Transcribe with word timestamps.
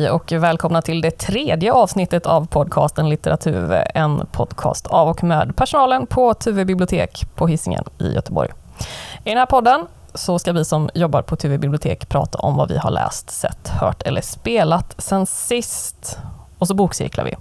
Hej 0.00 0.10
och 0.10 0.32
välkomna 0.32 0.82
till 0.82 1.00
det 1.00 1.10
tredje 1.10 1.72
avsnittet 1.72 2.26
av 2.26 2.46
podcasten 2.46 3.08
Litteratur, 3.08 3.84
en 3.94 4.26
podcast 4.32 4.86
av 4.86 5.08
och 5.08 5.24
med 5.24 5.56
personalen 5.56 6.06
på 6.06 6.34
Tuve 6.34 6.64
bibliotek 6.64 7.24
på 7.34 7.46
Hisingen 7.46 7.84
i 7.98 8.12
Göteborg. 8.12 8.50
I 9.24 9.28
den 9.28 9.38
här 9.38 9.46
podden 9.46 9.86
så 10.14 10.38
ska 10.38 10.52
vi 10.52 10.64
som 10.64 10.90
jobbar 10.94 11.22
på 11.22 11.36
Tuve 11.36 11.58
bibliotek 11.58 12.08
prata 12.08 12.38
om 12.38 12.56
vad 12.56 12.68
vi 12.68 12.78
har 12.78 12.90
läst, 12.90 13.30
sett, 13.30 13.68
hört 13.68 14.02
eller 14.02 14.20
spelat 14.20 14.94
sen 14.98 15.26
sist. 15.26 16.18
Och 16.58 16.66
så 16.68 16.74
bokcirklar 16.74 17.24
vi. 17.24 17.36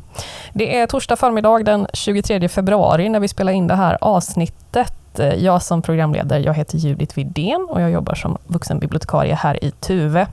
Det 0.54 0.80
är 0.80 0.88
torsdag 0.88 1.16
förmiddag 1.16 1.64
den 1.64 1.88
23 1.94 2.50
februari 2.50 3.10
när 3.10 3.20
vi 3.20 3.28
spelar 3.28 3.52
in 3.52 3.68
det 3.68 3.76
här 3.76 3.98
avsnittet. 4.02 4.94
Jag 5.38 5.62
som 5.62 5.82
programledare, 5.82 6.40
jag 6.40 6.54
heter 6.54 6.78
Judith 6.78 7.16
Widén 7.16 7.68
och 7.70 7.82
jag 7.82 7.92
jobbar 7.92 8.16
som 8.16 8.38
vuxenbibliotekarie 8.48 9.36
här 9.36 9.64
i 9.64 9.72
Tuve. 9.72 10.28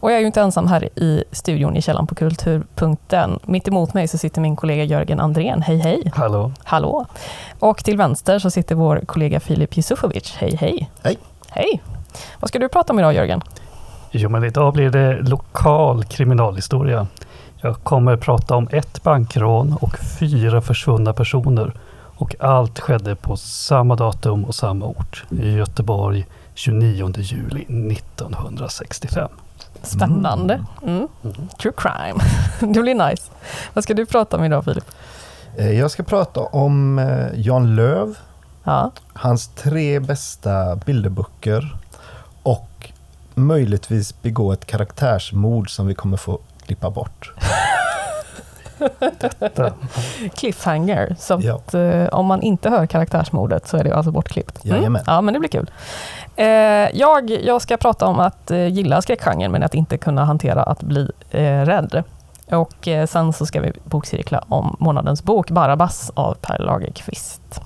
Och 0.00 0.10
jag 0.10 0.16
är 0.16 0.20
ju 0.20 0.26
inte 0.26 0.40
ensam 0.40 0.66
här 0.66 0.98
i 0.98 1.24
studion 1.32 1.76
i 1.76 1.82
källan 1.82 2.06
på 2.06 2.14
Kulturpunkten. 2.14 3.38
Mitt 3.42 3.68
emot 3.68 3.94
mig 3.94 4.08
så 4.08 4.18
sitter 4.18 4.40
min 4.40 4.56
kollega 4.56 4.84
Jörgen 4.84 5.20
Andrén. 5.20 5.62
Hej 5.62 5.78
hej! 5.78 6.12
Hallå! 6.14 6.52
Hallå! 6.64 7.06
Och 7.58 7.84
till 7.84 7.96
vänster 7.96 8.38
så 8.38 8.50
sitter 8.50 8.74
vår 8.74 9.02
kollega 9.06 9.40
Filip 9.40 9.76
Jusufovic. 9.76 10.34
Hej 10.36 10.56
hej! 10.56 10.90
Hej! 11.02 11.18
Hej! 11.48 11.82
Vad 12.40 12.48
ska 12.48 12.58
du 12.58 12.68
prata 12.68 12.92
om 12.92 12.98
idag 12.98 13.14
Jörgen? 13.14 13.40
Jo, 14.10 14.28
men 14.28 14.44
idag 14.44 14.72
blir 14.72 14.90
det 14.90 15.22
lokal 15.22 16.04
kriminalhistoria. 16.04 17.06
Jag 17.60 17.76
kommer 17.76 18.16
prata 18.16 18.56
om 18.56 18.68
ett 18.72 19.02
bankrån 19.02 19.76
och 19.80 19.98
fyra 19.98 20.60
försvunna 20.60 21.12
personer. 21.12 21.72
Och 22.16 22.34
allt 22.38 22.78
skedde 22.78 23.16
på 23.16 23.36
samma 23.36 23.96
datum 23.96 24.44
och 24.44 24.54
samma 24.54 24.86
ort. 24.86 25.24
I 25.30 25.50
Göteborg 25.50 26.26
29 26.54 27.12
juli 27.16 27.62
1965. 27.94 29.28
Spännande. 29.82 30.64
Mm. 30.82 31.08
True 31.62 31.72
crime. 31.76 32.20
Det 32.74 32.80
blir 32.80 33.08
nice. 33.10 33.22
Vad 33.74 33.84
ska 33.84 33.94
du 33.94 34.06
prata 34.06 34.36
om 34.36 34.44
idag 34.44 34.64
Filip? 34.64 34.84
Eh, 35.56 35.70
Jag 35.78 35.90
ska 35.90 36.02
prata 36.02 36.40
om 36.40 36.98
eh, 36.98 37.26
Jan 37.40 37.76
Löv, 37.76 38.18
Ja. 38.64 38.90
hans 39.12 39.48
tre 39.48 40.00
bästa 40.00 40.76
bilderböcker 40.76 41.76
och 42.42 42.90
möjligtvis 43.34 44.22
begå 44.22 44.52
ett 44.52 44.66
karaktärsmord 44.66 45.70
som 45.70 45.86
vi 45.86 45.94
kommer 45.94 46.16
få 46.16 46.38
klippa 46.66 46.90
bort. 46.90 47.32
Detta. 49.38 49.72
Cliffhanger. 50.36 51.16
Så 51.18 51.40
Ja. 51.72 51.78
eh, 51.80 52.08
om 52.08 52.26
man 52.26 52.42
inte 52.42 52.70
hör 52.70 52.86
karaktärsmordet 52.86 53.68
så 53.68 53.76
är 53.76 53.84
det 53.84 53.94
alltså 53.96 54.10
bortklippt. 54.12 54.64
Jajamän. 54.64 55.02
Ja, 55.06 55.20
men 55.20 55.34
det 55.34 55.40
blir 55.40 55.50
kul. 55.50 55.70
Eh, 56.36 56.46
jag, 56.98 57.30
jag 57.30 57.62
ska 57.62 57.76
prata 57.76 58.06
om 58.06 58.20
att 58.20 58.50
eh, 58.50 58.66
gilla 58.66 59.02
skräckgenren 59.02 59.52
men 59.52 59.62
att 59.62 59.74
inte 59.74 59.98
kunna 59.98 60.24
hantera 60.24 60.62
att 60.62 60.82
bli 60.82 61.10
eh, 61.30 61.60
rädd. 61.64 62.02
Och 62.50 62.88
eh, 62.88 63.06
sen 63.06 63.32
så 63.32 63.46
ska 63.46 63.60
vi 63.60 63.72
bokcirkla 63.84 64.44
om 64.48 64.76
månadens 64.78 65.22
bok 65.22 65.50
Barabbas 65.50 66.10
av 66.14 66.34
Per 66.34 66.58
Lagerkvist. 66.58 67.60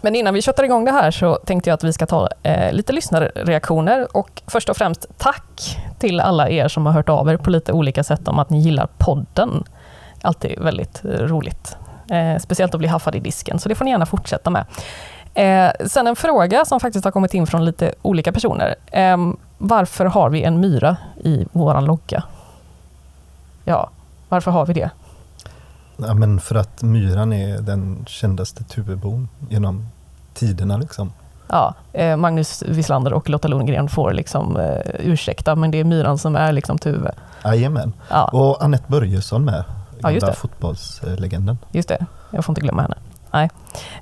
Men 0.00 0.14
innan 0.14 0.34
vi 0.34 0.42
köttar 0.42 0.64
igång 0.64 0.84
det 0.84 0.90
här 0.90 1.10
så 1.10 1.34
tänkte 1.34 1.70
jag 1.70 1.74
att 1.74 1.84
vi 1.84 1.92
ska 1.92 2.06
ta 2.06 2.28
eh, 2.42 2.72
lite 2.72 2.92
lyssnarreaktioner 2.92 4.16
och 4.16 4.42
först 4.46 4.68
och 4.68 4.76
främst 4.76 5.06
tack 5.18 5.78
till 5.98 6.20
alla 6.20 6.48
er 6.50 6.68
som 6.68 6.86
har 6.86 6.92
hört 6.92 7.08
av 7.08 7.28
er 7.28 7.36
på 7.36 7.50
lite 7.50 7.72
olika 7.72 8.04
sätt 8.04 8.28
om 8.28 8.38
att 8.38 8.50
ni 8.50 8.58
gillar 8.58 8.88
podden. 8.98 9.64
Alltid 10.22 10.58
väldigt 10.58 11.04
eh, 11.04 11.08
roligt. 11.08 11.76
Eh, 12.10 12.38
speciellt 12.38 12.74
att 12.74 12.78
bli 12.78 12.88
haffad 12.88 13.14
i 13.14 13.20
disken, 13.20 13.58
så 13.58 13.68
det 13.68 13.74
får 13.74 13.84
ni 13.84 13.90
gärna 13.90 14.06
fortsätta 14.06 14.50
med. 14.50 14.64
Eh, 15.34 15.86
sen 15.88 16.06
en 16.06 16.16
fråga 16.16 16.64
som 16.64 16.80
faktiskt 16.80 17.04
har 17.04 17.12
kommit 17.12 17.34
in 17.34 17.46
från 17.46 17.64
lite 17.64 17.94
olika 18.02 18.32
personer. 18.32 18.74
Eh, 18.86 19.16
varför 19.58 20.04
har 20.04 20.30
vi 20.30 20.42
en 20.42 20.60
myra 20.60 20.96
i 21.24 21.46
våran 21.52 21.84
logga? 21.84 22.22
Ja, 23.64 23.90
varför 24.28 24.50
har 24.50 24.66
vi 24.66 24.72
det? 24.72 24.90
Ja, 25.96 26.14
men 26.14 26.40
för 26.40 26.54
att 26.54 26.82
myran 26.82 27.32
är 27.32 27.58
den 27.58 28.04
kändaste 28.08 28.64
Tuvebon 28.64 29.28
genom 29.48 29.88
tiderna. 30.34 30.76
Liksom. 30.76 31.12
Ja, 31.48 31.74
eh, 31.92 32.16
Magnus 32.16 32.62
Wislander 32.66 33.12
och 33.12 33.28
Lotta 33.28 33.48
Lundgren 33.48 33.88
får 33.88 34.12
liksom 34.12 34.56
eh, 34.56 34.80
ursäkta, 34.98 35.56
men 35.56 35.70
det 35.70 35.80
är 35.80 35.84
myran 35.84 36.18
som 36.18 36.36
är 36.36 36.52
liksom 36.52 36.78
Tuve. 36.78 37.12
Jajamän. 37.44 37.92
Ja, 38.10 38.24
Och 38.24 38.64
Annette 38.64 38.84
Börjesson 38.86 39.44
med, 39.44 39.64
Ja, 40.02 40.10
just 40.10 40.26
det. 40.26 40.32
fotbollslegenden. 40.32 41.58
just 41.72 41.88
det. 41.88 42.06
Jag 42.30 42.44
får 42.44 42.52
inte 42.52 42.60
glömma 42.60 42.82
henne. 42.82 42.96
Nej. 43.32 43.50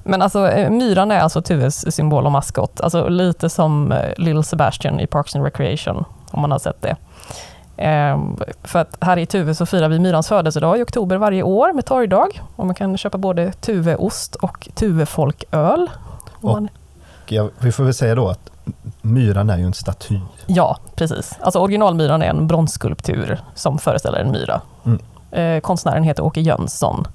Men 0.05 0.23
alltså, 0.23 0.49
eh, 0.49 0.71
myran 0.71 1.11
är 1.11 1.21
alltså 1.21 1.43
Tuves 1.43 1.95
symbol 1.95 2.27
och 2.27 2.33
maskot. 2.33 2.81
Alltså 2.81 3.09
lite 3.09 3.49
som 3.51 3.93
eh, 3.93 4.13
Little 4.17 4.43
Sebastian 4.43 5.01
i 5.01 5.07
Parks 5.07 5.35
and 5.37 5.45
Recreation, 5.45 6.05
om 6.31 6.41
man 6.41 6.51
har 6.51 6.59
sett 6.59 6.83
det. 6.83 6.97
Ehm, 7.77 8.37
för 8.63 8.79
att 8.79 8.97
här 9.01 9.17
i 9.17 9.27
Tuve 9.27 9.55
så 9.55 9.67
firar 9.67 9.89
vi 9.89 9.99
myrans 9.99 10.29
födelsedag 10.29 10.79
i 10.79 10.83
oktober 10.83 11.17
varje 11.17 11.43
år 11.43 11.73
med 11.73 11.85
torgdag. 11.87 12.43
Och 12.57 12.67
man 12.67 12.75
kan 12.75 12.97
köpa 12.99 13.19
både 13.19 13.53
Tuveost 13.53 14.35
och 14.35 14.69
Tuvefolköl. 14.75 15.91
Och- 16.35 16.53
man- 16.53 16.69
Ja, 17.31 17.49
vi 17.59 17.73
får 17.73 17.85
väl 17.85 17.95
säga 17.95 18.15
då 18.15 18.29
att 18.29 18.51
myran 19.03 19.51
är 19.51 19.59
ju 19.59 19.65
en 19.65 19.73
staty. 19.75 20.21
Ja, 20.47 20.79
precis. 20.95 21.37
Alltså 21.41 21.59
originalmyran 21.59 22.23
är 22.23 22.27
en 22.31 22.47
bronsskulptur 22.47 23.39
som 23.55 23.79
föreställer 23.79 24.19
en 24.21 24.31
myra. 24.31 24.61
Mm. 24.87 24.99
Eh, 25.31 25.61
konstnären 25.61 26.03
heter 26.03 26.23
Åke 26.23 26.41
Jönsson. 26.41 27.07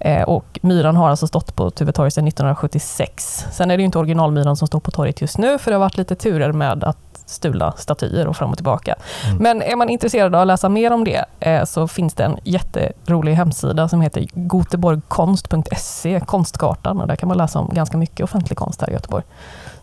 Eh, 0.00 0.22
och 0.22 0.58
myran 0.62 0.96
har 0.96 1.10
alltså 1.10 1.26
stått 1.26 1.56
på 1.56 1.70
Tuvetorg 1.70 2.10
sedan 2.10 2.28
1976. 2.28 3.46
Sen 3.52 3.70
är 3.70 3.76
det 3.76 3.80
ju 3.80 3.84
inte 3.84 3.98
originalmyran 3.98 4.56
som 4.56 4.68
står 4.68 4.80
på 4.80 4.90
torget 4.90 5.20
just 5.20 5.38
nu, 5.38 5.58
för 5.58 5.70
det 5.70 5.74
har 5.74 5.80
varit 5.80 5.96
lite 5.96 6.14
turer 6.14 6.52
med 6.52 6.84
att 6.84 6.98
stula 7.26 7.72
statyer 7.76 8.26
och 8.26 8.36
fram 8.36 8.50
och 8.50 8.56
tillbaka. 8.56 8.94
Mm. 9.26 9.36
Men 9.42 9.62
är 9.62 9.76
man 9.76 9.88
intresserad 9.88 10.34
av 10.34 10.40
att 10.40 10.46
läsa 10.46 10.68
mer 10.68 10.92
om 10.92 11.04
det 11.04 11.24
eh, 11.40 11.64
så 11.64 11.88
finns 11.88 12.14
det 12.14 12.24
en 12.24 12.38
jätterolig 12.44 13.34
hemsida 13.34 13.88
som 13.88 14.00
heter 14.00 14.26
goteborgkonst.se, 14.34 16.20
Konstkartan, 16.20 17.00
och 17.00 17.06
där 17.06 17.16
kan 17.16 17.28
man 17.28 17.38
läsa 17.38 17.58
om 17.58 17.70
ganska 17.74 17.96
mycket 17.96 18.24
offentlig 18.24 18.58
konst 18.58 18.80
här 18.80 18.90
i 18.90 18.92
Göteborg. 18.92 19.24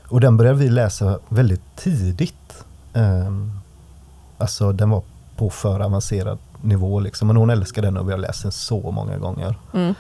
Och 0.09 0.21
den 0.21 0.37
började 0.37 0.59
vi 0.59 0.69
läsa 0.69 1.19
väldigt 1.29 1.77
tidigt. 1.77 2.65
Ehm, 2.95 3.61
alltså 4.39 4.73
den 4.73 4.91
var 4.91 5.03
på 5.37 5.51
för 5.51 5.81
avancerad 5.81 6.39
nivå 6.63 7.01
liksom. 7.01 7.29
Men 7.29 7.37
hon 7.37 7.51
älskade 7.51 7.87
den 7.87 7.97
och 7.97 8.09
vi 8.09 8.13
har 8.13 8.19
läst 8.19 8.43
den 8.43 8.53
så 8.53 8.91
många 8.91 9.19
gånger. 9.19 9.55
Mm. 9.75 9.95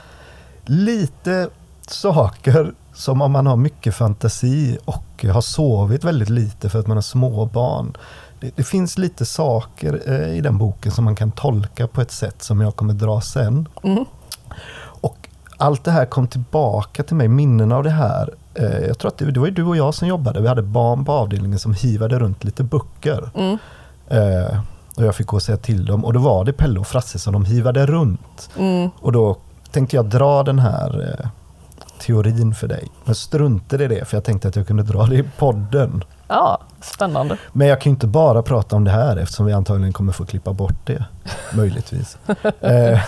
Lite 0.64 1.48
saker 1.86 2.74
som 2.94 3.22
om 3.22 3.32
man 3.32 3.46
har 3.46 3.56
mycket 3.56 3.94
fantasi 3.94 4.78
och 4.84 5.24
har 5.32 5.40
sovit 5.40 6.04
väldigt 6.04 6.28
lite 6.28 6.68
för 6.68 6.80
att 6.80 6.86
man 6.86 6.96
har 6.96 7.02
småbarn. 7.02 7.96
Det, 8.40 8.56
det 8.56 8.64
finns 8.64 8.98
lite 8.98 9.26
saker 9.26 10.02
eh, 10.06 10.36
i 10.36 10.40
den 10.40 10.58
boken 10.58 10.92
som 10.92 11.04
man 11.04 11.16
kan 11.16 11.30
tolka 11.30 11.86
på 11.86 12.00
ett 12.00 12.10
sätt 12.10 12.42
som 12.42 12.60
jag 12.60 12.76
kommer 12.76 12.94
dra 12.94 13.20
sen. 13.20 13.68
Mm. 13.82 14.04
Allt 15.60 15.84
det 15.84 15.90
här 15.90 16.04
kom 16.04 16.26
tillbaka 16.26 17.02
till 17.02 17.16
mig, 17.16 17.28
minnen 17.28 17.72
av 17.72 17.82
det 17.82 17.90
här. 17.90 18.34
Eh, 18.54 18.78
jag 18.86 18.98
tror 18.98 19.08
att 19.08 19.18
det, 19.18 19.30
det 19.30 19.40
var 19.40 19.46
ju 19.46 19.52
du 19.52 19.64
och 19.64 19.76
jag 19.76 19.94
som 19.94 20.08
jobbade. 20.08 20.40
Vi 20.40 20.48
hade 20.48 20.62
barn 20.62 21.04
på 21.04 21.12
avdelningen 21.12 21.58
som 21.58 21.74
hivade 21.74 22.18
runt 22.18 22.44
lite 22.44 22.64
böcker. 22.64 23.30
Mm. 23.34 23.58
Eh, 24.08 24.60
och 24.96 25.04
jag 25.04 25.14
fick 25.14 25.26
gå 25.26 25.36
och 25.36 25.42
säga 25.42 25.58
till 25.58 25.86
dem. 25.86 26.04
Och 26.04 26.12
då 26.12 26.20
var 26.20 26.44
det 26.44 26.52
Pelle 26.52 26.80
och 26.80 26.86
Frasse 26.86 27.18
som 27.18 27.32
de 27.32 27.44
hivade 27.44 27.86
runt. 27.86 28.50
Mm. 28.58 28.90
Och 29.00 29.12
då 29.12 29.36
tänkte 29.70 29.96
jag 29.96 30.06
dra 30.06 30.42
den 30.42 30.58
här 30.58 31.18
eh, 31.20 31.28
teorin 32.00 32.54
för 32.54 32.68
dig. 32.68 32.88
Men 33.04 33.14
struntade 33.14 33.84
i 33.84 33.88
det 33.88 34.04
för 34.04 34.16
jag 34.16 34.24
tänkte 34.24 34.48
att 34.48 34.56
jag 34.56 34.66
kunde 34.66 34.82
dra 34.82 35.06
det 35.06 35.16
i 35.16 35.24
podden. 35.38 36.04
Ja, 36.28 36.60
spännande. 36.80 37.38
Men 37.52 37.66
jag 37.66 37.80
kan 37.80 37.90
ju 37.90 37.94
inte 37.94 38.06
bara 38.06 38.42
prata 38.42 38.76
om 38.76 38.84
det 38.84 38.90
här 38.90 39.16
eftersom 39.16 39.46
vi 39.46 39.52
antagligen 39.52 39.92
kommer 39.92 40.12
få 40.12 40.26
klippa 40.26 40.52
bort 40.52 40.86
det. 40.86 41.04
Möjligtvis. 41.54 42.18
eh, 42.60 43.00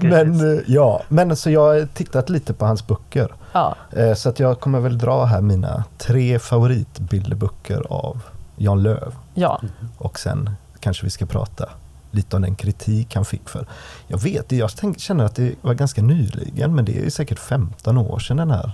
men 0.00 0.54
eh, 0.54 0.62
ja, 0.66 1.02
men 1.08 1.36
så 1.36 1.50
jag 1.50 1.60
har 1.60 1.86
tittat 1.86 2.28
lite 2.28 2.54
på 2.54 2.66
hans 2.66 2.86
böcker. 2.86 3.34
Ja, 3.52 3.76
Eh, 3.92 4.14
så 4.14 4.28
att 4.28 4.40
jag 4.40 4.60
kommer 4.60 4.80
väl 4.80 4.98
dra 4.98 5.24
här 5.24 5.40
mina 5.40 5.84
tre 5.98 6.38
favoritbilderböcker 6.38 7.82
av 7.90 8.20
Jan 8.56 8.82
Löv. 8.82 9.14
ja. 9.34 9.60
Och 9.98 10.18
sen 10.18 10.50
kanske 10.80 11.04
vi 11.04 11.10
ska 11.10 11.26
prata 11.26 11.68
lite 12.10 12.36
av 12.36 12.42
den 12.42 12.54
kritik 12.54 13.14
han 13.14 13.24
fick 13.24 13.48
för. 13.48 13.66
Jag 14.06 14.18
vet, 14.18 14.52
jag 14.52 14.70
känner 14.96 15.24
att 15.24 15.34
det 15.34 15.54
var 15.62 15.74
ganska 15.74 16.02
nyligen, 16.02 16.74
men 16.74 16.84
det 16.84 17.06
är 17.06 17.10
säkert 17.10 17.38
15 17.38 17.98
år 17.98 18.18
sedan 18.18 18.36
den 18.36 18.50
här 18.50 18.72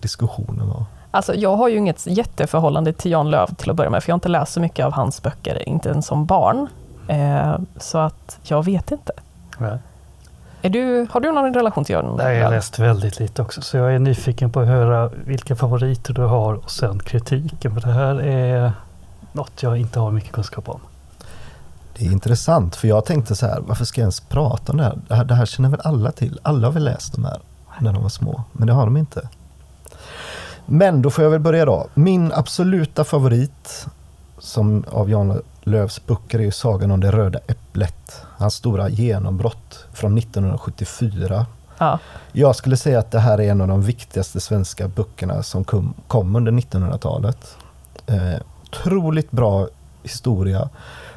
diskussionen 0.00 0.68
var. 0.68 0.84
Alltså, 1.14 1.34
jag 1.34 1.56
har 1.56 1.68
ju 1.68 1.76
inget 1.76 2.06
jätteförhållande 2.06 2.92
till 2.92 3.10
Jan 3.10 3.30
Löv 3.30 3.54
till 3.54 3.70
att 3.70 3.76
börja 3.76 3.90
med, 3.90 4.02
för 4.02 4.10
jag 4.10 4.14
har 4.14 4.16
inte 4.16 4.28
läst 4.28 4.52
så 4.52 4.60
mycket 4.60 4.86
av 4.86 4.92
hans 4.92 5.22
böcker, 5.22 5.68
inte 5.68 5.88
ens 5.88 6.06
som 6.06 6.26
barn. 6.26 6.68
Eh, 7.08 7.58
så 7.76 7.98
att 7.98 8.38
jag 8.42 8.64
vet 8.64 8.90
inte. 8.90 9.12
Ja. 9.58 9.78
Är 10.62 10.70
du, 10.70 11.06
har 11.10 11.20
du 11.20 11.32
någon 11.32 11.54
relation 11.54 11.84
till 11.84 11.92
Jan 11.92 12.16
Nej, 12.16 12.36
jag 12.36 12.44
har 12.44 12.50
läst 12.50 12.78
väldigt 12.78 13.18
lite 13.18 13.42
också, 13.42 13.62
så 13.62 13.76
jag 13.76 13.94
är 13.94 13.98
nyfiken 13.98 14.52
på 14.52 14.60
att 14.60 14.66
höra 14.66 15.10
vilka 15.24 15.56
favoriter 15.56 16.14
du 16.14 16.22
har 16.22 16.54
och 16.54 16.70
sen 16.70 16.98
kritiken. 16.98 17.74
För 17.74 17.80
det 17.80 17.92
här 17.92 18.14
är 18.20 18.72
något 19.32 19.62
jag 19.62 19.78
inte 19.78 20.00
har 20.00 20.10
mycket 20.10 20.32
kunskap 20.32 20.68
om. 20.68 20.80
Det 21.96 22.06
är 22.06 22.12
intressant, 22.12 22.76
för 22.76 22.88
jag 22.88 23.04
tänkte 23.04 23.36
så 23.36 23.46
här, 23.46 23.60
varför 23.60 23.84
ska 23.84 24.00
jag 24.00 24.04
ens 24.04 24.20
prata 24.20 24.72
om 24.72 24.78
det 24.78 24.84
här? 24.84 24.98
Det 25.08 25.14
här, 25.14 25.24
det 25.24 25.34
här 25.34 25.46
känner 25.46 25.68
väl 25.68 25.80
alla 25.84 26.12
till? 26.12 26.40
Alla 26.42 26.66
har 26.66 26.72
väl 26.72 26.84
läst 26.84 27.14
de 27.14 27.24
här 27.24 27.40
när 27.80 27.92
de 27.92 28.02
var 28.02 28.08
små, 28.08 28.42
men 28.52 28.66
det 28.66 28.72
har 28.72 28.84
de 28.84 28.96
inte. 28.96 29.28
Men 30.66 31.02
då 31.02 31.10
får 31.10 31.24
jag 31.24 31.30
väl 31.30 31.40
börja 31.40 31.64
då. 31.64 31.86
Min 31.94 32.32
absoluta 32.32 33.04
favorit 33.04 33.86
som 34.38 34.84
av 34.90 35.10
Jan 35.10 35.42
Lövs 35.62 36.06
böcker 36.06 36.38
är 36.38 36.42
ju 36.42 36.50
Sagan 36.50 36.90
om 36.90 37.00
det 37.00 37.12
röda 37.12 37.38
äpplet. 37.46 38.24
Hans 38.36 38.54
stora 38.54 38.88
genombrott 38.88 39.86
från 39.92 40.18
1974. 40.18 41.46
Ja. 41.78 41.98
Jag 42.32 42.56
skulle 42.56 42.76
säga 42.76 42.98
att 42.98 43.10
det 43.10 43.20
här 43.20 43.40
är 43.40 43.50
en 43.50 43.60
av 43.60 43.68
de 43.68 43.82
viktigaste 43.82 44.40
svenska 44.40 44.88
böckerna 44.88 45.42
som 45.42 45.64
kom, 45.64 45.94
kom 46.06 46.36
under 46.36 46.52
1900-talet. 46.52 47.56
Eh, 48.06 48.40
otroligt 48.62 49.30
bra 49.30 49.68
historia. 50.02 50.68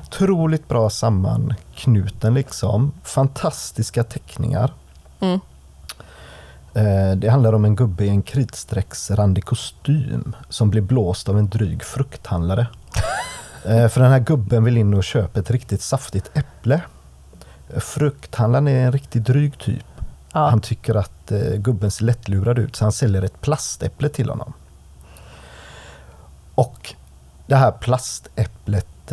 Otroligt 0.01 0.67
bra 0.67 0.89
sammanknuten 0.89 2.33
liksom. 2.33 2.91
Fantastiska 3.03 4.03
teckningar. 4.03 4.73
Mm. 5.19 5.39
Eh, 6.75 7.11
det 7.15 7.29
handlar 7.29 7.53
om 7.53 7.65
en 7.65 7.75
gubbe 7.75 8.05
i 8.05 8.09
en 8.09 8.21
kritstrecksrandig 8.21 9.45
kostym 9.45 10.35
som 10.49 10.69
blir 10.69 10.81
blåst 10.81 11.29
av 11.29 11.37
en 11.39 11.49
dryg 11.49 11.83
frukthandlare. 11.83 12.67
Eh, 13.67 13.87
för 13.87 14.01
den 14.01 14.11
här 14.11 14.19
gubben 14.19 14.63
vill 14.63 14.77
in 14.77 14.93
och 14.93 15.03
köpa 15.03 15.39
ett 15.39 15.51
riktigt 15.51 15.81
saftigt 15.81 16.31
äpple. 16.33 16.81
Frukthandlaren 17.77 18.67
är 18.67 18.85
en 18.85 18.91
riktigt 18.91 19.25
dryg 19.25 19.57
typ. 19.57 19.85
Ja. 20.33 20.49
Han 20.49 20.61
tycker 20.61 20.95
att 20.95 21.31
eh, 21.31 21.53
gubben 21.53 21.91
ser 21.91 22.05
lättlurad 22.05 22.59
ut 22.59 22.75
så 22.75 22.85
han 22.85 22.91
säljer 22.91 23.21
ett 23.21 23.41
plastäpple 23.41 24.09
till 24.09 24.29
honom. 24.29 24.53
Och 26.55 26.93
det 27.47 27.55
här 27.55 27.71
plastäpplet 27.71 29.11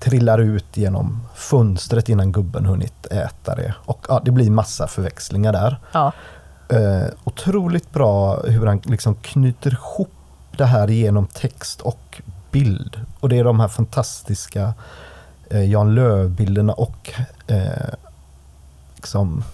trillar 0.00 0.38
ut 0.38 0.76
genom 0.76 1.26
fönstret 1.34 2.08
innan 2.08 2.32
gubben 2.32 2.66
hunnit 2.66 3.06
äta 3.06 3.54
det. 3.54 3.74
Och 3.84 4.06
ja, 4.08 4.20
det 4.24 4.30
blir 4.30 4.50
massa 4.50 4.86
förväxlingar 4.86 5.52
där. 5.52 5.78
Ja. 5.92 6.12
Eh, 6.68 7.06
otroligt 7.24 7.92
bra 7.92 8.42
hur 8.42 8.66
han 8.66 8.80
liksom 8.84 9.14
knyter 9.14 9.72
ihop 9.72 10.12
det 10.56 10.64
här 10.64 10.88
genom 10.88 11.26
text 11.26 11.80
och 11.80 12.22
bild. 12.50 13.00
Och 13.20 13.28
det 13.28 13.38
är 13.38 13.44
de 13.44 13.60
här 13.60 13.68
fantastiska 13.68 14.74
eh, 15.50 15.70
Jan 15.70 15.94
Löv-bilderna 15.94 16.72
och 16.72 17.12
eh, 17.46 17.94
liksom 18.96 19.44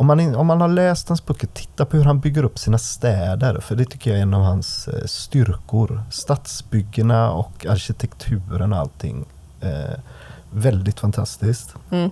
om 0.00 0.06
man, 0.06 0.36
om 0.36 0.46
man 0.46 0.60
har 0.60 0.68
läst 0.68 1.08
hans 1.08 1.26
böcker, 1.26 1.46
titta 1.46 1.84
på 1.84 1.96
hur 1.96 2.04
han 2.04 2.20
bygger 2.20 2.44
upp 2.44 2.58
sina 2.58 2.78
städer. 2.78 3.60
För 3.60 3.76
det 3.76 3.84
tycker 3.84 4.10
jag 4.10 4.18
är 4.18 4.22
en 4.22 4.34
av 4.34 4.42
hans 4.42 4.88
eh, 4.88 5.04
styrkor. 5.06 6.02
Stadsbyggena 6.10 7.30
och 7.32 7.66
arkitekturen 7.66 8.72
och 8.72 8.78
allting. 8.78 9.24
Eh, 9.60 9.98
väldigt 10.50 11.00
fantastiskt. 11.00 11.74
Mm. 11.90 12.10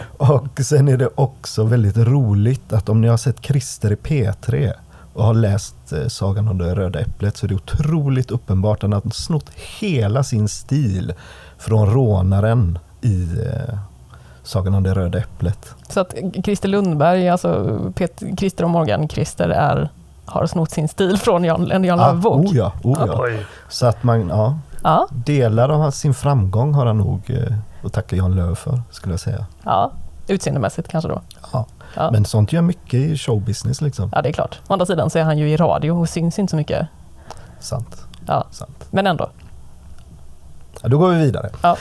Och 0.00 0.60
sen 0.60 0.88
är 0.88 0.96
det 0.96 1.08
också 1.14 1.64
väldigt 1.64 1.96
roligt 1.96 2.72
att 2.72 2.88
om 2.88 3.00
ni 3.00 3.08
har 3.08 3.16
sett 3.16 3.44
Christer 3.44 3.92
i 3.92 3.96
P3 3.96 4.72
och 5.14 5.24
har 5.24 5.34
läst 5.34 5.92
eh, 5.92 6.06
Sagan 6.08 6.48
om 6.48 6.58
det 6.58 6.74
röda 6.74 7.00
äpplet 7.00 7.36
så 7.36 7.46
är 7.46 7.48
det 7.48 7.54
otroligt 7.54 8.30
uppenbart 8.30 8.76
att 8.76 8.82
han 8.82 8.92
har 8.92 9.10
snott 9.10 9.50
hela 9.80 10.24
sin 10.24 10.48
stil 10.48 11.12
från 11.58 11.90
rånaren 11.90 12.78
i 13.00 13.22
eh, 13.22 13.78
Sagan 14.44 14.74
om 14.74 14.82
det 14.82 14.94
röda 14.94 15.18
äpplet. 15.18 15.74
Så 15.88 16.00
att 16.00 16.14
Christer 16.44 16.68
Lundberg, 16.68 17.28
alltså 17.28 17.78
Pet, 17.94 18.22
Christer 18.38 18.64
och 18.64 18.70
Morgan 18.70 19.08
Christer 19.08 19.48
är, 19.48 19.88
har 20.24 20.46
snott 20.46 20.70
sin 20.70 20.88
stil 20.88 21.16
från 21.18 21.44
Jan, 21.44 21.70
en 21.70 21.84
Jan 21.84 22.00
Ah, 22.00 22.12
Lööf-bok. 22.12 22.46
oh 22.46 22.56
ja, 22.56 22.72
oh 22.82 23.04
ja. 23.06 23.14
Oj. 23.18 23.46
Så 23.68 23.86
att 23.86 24.02
man, 24.02 24.28
ja, 24.28 24.58
Ja, 24.82 25.06
delar 25.10 25.68
av 25.68 25.90
sin 25.90 26.14
framgång 26.14 26.74
har 26.74 26.86
han 26.86 26.98
nog 26.98 27.20
eh, 27.30 27.54
att 27.86 27.92
tacka 27.92 28.16
Jan 28.16 28.36
Lööf 28.36 28.58
för, 28.58 28.82
skulle 28.90 29.12
jag 29.12 29.20
säga. 29.20 29.46
ja. 29.64 29.90
Utseendemässigt 30.28 30.88
kanske 30.88 31.08
då. 31.08 31.20
Ja. 31.52 31.66
Ja. 31.96 32.10
Men 32.10 32.24
sånt 32.24 32.52
gör 32.52 32.62
mycket 32.62 32.94
i 32.94 33.16
showbusiness 33.18 33.80
liksom. 33.80 34.10
ja, 34.14 34.22
det 34.22 34.28
är 34.28 34.32
klart. 34.32 34.60
Å 34.68 34.72
andra 34.72 34.86
sidan 34.86 35.10
så 35.10 35.18
är 35.18 35.22
han 35.22 35.38
ju 35.38 35.50
i 35.50 35.56
radio 35.56 35.90
och 35.90 36.08
syns 36.08 36.38
inte 36.38 36.50
så 36.50 36.56
mycket. 36.56 36.86
Sant. 37.60 38.02
Ja, 38.26 38.44
Sant. 38.50 38.86
men 38.90 39.06
ändå. 39.06 39.28
Ja, 40.82 40.88
då 40.88 40.98
går 40.98 41.10
vi 41.10 41.16
vidare. 41.24 41.50
Ja. 41.62 41.76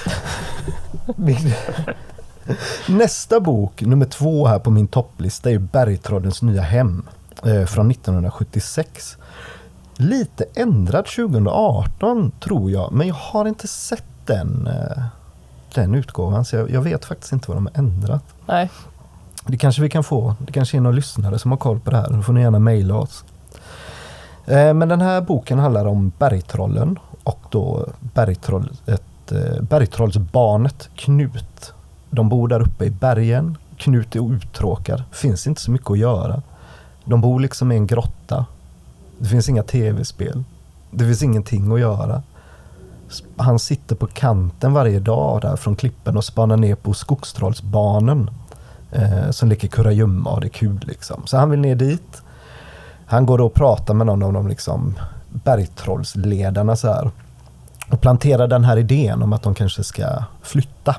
Min- 1.15 1.54
Nästa 2.87 3.39
bok, 3.39 3.81
nummer 3.81 4.05
två 4.05 4.47
här 4.47 4.59
på 4.59 4.71
min 4.71 4.87
topplista, 4.87 5.51
är 5.51 5.57
Bergtrollens 5.57 6.41
nya 6.41 6.61
hem 6.61 7.05
eh, 7.43 7.65
från 7.65 7.91
1976. 7.91 9.17
Lite 9.97 10.45
ändrad 10.55 11.05
2018 11.05 12.31
tror 12.39 12.71
jag, 12.71 12.91
men 12.91 13.07
jag 13.07 13.15
har 13.15 13.45
inte 13.47 13.67
sett 13.67 14.05
den, 14.25 14.67
eh, 14.67 15.03
den 15.75 15.95
utgåvan 15.95 16.45
så 16.45 16.55
jag, 16.55 16.69
jag 16.69 16.81
vet 16.81 17.05
faktiskt 17.05 17.33
inte 17.33 17.47
vad 17.51 17.57
de 17.57 17.65
har 17.65 17.79
ändrat. 17.79 18.23
Nej. 18.45 18.69
Det 19.45 19.57
kanske 19.57 19.81
vi 19.81 19.89
kan 19.89 20.03
få. 20.03 20.35
Det 20.39 20.51
kanske 20.51 20.77
är 20.77 20.81
någon 20.81 20.95
lyssnare 20.95 21.39
som 21.39 21.51
har 21.51 21.57
koll 21.57 21.79
på 21.79 21.91
det 21.91 21.97
här. 21.97 22.09
Då 22.09 22.21
får 22.21 22.33
ni 22.33 22.41
gärna 22.41 22.59
mejla 22.59 22.95
oss. 22.95 23.23
Eh, 24.45 24.73
Men 24.73 24.87
den 24.89 25.01
här 25.01 25.21
boken 25.21 25.59
handlar 25.59 25.85
om 25.85 26.11
bergtrollen 26.17 26.99
och 27.23 27.39
då 27.50 27.88
bergtroll, 28.00 28.71
ett, 28.85 29.31
eh, 29.31 29.62
bergtrollsbarnet 29.62 30.89
Knut. 30.95 31.73
De 32.13 32.29
bor 32.29 32.48
där 32.48 32.60
uppe 32.60 32.86
i 32.86 32.89
bergen. 32.89 33.58
Knut 33.77 34.15
är 34.15 34.34
uttråkad. 34.34 35.03
finns 35.12 35.48
inte 35.48 35.62
så 35.62 35.72
mycket 35.72 35.91
att 35.91 35.98
göra. 35.98 36.41
De 37.05 37.22
bor 37.22 37.39
liksom 37.39 37.72
i 37.72 37.75
en 37.75 37.88
grotta. 37.88 38.46
Det 39.20 39.25
finns 39.25 39.50
inga 39.50 39.63
tv-spel. 39.63 40.43
Det 40.91 41.05
finns 41.05 41.24
ingenting 41.24 41.72
att 41.72 41.79
göra. 41.79 42.24
Han 43.38 43.60
sitter 43.60 43.96
på 43.96 44.08
kanten 44.08 44.74
varje 44.74 45.00
dag 45.00 45.41
där 45.41 45.55
från 45.55 45.75
klippen 45.75 46.17
och 46.17 46.25
spanar 46.25 46.58
ner 46.58 46.75
på 46.75 46.93
skogstrollsbarnen 46.93 48.29
eh, 48.91 49.29
som 49.32 49.50
leker 49.50 49.67
kurragömma 49.67 50.29
och 50.29 50.41
det 50.41 50.48
är 50.48 50.50
kul 50.50 50.79
liksom. 50.88 51.22
Så 51.25 51.38
han 51.38 51.50
vill 51.50 51.60
ner 51.60 51.75
dit. 51.75 52.22
Han 53.05 53.25
går 53.25 53.38
då 53.38 53.46
och 53.46 53.53
pratar 53.53 53.93
med 53.93 54.08
någon 54.08 54.24
av 54.24 54.34
de 54.34 54.48
liksom 54.48 55.00
bergtrollsledarna 55.29 56.75
så 56.75 56.88
här. 56.88 57.12
Och 57.89 58.01
planterar 58.01 58.48
den 58.48 58.63
här 58.63 58.77
idén 58.77 59.24
om 59.24 59.34
att 59.34 59.43
de 59.43 59.55
kanske 59.55 59.84
ska 59.84 60.24
flytta. 60.41 60.96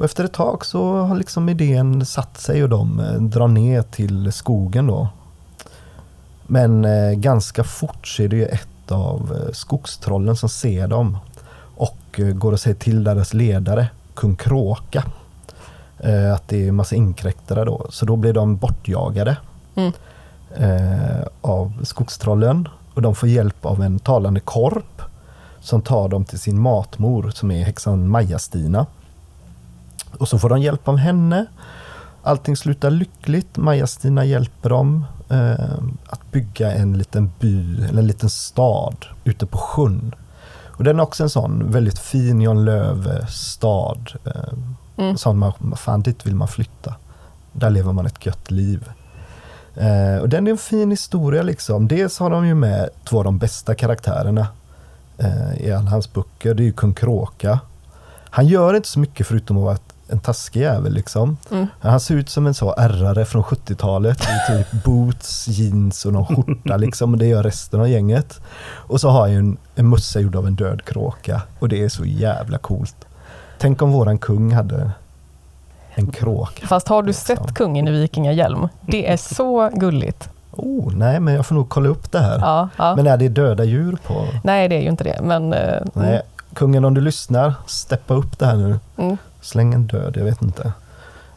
Och 0.00 0.04
efter 0.04 0.24
ett 0.24 0.32
tag 0.32 0.66
så 0.66 0.96
har 0.96 1.16
liksom 1.16 1.48
idén 1.48 2.06
satt 2.06 2.38
sig 2.38 2.62
och 2.62 2.68
de 2.68 3.00
eh, 3.00 3.22
drar 3.22 3.48
ner 3.48 3.82
till 3.82 4.32
skogen 4.32 4.86
då. 4.86 5.08
Men 6.46 6.84
eh, 6.84 7.12
ganska 7.12 7.64
fort 7.64 8.06
så 8.06 8.22
är 8.22 8.28
det 8.28 8.36
ju 8.36 8.44
ett 8.46 8.92
av 8.92 9.36
eh, 9.36 9.52
skogstrollen 9.52 10.36
som 10.36 10.48
ser 10.48 10.88
dem 10.88 11.18
och 11.76 12.20
går 12.34 12.52
och 12.52 12.60
säger 12.60 12.76
till 12.76 13.04
deras 13.04 13.34
ledare, 13.34 13.88
kung 14.14 14.36
Kråka, 14.36 15.04
att 16.34 16.48
det 16.48 16.68
är 16.68 16.72
massa 16.72 16.96
inkräktare 16.96 17.64
då. 17.64 17.86
Så 17.90 18.06
då 18.06 18.16
blir 18.16 18.32
de 18.32 18.56
bortjagade 18.56 19.36
Mm. 19.74 19.92
av 21.40 21.84
skogstrollen 21.84 22.68
och 22.94 23.02
de 23.02 23.14
får 23.14 23.28
hjälp 23.28 23.64
av 23.66 23.82
en 23.82 23.98
talande 23.98 24.40
korp 24.40 25.02
som 25.60 25.82
tar 25.82 26.08
dem 26.08 26.24
till 26.24 26.38
sin 26.38 26.60
matmor 26.60 27.30
som 27.34 27.50
är 27.50 27.64
häxan 27.64 28.08
Maja-Stina. 28.08 28.86
Och 30.18 30.28
så 30.28 30.38
får 30.38 30.48
de 30.48 30.60
hjälp 30.60 30.88
av 30.88 30.96
henne. 30.96 31.46
Allting 32.22 32.56
slutar 32.56 32.90
lyckligt. 32.90 33.56
Maja-Stina 33.56 34.24
hjälper 34.24 34.68
dem 34.68 35.04
eh, 35.28 35.74
att 36.06 36.32
bygga 36.32 36.72
en 36.72 36.98
liten 36.98 37.30
by, 37.40 37.84
eller 37.84 37.98
en 37.98 38.06
liten 38.06 38.30
stad 38.30 39.06
ute 39.24 39.46
på 39.46 39.58
sjön. 39.58 40.14
Och 40.66 40.84
den 40.84 40.98
är 40.98 41.02
också 41.02 41.22
en 41.22 41.30
sån 41.30 41.72
väldigt 41.72 41.98
fin 41.98 42.40
Jan 42.40 42.64
Lööf-stad. 42.64 44.12
Eh, 44.24 44.52
Mm. 45.00 45.16
Sån 45.16 45.38
man, 45.38 45.52
fan 45.76 46.02
dit 46.02 46.26
vill 46.26 46.34
man 46.34 46.48
flytta. 46.48 46.94
Där 47.52 47.70
lever 47.70 47.92
man 47.92 48.06
ett 48.06 48.26
gött 48.26 48.50
liv. 48.50 48.88
Eh, 49.74 50.16
och 50.20 50.28
den 50.28 50.46
är 50.46 50.50
en 50.50 50.58
fin 50.58 50.90
historia 50.90 51.42
liksom. 51.42 51.88
Dels 51.88 52.18
har 52.18 52.30
de 52.30 52.46
ju 52.46 52.54
med 52.54 52.88
två 53.04 53.18
av 53.18 53.24
de 53.24 53.38
bästa 53.38 53.74
karaktärerna 53.74 54.46
eh, 55.18 55.54
i 55.60 55.72
alla 55.72 55.90
hans 55.90 56.12
böcker. 56.12 56.54
Det 56.54 56.62
är 56.62 56.64
ju 56.64 56.72
kung 56.72 56.94
Kråka. 56.94 57.60
Han 58.30 58.46
gör 58.46 58.74
inte 58.74 58.88
så 58.88 58.98
mycket 58.98 59.26
förutom 59.26 59.56
att 59.56 59.62
vara 59.62 59.74
ett, 59.74 59.94
en 60.12 60.20
taskig 60.20 60.60
jävel 60.60 60.92
liksom. 60.92 61.36
Mm. 61.50 61.66
Han 61.80 62.00
ser 62.00 62.14
ut 62.14 62.28
som 62.28 62.46
en 62.46 62.54
så 62.54 62.74
ärrare 62.78 63.24
från 63.24 63.42
70-talet. 63.42 64.20
i 64.22 64.52
typ 64.52 64.84
boots, 64.84 65.48
jeans 65.48 66.04
och 66.06 66.12
någon 66.12 66.26
skjorta 66.26 66.76
liksom. 66.76 67.12
Och 67.12 67.18
det 67.18 67.26
gör 67.26 67.42
resten 67.42 67.80
av 67.80 67.88
gänget. 67.88 68.40
Och 68.66 69.00
så 69.00 69.08
har 69.08 69.20
han 69.20 69.32
ju 69.32 69.38
en, 69.38 69.56
en 69.74 69.88
mössa 69.88 70.20
gjord 70.20 70.36
av 70.36 70.46
en 70.46 70.54
död 70.54 70.84
kråka. 70.84 71.42
Och 71.58 71.68
det 71.68 71.84
är 71.84 71.88
så 71.88 72.04
jävla 72.04 72.58
coolt. 72.58 72.96
Tänk 73.58 73.82
om 73.82 73.92
våran 73.92 74.18
kung 74.18 74.52
hade 74.52 74.90
en 75.94 76.06
kråka. 76.10 76.66
Fast 76.66 76.88
har 76.88 77.02
du 77.02 77.06
Liksom. 77.06 77.36
sett 77.36 77.54
kungen 77.54 77.88
i 77.88 77.90
vikingahjälm? 77.90 78.68
Det 78.80 79.10
är 79.12 79.16
så 79.16 79.70
gulligt. 79.74 80.28
Oh, 80.52 80.92
nej, 80.94 81.20
men 81.20 81.34
jag 81.34 81.46
får 81.46 81.54
nog 81.54 81.68
kolla 81.68 81.88
upp 81.88 82.12
det 82.12 82.18
här. 82.18 82.38
Ja, 82.38 82.68
ja. 82.78 82.96
Men 82.96 83.06
är 83.06 83.16
det 83.16 83.28
döda 83.28 83.64
djur 83.64 83.98
på? 84.06 84.26
Nej, 84.44 84.68
det 84.68 84.74
är 84.76 84.80
ju 84.80 84.88
inte 84.88 85.04
det. 85.04 85.20
Men, 85.22 85.52
eh, 85.52 85.82
Nej, 85.92 86.22
kungen 86.54 86.84
om 86.84 86.94
du 86.94 87.00
lyssnar, 87.00 87.54
steppa 87.66 88.14
upp 88.14 88.38
det 88.38 88.46
här 88.46 88.56
nu. 88.56 88.78
Mm. 88.96 89.16
Släng 89.40 89.74
en 89.74 89.86
död, 89.86 90.16
jag 90.16 90.24
vet 90.24 90.42
inte. 90.42 90.72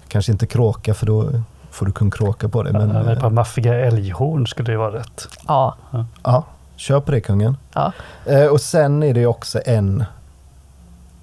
Kanske 0.08 0.32
inte 0.32 0.48
kråka 0.48 0.94
för 0.94 1.06
då 1.06 1.30
får 1.72 1.86
du 1.86 1.92
kung 1.92 2.12
kråka 2.12 2.50
på 2.50 2.64
dig. 2.64 2.74
Men, 2.74 2.88
Men, 2.88 2.96
men 2.96 3.08
ett 3.08 3.18
eh, 3.18 3.22
par 3.22 3.30
maffiga 3.30 3.76
älghorn 3.80 4.48
skulle 4.48 4.72
ju 4.72 4.78
vara 4.78 4.94
rätt. 4.94 5.28
ja, 5.48 5.76
ja, 6.24 6.46
kör 6.76 7.00
på 7.00 7.12
det 7.12 7.22
kungen. 7.22 7.58
ja. 7.74 7.92
Eh, 8.26 8.46
och 8.46 8.62
sen 8.62 9.04
är 9.04 9.14
det 9.14 9.20
ju 9.20 9.28
också 9.28 9.62
en 9.66 10.04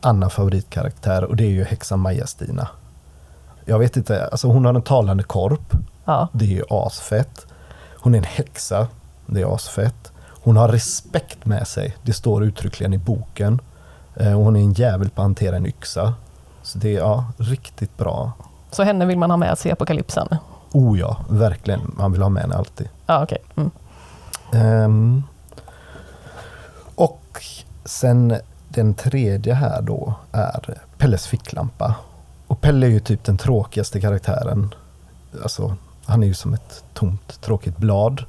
annan 0.01 0.31
favoritkaraktär 0.31 1.25
och 1.25 1.37
det 1.37 1.45
är 1.45 1.51
ju 1.51 1.65
häxan 1.65 1.99
Maja-Stina. 2.01 2.69
Jag 3.65 3.79
vet 3.79 3.97
inte, 3.97 4.27
alltså 4.27 4.49
hon 4.49 4.65
har 4.65 4.75
en 4.75 4.83
talande 4.83 5.23
korp. 5.23 5.73
ja. 6.05 6.29
Det 6.33 6.45
är 6.45 6.49
ju 6.49 6.65
asfett. 6.71 7.47
Hon 7.97 8.15
är 8.15 8.19
en 8.19 8.25
häxa. 8.25 8.87
Det 9.27 9.41
är 9.41 9.55
asfett. 9.55 10.13
Hon 10.43 10.57
har 10.57 10.69
respekt 10.69 11.47
med 11.47 11.69
sig. 11.69 11.97
Det 12.03 12.13
står 12.13 12.45
uttryckligen 12.45 12.93
i 12.95 12.99
boken. 12.99 13.61
Eh, 14.17 14.39
och 14.39 14.45
hon 14.45 14.57
är 14.57 14.61
en 14.61 14.73
jävel 14.73 15.11
på 15.11 15.23
att 15.23 15.25
hantera 15.25 15.57
en 15.57 15.67
yxa. 15.67 16.15
Så 16.63 16.79
det 16.79 16.97
är 16.97 16.99
ja, 16.99 17.25
riktigt 17.37 17.97
bra. 17.97 18.33
Så 18.71 18.83
henne 18.83 19.07
vill 19.07 19.19
man 19.19 19.31
ha 19.31 19.37
med 19.37 19.59
sig 19.59 19.69
i 19.69 19.73
apokalypsen? 19.73 20.29
Oh 20.73 20.99
ja, 20.99 21.17
verkligen. 21.29 21.81
Man 21.99 22.13
vill 22.13 22.23
ha 22.23 22.29
med 22.29 22.43
henne 22.43 22.55
alltid. 22.55 22.89
Ja, 23.07 23.23
okej. 23.23 23.39
Mm. 23.57 23.71
Ehm, 24.53 25.23
och 26.95 27.45
sen 27.85 28.37
den 28.69 28.95
tredje 28.95 29.55
här 29.55 29.83
då 29.83 30.15
är 30.33 30.79
Pelles 30.99 31.27
ficklampa. 31.27 31.95
Och 32.47 32.61
Pelle 32.61 32.87
är 32.87 32.91
ju 32.91 33.01
typ 33.01 33.25
den 33.25 33.39
tråkigaste 33.39 34.01
karaktären. 34.01 34.75
Alltså, 35.43 35.77
han 36.05 36.23
är 36.23 36.27
ju 36.27 36.35
som 36.35 36.55
ett 36.55 36.85
tomt, 36.95 37.41
tråkigt 37.41 37.77
blad. 37.77 38.25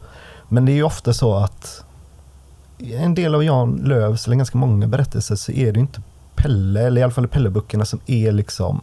Men 0.48 0.66
det 0.66 0.72
är 0.72 0.76
ju 0.76 0.84
ofta 0.84 1.14
så 1.14 1.36
att 1.36 1.84
en 2.80 3.16
del 3.16 3.36
av 3.36 3.44
Jan 3.44 3.76
Lövs, 3.76 4.26
eller 4.26 4.36
ganska 4.36 4.58
många 4.58 4.88
berättelser, 4.88 5.36
så 5.36 5.52
är 5.52 5.72
det 5.72 5.80
ju 5.80 5.82
inte 5.82 6.02
Pelle, 6.42 6.82
eller 6.82 7.02
i 7.02 7.04
alla 7.04 7.12
fall 7.14 7.26
i 7.26 7.28
Pelle-böckerna, 7.28 7.86
som 7.86 8.00
är 8.06 8.32
liksom 8.32 8.82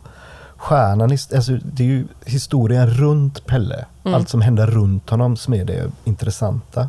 stjärnan. 0.56 1.12
i- 1.12 1.18
Alltså, 1.34 1.52
det 1.62 1.82
är 1.82 1.86
ju 1.86 2.06
historien 2.26 2.86
runt 2.90 3.46
Pelle. 3.46 3.84
Mm. 4.04 4.14
Allt 4.14 4.28
som 4.28 4.40
händer 4.40 4.66
runt 4.66 5.10
honom 5.10 5.36
som 5.36 5.54
är 5.54 5.64
det 5.64 5.90
intressanta. 6.04 6.88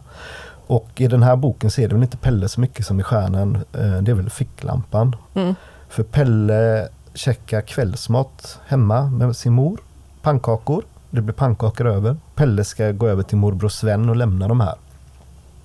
Och 0.68 0.90
i 0.96 1.08
den 1.08 1.24
här 1.24 1.36
boken 1.36 1.72
så 1.72 1.82
är 1.82 1.88
det 1.88 1.94
väl 1.96 2.04
inte 2.04 2.18
Pelle 2.18 2.48
så 2.50 2.62
mycket 2.62 2.86
som 2.86 3.00
är 3.00 3.04
stjärnan. 3.04 3.56
eh, 3.56 3.98
Det 4.02 4.12
är 4.12 4.16
väl 4.16 4.30
ficklampan. 4.30 5.16
Mm. 5.34 5.56
För 5.90 6.04
Pelle 6.04 6.88
käkar 7.14 7.62
kvällsmat 7.62 8.60
hemma 8.68 9.02
med 9.10 9.36
sin 9.36 9.54
mor. 9.54 9.80
Pannkakor. 10.22 10.84
Det 11.10 11.22
blir 11.22 11.34
pannkakor 11.34 11.88
över. 11.88 12.18
Pelle 12.36 12.64
ska 12.64 12.92
gå 12.92 13.08
över 13.08 13.24
till 13.24 13.38
morbror 13.38 13.70
Sven 13.70 14.10
och 14.10 14.16
lämna 14.16 14.48
de 14.48 14.60
här. 14.60 14.76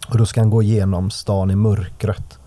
Och 0.08 0.18
då 0.18 0.26
ska 0.26 0.40
han 0.40 0.50
gå 0.50 0.62
igenom 0.62 1.10
stan 1.10 1.50
i 1.50 1.56
mörkret. 1.56 2.38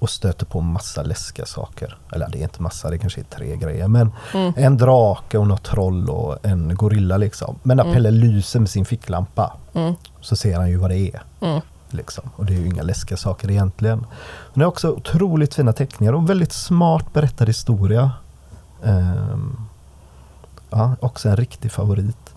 Och 0.00 0.10
stöter 0.10 0.46
på 0.46 0.60
massa 0.60 1.02
läskiga 1.02 1.46
saker. 1.46 1.98
Eller 2.12 2.28
det 2.28 2.38
är 2.38 2.42
inte 2.42 2.62
massa, 2.62 2.90
det 2.90 2.98
kanske 2.98 3.20
är 3.20 3.24
tre 3.24 3.56
grejer. 3.56 3.88
Men 3.88 4.12
Mm. 4.34 4.52
en 4.56 4.76
drake 4.76 5.38
och 5.38 5.46
något 5.46 5.62
troll 5.62 6.10
och 6.10 6.46
en 6.46 6.74
gorilla 6.74 7.16
liksom. 7.16 7.58
Men 7.62 7.76
när 7.76 7.84
Mm. 7.84 7.94
Pelle 7.94 8.10
lyser 8.10 8.60
med 8.60 8.70
sin 8.70 8.84
ficklampa 8.84 9.52
Mm. 9.74 9.94
så 10.20 10.36
ser 10.36 10.56
han 10.56 10.68
ju 10.70 10.76
vad 10.76 10.90
det 10.90 10.98
är. 10.98 11.22
Mm. 11.40 11.60
Liksom. 11.90 12.30
Och 12.36 12.44
det 12.46 12.54
är 12.54 12.58
ju 12.58 12.66
inga 12.66 12.82
läskiga 12.82 13.16
saker 13.16 13.50
egentligen. 13.50 13.98
Men 13.98 14.58
det 14.58 14.62
är 14.62 14.68
också 14.68 14.90
otroligt 14.90 15.54
fina 15.54 15.72
teckningar 15.72 16.12
och 16.12 16.30
väldigt 16.30 16.52
smart 16.52 17.12
berättad 17.12 17.44
historia. 17.46 18.10
Ehm, 18.84 19.56
ja, 20.70 20.96
också 21.00 21.28
en 21.28 21.36
riktig 21.36 21.72
favorit. 21.72 22.34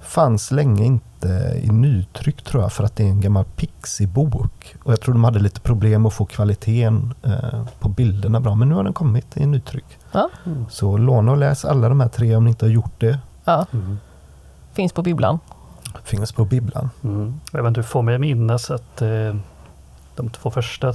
Fanns 0.00 0.50
länge 0.50 0.84
inte 0.84 1.06
i 1.62 1.68
nytryck 1.70 2.42
tror 2.42 2.62
jag 2.62 2.72
för 2.72 2.84
att 2.84 2.96
det 2.96 3.02
är 3.04 3.08
en 3.08 3.20
gammal 3.20 3.44
Pixie-bok. 3.44 4.76
Och 4.82 4.92
jag 4.92 5.00
tror 5.00 5.14
de 5.14 5.24
hade 5.24 5.38
lite 5.38 5.60
problem 5.60 6.06
att 6.06 6.14
få 6.14 6.24
kvaliteten 6.24 7.14
eh, 7.22 7.66
på 7.78 7.88
bilderna 7.88 8.40
bra. 8.40 8.54
Men 8.54 8.68
nu 8.68 8.74
har 8.74 8.84
den 8.84 8.92
kommit 8.92 9.36
i 9.36 9.46
nytryck. 9.46 9.98
Ja. 10.12 10.30
Så 10.70 10.96
låna 10.96 11.32
och 11.32 11.38
läs 11.38 11.64
alla 11.64 11.88
de 11.88 12.00
här 12.00 12.08
tre 12.08 12.36
om 12.36 12.44
ni 12.44 12.50
inte 12.50 12.64
har 12.64 12.70
gjort 12.70 13.00
det. 13.00 13.18
ja. 13.44 13.66
Mm. 13.72 13.98
Finns 14.72 14.92
på 14.92 15.02
bibblan. 15.02 15.38
Finns 16.04 16.32
på 16.32 16.44
bibblan. 16.44 16.90
Mm. 17.04 17.40
Även 17.52 17.72
du 17.72 17.82
får 17.82 18.02
mig 18.02 18.18
minnas 18.18 18.70
att 18.70 19.02
eh, 19.02 19.36
de 20.16 20.30
två 20.30 20.50
första, 20.50 20.92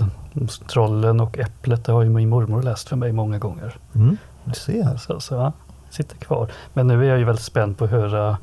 Trollen 0.68 1.20
och 1.20 1.40
Äpplet, 1.40 1.86
det 1.86 1.92
har 1.92 2.02
ju 2.02 2.10
min 2.10 2.30
mormor 2.30 2.62
läst 2.62 2.90
för 2.90 2.96
mig 2.96 3.12
många 3.12 3.40
gånger. 3.40 3.78
Mm, 3.96 4.18
du 4.44 4.54
ser. 4.54 4.98
Så, 4.98 5.20
så 5.20 5.34
ja, 5.34 5.52
sitter 5.90 6.18
kvar. 6.18 6.52
Men 6.74 6.88
nu 6.88 7.06
är 7.06 7.10
jag 7.10 7.20
ju 7.20 7.26
väldigt 7.26 7.46
spänd 7.46 7.78
på 7.78 7.86
att 7.86 7.92
höra, 7.92 8.38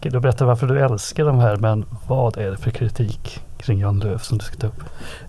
du 0.00 0.20
berättar 0.20 0.46
varför 0.46 0.66
du 0.66 0.80
älskar 0.80 1.24
de 1.24 1.38
här, 1.38 1.56
men 1.56 1.84
vad 2.06 2.36
är 2.36 2.50
det 2.50 2.56
för 2.56 2.70
kritik 2.70 3.40
kring 3.58 3.80
Jan 3.80 3.98
Lööf 3.98 4.24
som 4.24 4.38
du 4.38 4.44
ska 4.44 4.56
ta 4.56 4.66
upp? 4.66 4.82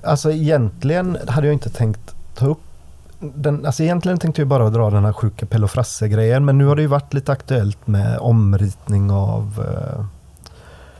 Alltså 0.03 0.31
egentligen 0.31 1.17
hade 1.27 1.47
jag 1.47 1.53
inte 1.53 1.69
tänkt 1.69 2.15
ta 2.35 2.45
upp 2.45 2.59
den, 3.19 3.65
alltså 3.65 3.83
egentligen 3.83 4.17
tänkte 4.17 4.41
jag 4.41 4.47
bara 4.47 4.69
dra 4.69 4.89
den 4.89 5.05
här 5.05 5.13
sjuka 5.13 5.45
Pelle 5.45 5.63
och 5.63 5.71
Frasse-grejen 5.71 6.45
men 6.45 6.57
nu 6.57 6.65
har 6.65 6.75
det 6.75 6.81
ju 6.81 6.87
varit 6.87 7.13
lite 7.13 7.31
aktuellt 7.31 7.87
med 7.87 8.17
omritning 8.19 9.11
av 9.11 9.65
eh, 9.67 10.05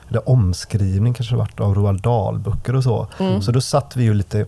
eller 0.10 0.30
omskrivning 0.30 1.14
kanske 1.14 1.34
det 1.36 1.40
varit 1.40 1.60
av 1.60 1.76
Roald 1.76 2.02
Dahl-böcker 2.02 2.76
och 2.76 2.84
så. 2.84 3.08
Mm. 3.20 3.42
Så 3.42 3.52
då 3.52 3.62
satt 3.62 3.96
vi 3.96 4.04
ju 4.04 4.14
lite, 4.14 4.46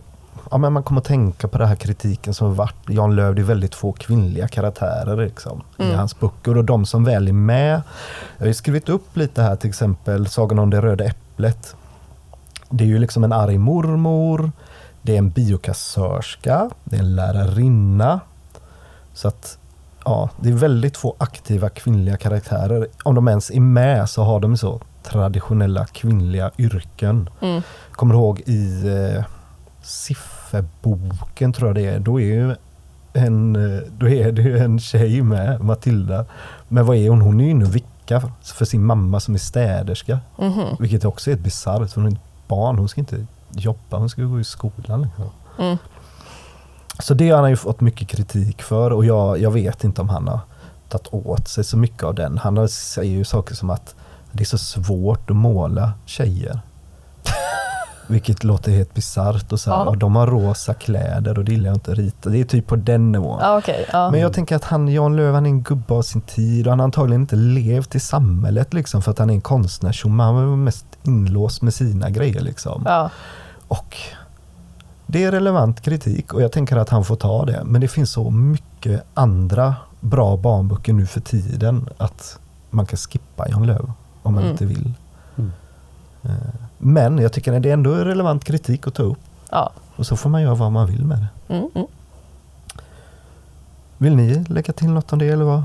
ja 0.50 0.58
men 0.58 0.72
man 0.72 0.82
kommer 0.82 1.00
att 1.00 1.06
tänka 1.06 1.48
på 1.48 1.58
den 1.58 1.68
här 1.68 1.76
kritiken 1.76 2.34
som 2.34 2.54
varit, 2.54 2.74
Jan 2.88 3.16
Lööf, 3.16 3.36
det 3.36 3.42
är 3.42 3.44
väldigt 3.44 3.74
få 3.74 3.92
kvinnliga 3.92 4.48
karaktärer 4.48 5.16
liksom, 5.16 5.62
i 5.78 5.82
Mm. 5.82 5.98
hans 5.98 6.20
böcker 6.20 6.56
och 6.56 6.64
de 6.64 6.86
som 6.86 7.04
väl 7.04 7.28
är 7.28 7.32
med. 7.32 7.82
Jag 8.36 8.42
har 8.44 8.46
ju 8.46 8.54
skrivit 8.54 8.88
upp 8.88 9.16
lite 9.16 9.42
här 9.42 9.56
till 9.56 9.68
exempel 9.68 10.26
Sagan 10.26 10.58
om 10.58 10.70
det 10.70 10.80
röda 10.80 11.04
äpplet. 11.04 11.74
Det 12.70 12.84
är 12.84 12.88
ju 12.88 12.98
liksom 12.98 13.24
en 13.24 13.32
arg 13.32 13.58
mormor, 13.58 14.52
det 15.02 15.14
är 15.14 15.18
en 15.18 15.30
biokassörska, 15.30 16.70
det 16.84 16.96
är 16.96 17.00
en 17.00 17.16
lärarinna. 17.16 18.20
Så 19.14 19.28
att 19.28 19.58
ja, 20.04 20.30
det 20.40 20.48
är 20.48 20.52
väldigt 20.52 20.96
få 20.96 21.16
aktiva 21.18 21.68
kvinnliga 21.68 22.16
karaktärer. 22.16 22.86
Om 23.02 23.14
de 23.14 23.28
ens 23.28 23.50
är 23.50 23.60
med 23.60 24.10
så 24.10 24.22
har 24.22 24.40
de 24.40 24.56
så 24.56 24.80
traditionella 25.02 25.86
kvinnliga 25.86 26.50
yrken. 26.58 27.28
Mm. 27.40 27.62
Kommer 27.92 28.14
ihåg 28.14 28.40
i 28.46 28.88
eh, 28.88 29.24
Sifferboken 30.50 31.52
tror 31.52 31.68
jag 31.68 31.74
det 31.76 31.86
är. 31.86 31.98
Då 32.00 32.20
är 32.20 32.24
ju 32.24 32.54
en, 33.12 33.56
eh, 33.56 33.82
då 33.98 34.08
är 34.08 34.32
det 34.32 34.42
ju 34.42 34.58
en 34.58 34.80
tjej 34.80 35.22
med, 35.22 35.60
Matilda. 35.60 36.24
Men 36.68 36.86
vad 36.86 36.96
är 36.96 37.10
hon? 37.10 37.20
Hon 37.20 37.40
är 37.40 37.44
ju 37.44 37.50
inne 37.50 37.64
och 37.64 37.76
vickar 37.76 38.22
för 38.42 38.64
sin 38.64 38.84
mamma 38.84 39.20
som 39.20 39.34
är 39.34 39.38
städerska. 39.38 40.20
Mhm. 40.38 40.76
Vilket 40.78 41.04
också 41.04 41.30
är 41.30 41.34
ett 41.34 41.40
bisarrt. 41.40 41.94
Hon 41.94 42.06
är 42.06 42.10
ett 42.10 42.48
barn. 42.48 42.78
Hon 42.78 42.88
ska 42.88 43.00
inte 43.00 43.26
jobba. 43.52 43.96
Hon 43.96 44.10
ska 44.10 44.22
gå 44.22 44.40
i 44.40 44.44
skolan. 44.44 45.02
Liksom. 45.02 45.24
Mm. 45.58 45.76
Så 46.98 47.14
det 47.14 47.30
har 47.30 47.40
han 47.40 47.50
ju 47.50 47.56
fått 47.56 47.80
mycket 47.80 48.08
kritik 48.08 48.62
för 48.62 48.90
och 48.90 49.04
jag, 49.04 49.38
jag 49.38 49.50
vet 49.50 49.84
inte 49.84 50.00
om 50.00 50.08
han 50.08 50.28
har 50.28 50.40
tagit 50.88 51.08
åt 51.10 51.48
sig 51.48 51.64
så 51.64 51.76
mycket 51.76 52.02
av 52.02 52.14
den. 52.14 52.38
Han 52.38 52.68
säger 52.68 53.12
ju 53.12 53.24
saker 53.24 53.54
som 53.54 53.70
att 53.70 53.94
det 54.32 54.42
är 54.42 54.46
så 54.46 54.58
svårt 54.58 55.30
att 55.30 55.36
måla 55.36 55.92
tjejer. 56.06 56.60
Vilket 58.10 58.44
låter 58.44 58.72
helt 58.72 58.94
bisarrt 58.94 59.52
och 59.52 59.60
så 59.60 59.70
här, 59.70 59.76
Ja. 59.78 59.84
och 59.84 59.98
de 59.98 60.16
har 60.16 60.26
rosa 60.26 60.74
kläder 60.74 61.38
och 61.38 61.44
det 61.44 61.52
gillar 61.52 61.66
jag 61.66 61.76
inte 61.76 61.92
att 61.92 61.98
rita. 61.98 62.30
Det 62.30 62.38
är 62.40 62.44
typ 62.44 62.66
på 62.66 62.76
den 62.76 63.12
nivån. 63.12 63.38
Ja, 63.42 63.58
okej. 63.58 63.86
ja. 63.92 64.10
Men 64.10 64.20
jag 64.20 64.32
tänker 64.32 64.56
att 64.56 64.64
han, 64.64 64.88
Jan 64.88 65.16
Lööf, 65.16 65.34
han 65.34 65.46
är 65.46 65.50
en 65.50 65.62
gubbe 65.62 65.94
av 65.94 66.02
sin 66.02 66.20
tid 66.20 66.66
och 66.66 66.70
han 66.72 66.78
har 66.80 66.84
antagligen 66.84 67.20
inte 67.20 67.36
levt 67.36 67.94
i 67.94 68.00
samhället 68.00 68.74
liksom 68.74 69.02
för 69.02 69.10
att 69.10 69.18
han 69.18 69.30
är 69.30 69.34
en 69.34 69.40
konstnärstjomme. 69.40 70.22
Han 70.22 70.34
var 70.34 70.56
mest 70.56 70.86
inlåst 71.02 71.62
med 71.62 71.74
sina 71.74 72.10
grejer 72.10 72.40
liksom. 72.40 72.82
ja. 72.86 73.10
Och 73.68 73.96
det 75.06 75.24
är 75.24 75.30
relevant 75.32 75.80
kritik 75.80 76.34
och 76.34 76.42
jag 76.42 76.52
tänker 76.52 76.76
att 76.76 76.88
han 76.88 77.04
får 77.04 77.16
ta 77.16 77.44
det. 77.44 77.62
Men 77.64 77.80
det 77.80 77.88
finns 77.88 78.10
så 78.10 78.30
mycket 78.30 79.02
andra 79.14 79.74
bra 80.00 80.36
barnböcker 80.36 80.92
nu 80.92 81.06
för 81.06 81.20
tiden 81.20 81.88
att 81.98 82.38
man 82.70 82.86
kan 82.86 82.96
skippa 82.96 83.48
Jan 83.48 83.66
Lööf 83.66 83.80
om 84.22 84.34
man 84.34 84.42
Mm. 84.42 84.52
inte 84.52 84.66
vill. 84.66 84.92
Mm. 85.38 85.50
Men 86.82 87.18
jag 87.18 87.32
tycker 87.32 87.52
att 87.52 87.62
det 87.62 87.68
är 87.68 87.72
ändå 87.72 87.92
är 87.92 88.04
relevant 88.04 88.44
kritik 88.44 88.86
att 88.86 88.94
ta 88.94 89.02
upp 89.02 89.18
ja. 89.50 89.72
och 89.96 90.06
så 90.06 90.16
får 90.16 90.30
man 90.30 90.42
göra 90.42 90.54
vad 90.54 90.72
man 90.72 90.86
vill 90.86 91.04
med 91.04 91.18
det. 91.18 91.54
Mm, 91.54 91.68
mm. 91.74 91.86
Vill 93.98 94.16
ni 94.16 94.44
lägga 94.48 94.72
till 94.72 94.90
något 94.90 95.12
om 95.12 95.18
det 95.18 95.28
eller 95.28 95.44
vad? 95.44 95.64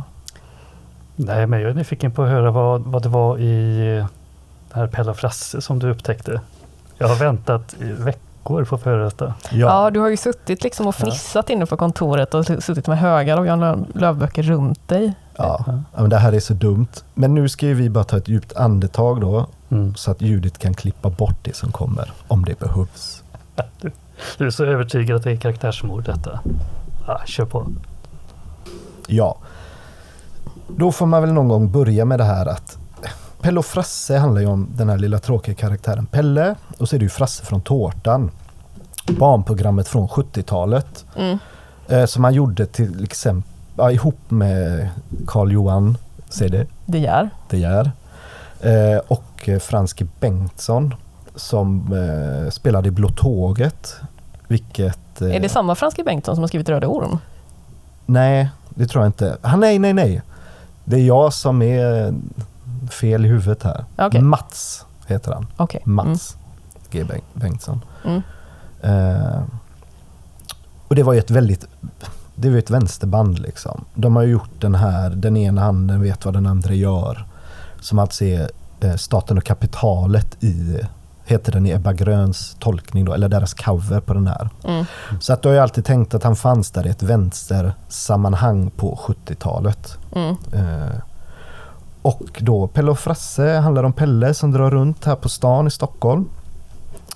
Nej, 1.15 1.47
men 1.47 1.61
jag 1.61 1.69
är 1.69 1.73
nyfiken 1.73 2.11
på 2.11 2.23
att 2.23 2.29
höra 2.29 2.51
vad, 2.51 2.81
vad 2.81 3.03
det 3.03 3.09
var 3.09 3.37
i 3.37 3.79
eh, 3.97 4.05
det 4.69 4.79
här 4.79 4.87
Pelle 4.87 5.11
och 5.11 5.17
Frasse 5.17 5.61
som 5.61 5.79
du 5.79 5.89
upptäckte. 5.89 6.41
Jag 6.97 7.07
har 7.07 7.15
väntat 7.15 7.75
i 7.79 7.83
veckor 7.83 8.65
på 8.65 8.75
att 8.75 8.81
få 8.81 8.89
höra 8.89 9.03
detta. 9.03 9.33
Ja, 9.51 9.89
du 9.89 9.99
har 9.99 10.09
ju 10.09 10.17
suttit 10.17 10.63
liksom 10.63 10.87
och 10.87 10.95
fnissat 10.95 11.49
inne 11.49 11.65
på 11.65 11.77
kontoret 11.77 12.33
och 12.33 12.45
suttit 12.45 12.87
med 12.87 12.99
högar 12.99 13.37
av 13.37 13.45
Jan 13.45 13.63
Lö- 13.63 13.85
Lööf-böcker 13.93 14.43
runt 14.43 14.87
dig. 14.87 15.13
Ja. 15.35 15.63
ja, 15.67 16.01
men 16.01 16.09
det 16.09 16.17
här 16.17 16.33
är 16.33 16.39
så 16.39 16.53
dumt. 16.53 16.87
Men 17.13 17.35
nu 17.35 17.49
ska 17.49 17.65
ju 17.65 17.73
vi 17.73 17.89
bara 17.89 18.03
ta 18.03 18.17
ett 18.17 18.27
djupt 18.27 18.55
andetag 18.55 19.21
då 19.21 19.45
Mm. 19.69 19.95
så 19.95 20.11
att 20.11 20.21
Judit 20.21 20.57
kan 20.57 20.73
klippa 20.73 21.09
bort 21.09 21.37
det 21.41 21.55
som 21.55 21.71
kommer 21.71 22.13
om 22.27 22.45
det 22.45 22.59
behövs. 22.59 23.23
Du 24.37 24.45
är 24.45 24.49
så 24.49 24.65
övertygad 24.65 25.17
att 25.17 25.23
det 25.23 25.31
är 25.31 25.35
karaktärsmord 25.35 26.03
detta. 26.03 26.39
Ah, 27.07 27.25
kör 27.25 27.45
på. 27.45 27.67
Ja. 29.07 29.37
Då 30.67 30.91
får 30.91 31.05
man 31.05 31.21
väl 31.21 31.33
någon 31.33 31.47
gång 31.47 31.71
börja 31.71 32.05
med 32.05 32.19
det 32.19 32.23
här 32.23 32.45
att 32.45 32.77
Pelle 33.41 33.59
och 33.59 33.65
Frasse 33.65 34.17
handlar 34.17 34.41
ju 34.41 34.47
om 34.47 34.67
den 34.71 34.89
här 34.89 34.97
lilla 34.97 35.19
tråkiga 35.19 35.55
karaktären 35.55 36.05
Pelle 36.05 36.55
och 36.77 36.89
så 36.89 36.95
är 36.95 36.99
det 36.99 37.05
ju 37.05 37.09
Frasse 37.09 37.45
från 37.45 37.61
Tårtan. 37.61 38.31
Barnprogrammet 39.19 39.87
från 39.87 40.07
70-talet. 40.07 41.05
Mm. 41.15 41.37
Eh, 41.87 42.05
som 42.05 42.23
han 42.23 42.33
gjorde 42.33 42.65
till 42.65 43.03
exempel 43.03 43.51
ja, 43.77 43.91
ihop 43.91 44.19
med 44.27 44.89
Carl 45.27 45.51
Johan 45.51 45.97
CD 46.29 46.65
Det 46.85 46.99
gör. 46.99 47.29
De 47.49 47.57
Geer. 47.57 47.91
Eh, 48.61 48.97
och 49.07 49.49
Franske 49.61 50.07
Bengtsson 50.19 50.95
som 51.35 51.93
eh, 51.93 52.49
spelade 52.49 52.87
i 52.87 52.91
Blå 52.91 53.09
Tåget. 53.09 53.95
Vilket... 54.47 55.21
Eh, 55.21 55.35
Är 55.35 55.39
det 55.39 55.49
samma 55.49 55.75
Franske 55.75 56.03
Bengtsson 56.03 56.35
som 56.35 56.43
har 56.43 56.47
skrivit 56.47 56.69
Röde 56.69 56.87
Orm? 56.87 57.17
Nej, 58.05 58.49
det 58.69 58.87
tror 58.87 59.03
jag 59.03 59.09
inte. 59.09 59.37
Ah, 59.41 59.55
nej, 59.55 59.79
nej, 59.79 59.93
nej. 59.93 60.21
Det 60.83 60.95
är 60.95 61.03
jag 61.05 61.33
som 61.33 61.61
är 61.61 62.13
fel 62.89 63.25
i 63.25 63.27
huvudet 63.29 63.63
här. 63.63 63.85
Okej. 63.97 64.21
Mats 64.21 64.85
heter 65.07 65.31
han. 65.33 65.47
Okej. 65.57 65.81
Mats 65.85 66.37
G. 66.91 67.03
Beng- 67.03 67.21
Bengtsson. 67.33 67.81
Mm. 68.05 68.21
Eh, 68.81 69.41
och 70.87 70.95
det 70.95 71.03
var 71.03 71.13
ju 71.13 71.19
ett 71.19 71.31
väldigt 71.31 71.65
det 72.35 72.49
var 72.49 72.57
ett 72.57 72.69
vänsterband 72.69 73.39
liksom. 73.39 73.85
De 73.93 74.15
har 74.15 74.23
ju 74.23 74.31
gjort 74.31 74.61
den 74.61 74.75
här, 74.75 75.09
den 75.09 75.37
ena 75.37 75.61
handen 75.61 76.01
vet 76.01 76.25
vad 76.25 76.33
den 76.33 76.45
andra 76.47 76.73
gör. 76.73 77.25
Som 77.85 77.99
alltså 77.99 78.25
är 78.25 78.49
eh, 78.79 78.95
Staten 78.95 79.37
och 79.37 79.43
kapitalet 79.43 80.43
i, 80.43 80.79
heter 81.25 81.51
den 81.51 81.65
i 81.65 81.71
Ebba 81.71 81.93
Gröns 81.93 82.55
tolkning 82.59 83.05
då, 83.05 83.13
eller 83.13 83.29
deras 83.29 83.53
cover 83.53 83.99
på 83.99 84.13
den 84.13 84.27
här. 84.27 84.49
Mm. 84.63 84.85
Så 85.19 85.33
att 85.33 85.41
då 85.41 85.49
har 85.49 85.53
jag 85.53 85.63
alltid 85.63 85.85
tänkt 85.85 86.13
att 86.13 86.23
han 86.23 86.35
fanns 86.35 86.71
där 86.71 86.87
i 86.87 86.89
ett 86.89 87.03
vänstersammanhang 87.03 88.69
på 88.69 88.99
70-talet. 89.03 89.97
Mm. 90.15 90.35
Eh, 90.53 90.95
och 92.01 92.39
då 92.39 92.67
Pelle 92.67 92.91
och 92.91 92.99
Frasse 92.99 93.57
handlar 93.57 93.83
om 93.83 93.93
Pelle 93.93 94.33
som 94.33 94.51
drar 94.51 94.71
runt 94.71 95.05
här 95.05 95.15
på 95.15 95.29
stan 95.29 95.67
i 95.67 95.71
Stockholm. 95.71 96.29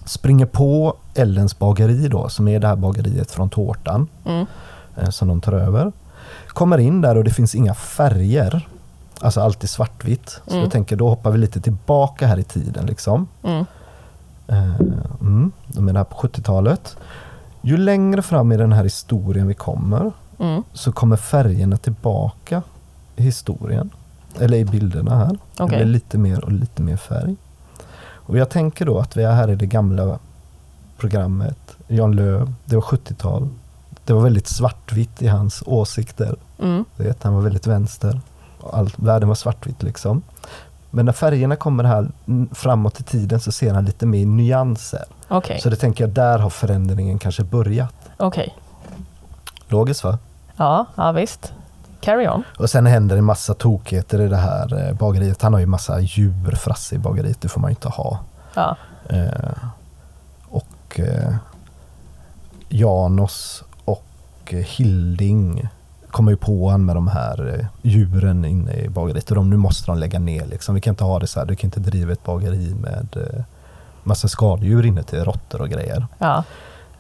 Springer 0.05 0.45
på 0.45 0.93
Ellens 1.15 1.59
bageri 1.59 2.07
då, 2.07 2.29
som 2.29 2.47
är 2.47 2.59
det 2.59 2.67
här 2.67 2.75
bageriet 2.75 3.31
från 3.31 3.49
Tårtan 3.49 4.07
Mm. 4.25 4.45
eh, 4.97 5.09
som 5.09 5.27
de 5.27 5.41
tar 5.41 5.53
över. 5.53 5.91
Kommer 6.47 6.77
in 6.77 7.01
där 7.01 7.17
och 7.17 7.23
det 7.23 7.31
finns 7.31 7.55
inga 7.55 7.73
färger. 7.73 8.67
Alltså 9.21 9.41
allt 9.41 9.63
är 9.63 9.67
svartvitt. 9.67 10.29
Så 10.29 10.51
Mm. 10.51 10.63
jag 10.63 10.71
tänker 10.71 10.95
då 10.95 11.09
hoppar 11.09 11.31
vi 11.31 11.37
lite 11.37 11.61
tillbaka 11.61 12.27
här 12.27 12.37
i 12.39 12.43
tiden 12.43 12.85
liksom. 12.85 13.27
Mm. 13.43 13.65
Eh, 14.47 14.75
mm, 15.21 15.51
de 15.67 15.85
där 15.93 16.03
på 16.03 16.15
70-talet. 16.17 16.97
Ju 17.61 17.77
längre 17.77 18.21
fram 18.21 18.51
i 18.51 18.57
den 18.57 18.71
här 18.73 18.83
historien 18.83 19.47
vi 19.47 19.53
kommer 19.53 20.11
Mm. 20.39 20.63
så 20.73 20.91
kommer 20.91 21.15
färgerna 21.17 21.77
tillbaka 21.77 22.61
i 23.15 23.23
historien. 23.23 23.89
Eller 24.39 24.57
i 24.57 24.65
bilderna 24.65 25.15
här. 25.17 25.27
Det 25.57 25.63
Okej. 25.63 25.77
blir 25.77 25.85
lite 25.85 26.17
mer 26.17 26.43
och 26.45 26.51
lite 26.51 26.81
mer 26.81 26.97
färg. 26.97 27.35
Och 28.01 28.37
jag 28.37 28.49
tänker 28.49 28.85
då 28.85 28.99
att 28.99 29.17
vi 29.17 29.23
är 29.23 29.31
här 29.31 29.49
i 29.49 29.55
det 29.55 29.65
gamla 29.65 30.19
programmet. 30.97 31.57
Jan 31.87 32.15
Löv, 32.15 32.53
det 32.65 32.75
var 32.75 32.81
70-tal. 32.83 33.47
Det 34.05 34.13
var 34.13 34.21
väldigt 34.21 34.47
svartvitt 34.47 35.21
i 35.21 35.27
hans 35.27 35.63
åsikter. 35.65 36.35
Mm. 36.59 36.85
Vet, 36.97 37.23
han 37.23 37.33
var 37.33 37.41
väldigt 37.41 37.67
vänster. 37.67 38.21
Allt, 38.73 38.99
världen 38.99 39.29
var 39.29 39.35
svartvitt 39.35 39.83
liksom. 39.83 40.21
Men 40.89 41.05
när 41.05 41.13
färgerna 41.13 41.55
kommer 41.55 41.83
här 41.83 42.07
framåt 42.51 42.99
i 42.99 43.03
tiden 43.03 43.39
så 43.39 43.51
ser 43.51 43.73
han 43.73 43.85
lite 43.85 44.05
mer 44.05 44.25
nyanser. 44.25 45.05
Okej. 45.27 45.59
Så 45.59 45.69
det 45.69 45.75
tänker 45.75 46.03
jag, 46.03 46.11
där 46.11 46.39
har 46.39 46.49
förändringen 46.49 47.19
kanske 47.19 47.43
börjat. 47.43 47.95
Okej. 48.17 48.55
Logiskt 49.67 50.03
va? 50.03 50.17
Ja, 50.57 50.85
ja, 50.95 51.11
visst. 51.11 51.53
Carry 52.01 52.27
on. 52.27 52.43
Och 52.57 52.69
sen 52.69 52.85
händer 52.85 53.15
det 53.15 53.19
en 53.19 53.25
massa 53.25 53.53
tokigheter 53.53 54.21
i 54.21 54.27
det 54.27 54.37
här 54.37 54.87
eh, 54.87 54.95
bageriet. 54.95 55.41
Han 55.41 55.53
har 55.53 55.59
ju 55.59 55.65
massa 55.65 55.99
djur, 55.99 56.55
Frasse 56.55 56.95
i 56.95 56.97
bageriet, 56.97 57.41
det 57.41 57.47
får 57.47 57.61
man 57.61 57.69
ju 57.69 57.73
inte 57.73 57.89
ha. 57.89 58.19
Ja. 58.53 58.75
Eh, 59.09 59.63
och 60.49 60.99
eh, 60.99 61.35
Janos 62.69 63.63
och 63.85 64.03
eh, 64.45 64.59
Hilding 64.59 65.69
kommer 66.11 66.31
ju 66.31 66.37
på 66.37 66.65
honom 66.65 66.85
med 66.85 66.95
de 66.95 67.07
här 67.07 67.59
eh, 67.59 67.65
djuren 67.81 68.45
inne 68.45 68.73
i 68.73 68.89
bageriet 68.89 69.29
och 69.29 69.35
de, 69.35 69.49
nu 69.49 69.57
måste 69.57 69.91
de 69.91 69.97
lägga 69.97 70.19
ner 70.19 70.45
liksom. 70.45 70.75
Vi 70.75 70.81
kan 70.81 70.91
inte 70.91 71.03
ha 71.03 71.19
det 71.19 71.27
så 71.27 71.39
här, 71.39 71.47
du 71.47 71.55
kan 71.55 71.67
inte 71.67 71.79
driva 71.79 72.11
ett 72.13 72.23
bageri 72.23 72.75
med 72.81 73.07
eh, 73.15 73.43
massa 74.03 74.27
skadedjur 74.27 74.85
inne 74.85 75.03
till 75.03 75.23
råttor 75.23 75.61
och 75.61 75.69
grejer. 75.69 76.07
Ja. 76.17 76.43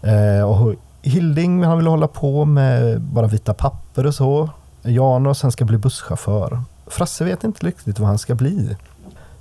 Eh, 0.01 0.43
och 0.43 0.75
Hilding 1.01 1.63
han 1.63 1.77
vill 1.77 1.87
hålla 1.87 2.07
på 2.07 2.45
med 2.45 3.01
bara 3.01 3.27
vita 3.27 3.53
papper 3.53 4.05
och 4.05 4.15
så. 4.15 4.49
Janos 4.81 5.41
han 5.41 5.51
ska 5.51 5.65
bli 5.65 5.77
busschaufför. 5.77 6.61
Frasse 6.87 7.25
vet 7.25 7.43
inte 7.43 7.65
riktigt 7.65 7.99
vad 7.99 8.07
han 8.07 8.17
ska 8.17 8.35
bli. 8.35 8.75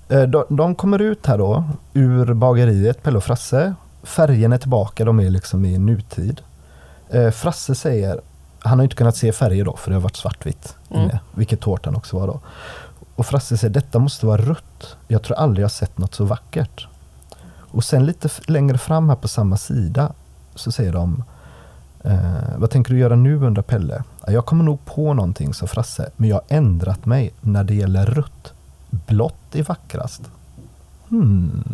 Eh, 0.09 0.23
de, 0.23 0.45
de 0.49 0.75
kommer 0.75 0.99
ut 0.99 1.27
här 1.27 1.39
då 1.39 1.65
ur 1.95 2.35
bageriet, 2.35 3.03
Pelle 3.03 3.17
och 3.17 3.25
Frasse. 3.25 3.75
Färgerna 4.03 4.55
är 4.55 4.59
tillbaka, 4.59 5.05
de 5.05 5.21
är 5.21 5.31
liksom 5.31 5.65
i 5.65 5.79
nutid. 5.79 6.41
Eh, 7.11 7.31
Frasse 7.31 7.75
säger, 7.75 8.21
han 8.69 8.79
har 8.79 8.85
inte 8.85 8.97
kunnat 8.97 9.17
se 9.17 9.33
färger 9.33 9.65
då 9.65 9.77
för 9.77 9.91
det 9.91 9.97
har 9.97 10.01
varit 10.03 10.17
svartvitt 10.17 10.75
Mm. 10.91 11.03
inne, 11.03 11.21
vilket 11.35 11.61
tårtan 11.61 11.97
också 11.97 12.19
var 12.19 12.27
då. 12.27 12.41
Och 13.17 13.27
Frasse 13.27 13.57
säger, 13.57 13.75
detta 13.75 13.99
måste 13.99 14.27
vara 14.27 14.43
rött. 14.43 14.97
Jag 15.09 15.23
tror 15.23 15.37
aldrig 15.37 15.65
jag 15.65 15.71
sett 15.71 15.99
något 15.99 16.15
så 16.15 16.25
vackert. 16.25 16.87
Och 17.71 17.85
sen 17.85 18.07
lite 18.07 18.29
längre 18.47 18.79
fram 18.79 19.09
här 19.09 19.17
på 19.17 19.29
samma 19.29 19.57
sida 19.57 20.13
så 20.55 20.73
säger 20.73 20.93
de 20.93 21.25
eh, 22.05 22.19
Vad 22.57 22.71
tänker 22.71 22.93
du 22.95 22.99
göra 23.01 23.17
nu 23.17 23.37
undrar 23.47 23.63
Pelle? 23.63 24.03
"Ja, 24.27 24.33
Jag 24.33 24.47
kommer 24.47 24.65
nog 24.65 24.85
på 24.85 25.15
någonting 25.15 25.55
sa 25.55 25.67
Frasse, 25.67 26.11
men 26.17 26.29
jag 26.29 26.37
har 26.37 26.45
ändrat 26.49 27.07
mig 27.07 27.33
när 27.41 27.65
det 27.65 27.75
gäller 27.75 28.07
rött. 28.07 28.53
Blått 28.91 29.55
är 29.55 29.63
vackrast. 29.63 30.23
Hmm. 31.09 31.65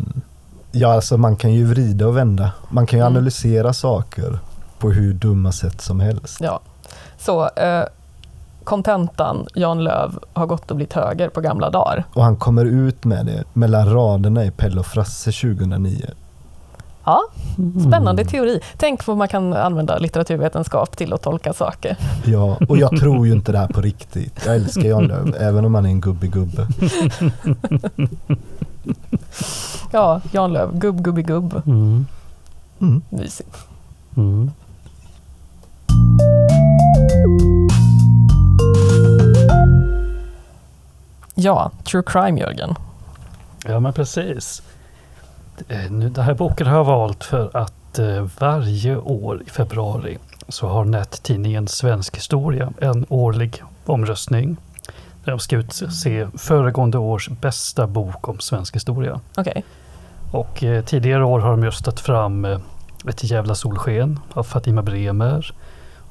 Ja, 0.71 0.93
alltså 0.93 1.17
man 1.17 1.35
kan 1.35 1.53
ju 1.53 1.65
vrida 1.65 2.07
och 2.07 2.17
vända. 2.17 2.51
Man 2.69 2.87
kan 2.87 2.99
ju 2.99 3.05
Mm. 3.05 3.13
analysera 3.15 3.73
saker 3.73 4.39
på 4.79 4.91
hur 4.91 5.13
dumma 5.13 5.51
sätt 5.51 5.81
som 5.81 5.99
helst. 5.99 6.37
ja. 6.41 6.59
Så 7.25 7.49
eh, 7.55 7.83
kontentan, 8.63 9.47
Jan 9.53 9.83
Löv 9.83 10.19
har 10.33 10.45
gått 10.45 10.71
och 10.71 10.77
blivit 10.77 10.93
höger 10.93 11.29
på 11.29 11.41
gamla 11.41 11.69
dagar. 11.69 12.03
Och 12.13 12.23
han 12.23 12.35
kommer 12.35 12.65
ut 12.65 13.03
med 13.05 13.25
det 13.25 13.43
mellan 13.53 13.93
raderna 13.93 14.45
i 14.45 14.51
Pelle 14.51 14.79
och 14.79 14.85
Frasse 14.85 15.31
2009. 15.31 16.05
Ja, 17.05 17.21
spännande 17.87 18.21
Mm. 18.21 18.31
teori. 18.31 18.59
Tänk 18.77 19.07
vad 19.07 19.17
man 19.17 19.27
kan 19.27 19.53
använda 19.53 19.97
litteraturvetenskap 19.97 20.97
till 20.97 21.13
att 21.13 21.21
tolka 21.21 21.53
saker. 21.53 21.97
Ja, 22.25 22.57
och 22.69 22.77
jag 22.77 22.99
tror 22.99 23.27
ju 23.27 23.33
inte 23.33 23.51
det 23.51 23.57
här 23.57 23.67
på 23.67 23.81
riktigt. 23.81 24.45
Jag 24.45 24.55
älskar 24.55 24.81
Jan 24.89 25.03
Lööf, 25.03 25.35
även 25.39 25.65
om 25.65 25.75
han 25.75 25.85
är 25.85 25.89
en 25.89 26.01
gubbig 26.01 26.31
gubbe. 26.31 26.67
Ja, 29.91 30.21
Jan 30.31 30.53
Löv, 30.53 30.77
gubb, 30.79 31.01
gubbi, 31.01 31.21
gubb. 31.23 31.61
Mm. 31.65 32.05
Mm. 32.81 33.01
Mysigt. 33.09 33.57
Mm. 34.17 34.51
Ja, 41.35 41.71
true 41.83 42.03
crime 42.05 42.39
Jörgen. 42.39 42.75
Ja, 43.65 43.79
men 43.79 43.93
precis. 43.93 44.61
Eh, 45.67 45.91
Den 45.91 46.23
här 46.23 46.33
boken 46.33 46.67
har 46.67 46.77
jag 46.77 46.83
valt 46.83 47.23
för 47.23 47.57
att 47.57 47.99
eh, 47.99 48.27
varje 48.39 48.97
år 48.97 49.41
i 49.47 49.49
februari 49.49 50.17
så 50.47 50.67
har 50.67 50.85
nättidningen 50.85 51.67
Svensk 51.67 52.17
historia 52.17 52.73
en 52.81 53.05
årlig 53.09 53.63
omröstning. 53.85 54.57
Där 55.23 55.31
de 55.31 55.39
ska 55.39 55.55
utse 55.55 56.27
föregående 56.37 56.97
års 56.97 57.29
bästa 57.29 57.87
bok 57.87 58.29
om 58.29 58.39
svensk 58.39 58.75
historia. 58.75 59.19
Okej. 59.37 59.63
Och 60.31 60.63
eh, 60.63 60.83
tidigare 60.83 61.25
år 61.25 61.39
har 61.39 61.49
de 61.51 61.65
röstat 61.65 61.99
fram 61.99 62.45
eh, 62.45 62.59
Ett 63.07 63.23
jävla 63.23 63.55
solsken 63.55 64.19
av 64.33 64.43
Fatima 64.43 64.81
Bremer. 64.81 65.53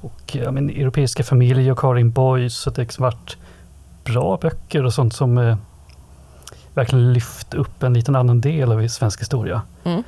Och 0.05 0.37
ja, 0.37 0.51
men, 0.51 0.71
Europeiska 0.71 1.25
familjer 1.25 1.73
och 1.73 1.79
Karin 1.79 2.11
Boys. 2.11 2.57
Så 2.57 2.71
det 2.71 2.77
har 2.77 2.85
liksom 2.85 3.03
varit 3.03 3.37
bra 4.05 4.39
böcker 4.43 4.85
och 4.85 4.95
sånt 4.95 5.15
som 5.15 5.39
eh, 5.39 5.57
verkligen 6.75 7.13
lyft 7.13 7.55
upp 7.55 7.83
en 7.83 7.95
liten 7.95 8.17
annan 8.17 8.41
del 8.41 8.73
av 8.73 8.89
svensk 8.89 9.21
historia. 9.21 9.63
Mm. 9.85 10.03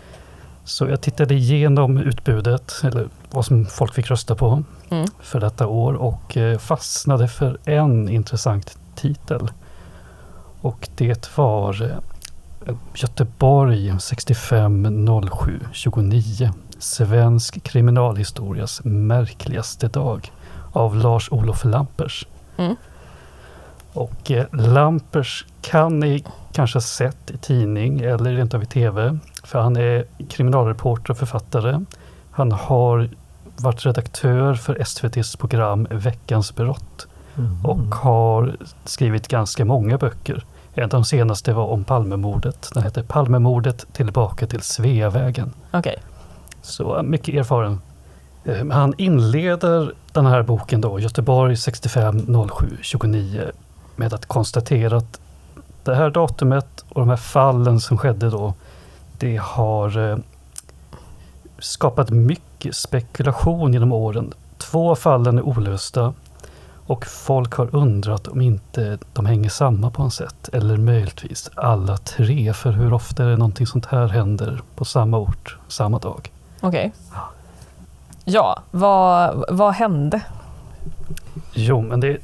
Så 0.64 0.86
jag 0.86 1.00
tittade 1.00 1.34
igenom 1.34 1.98
utbudet, 1.98 2.72
eller 2.84 3.08
vad 3.30 3.44
som 3.44 3.66
folk 3.66 3.94
fick 3.94 4.10
rösta 4.10 4.34
på 4.34 4.64
Mm. 4.90 5.06
för 5.20 5.40
detta 5.40 5.66
år 5.66 5.94
och 5.94 6.36
eh, 6.36 6.58
fastnade 6.58 7.28
för 7.28 7.58
en 7.64 8.08
intressant 8.08 8.78
titel. 8.94 9.50
Och 10.60 10.88
det 10.96 11.36
var 11.36 11.82
eh, 12.66 12.74
Göteborg 12.94 13.94
65 14.00 15.06
07 15.30 15.60
29. 15.72 16.52
Svensk 16.86 17.62
kriminalhistorias 17.62 18.80
märkligaste 18.84 19.88
dag 19.88 20.32
av 20.72 20.96
Lars-Olof 20.96 21.64
Lampers. 21.64 22.26
Mm. 22.56 22.76
Och 23.92 24.30
eh, 24.30 24.46
Lampers 24.52 25.44
kan 25.60 26.00
ni 26.00 26.24
kanske 26.52 26.76
ha 26.76 26.82
sett 26.82 27.30
i 27.30 27.36
tidning 27.36 28.00
eller 28.00 28.32
rent 28.32 28.54
av 28.54 28.62
i 28.62 28.66
tv. 28.66 29.18
För 29.44 29.58
han 29.58 29.76
är 29.76 30.04
kriminalreporter 30.28 31.10
och 31.10 31.18
författare. 31.18 31.84
Han 32.30 32.52
har 32.52 33.08
varit 33.56 33.86
redaktör 33.86 34.54
för 34.54 34.80
SVTs 34.80 35.36
program 35.36 35.86
Veckans 35.90 36.54
brott. 36.54 37.06
Mm. 37.38 37.66
och 37.66 37.94
har 37.94 38.56
skrivit 38.84 39.28
ganska 39.28 39.64
många 39.64 39.98
böcker. 39.98 40.44
En 40.74 40.84
av 40.84 40.90
de 40.90 41.04
senaste 41.04 41.52
var 41.52 41.66
om 41.66 41.84
Palmemordet. 41.84 42.70
Den 42.74 42.82
heter 42.82 43.02
Palmemordet 43.02 43.86
tillbaka 43.92 44.46
till 44.46 44.62
Sveavägen. 44.62 45.52
Okej. 45.70 45.96
Så 46.66 47.02
mycket 47.02 47.34
erfaren. 47.34 47.80
Ehm, 48.44 48.70
han 48.70 48.94
inleder 48.98 49.92
den 50.12 50.26
här 50.26 50.42
boken 50.42 50.80
då, 50.80 51.00
Göteborg 51.00 51.56
65 51.56 52.46
07 52.48 52.76
29 52.82 53.50
med 53.96 54.14
att 54.14 54.26
konstatera 54.26 54.96
att 54.96 55.20
det 55.84 55.94
här 55.94 56.10
datumet 56.10 56.84
och 56.88 57.00
de 57.00 57.08
här 57.08 57.16
fallen 57.16 57.80
som 57.80 57.98
skedde 57.98 58.30
då, 58.30 58.54
det 59.18 59.36
har 59.36 60.10
eh, 60.10 60.18
skapat 61.58 62.10
mycket 62.10 62.76
spekulation 62.76 63.72
genom 63.72 63.92
åren. 63.92 64.32
Två 64.58 64.90
av 64.90 64.96
fallen 64.96 65.38
är 65.38 65.42
olösta 65.42 66.14
och 66.86 67.06
folk 67.06 67.54
har 67.54 67.76
undrat 67.76 68.28
om 68.28 68.40
inte 68.40 68.98
de 69.12 69.26
hänger 69.26 69.50
samman 69.50 69.92
på 69.92 70.02
något 70.02 70.14
sätt. 70.14 70.48
Eller 70.52 70.76
möjligtvis 70.76 71.50
alla 71.54 71.96
tre, 71.96 72.52
för 72.52 72.72
hur 72.72 72.92
ofta 72.92 73.24
är 73.24 73.28
det 73.28 73.36
någonting 73.36 73.66
sånt 73.66 73.86
här 73.86 74.06
händer 74.06 74.62
på 74.76 74.84
samma 74.84 75.18
ort, 75.18 75.56
samma 75.68 75.98
dag? 75.98 76.30
Okej. 76.60 76.92
Ja, 78.24 78.62
vad, 78.70 79.44
vad 79.48 79.74
hände? 79.74 80.20
Jo, 81.52 81.82
men 81.82 82.00
det 82.00 82.08
är 82.08 82.18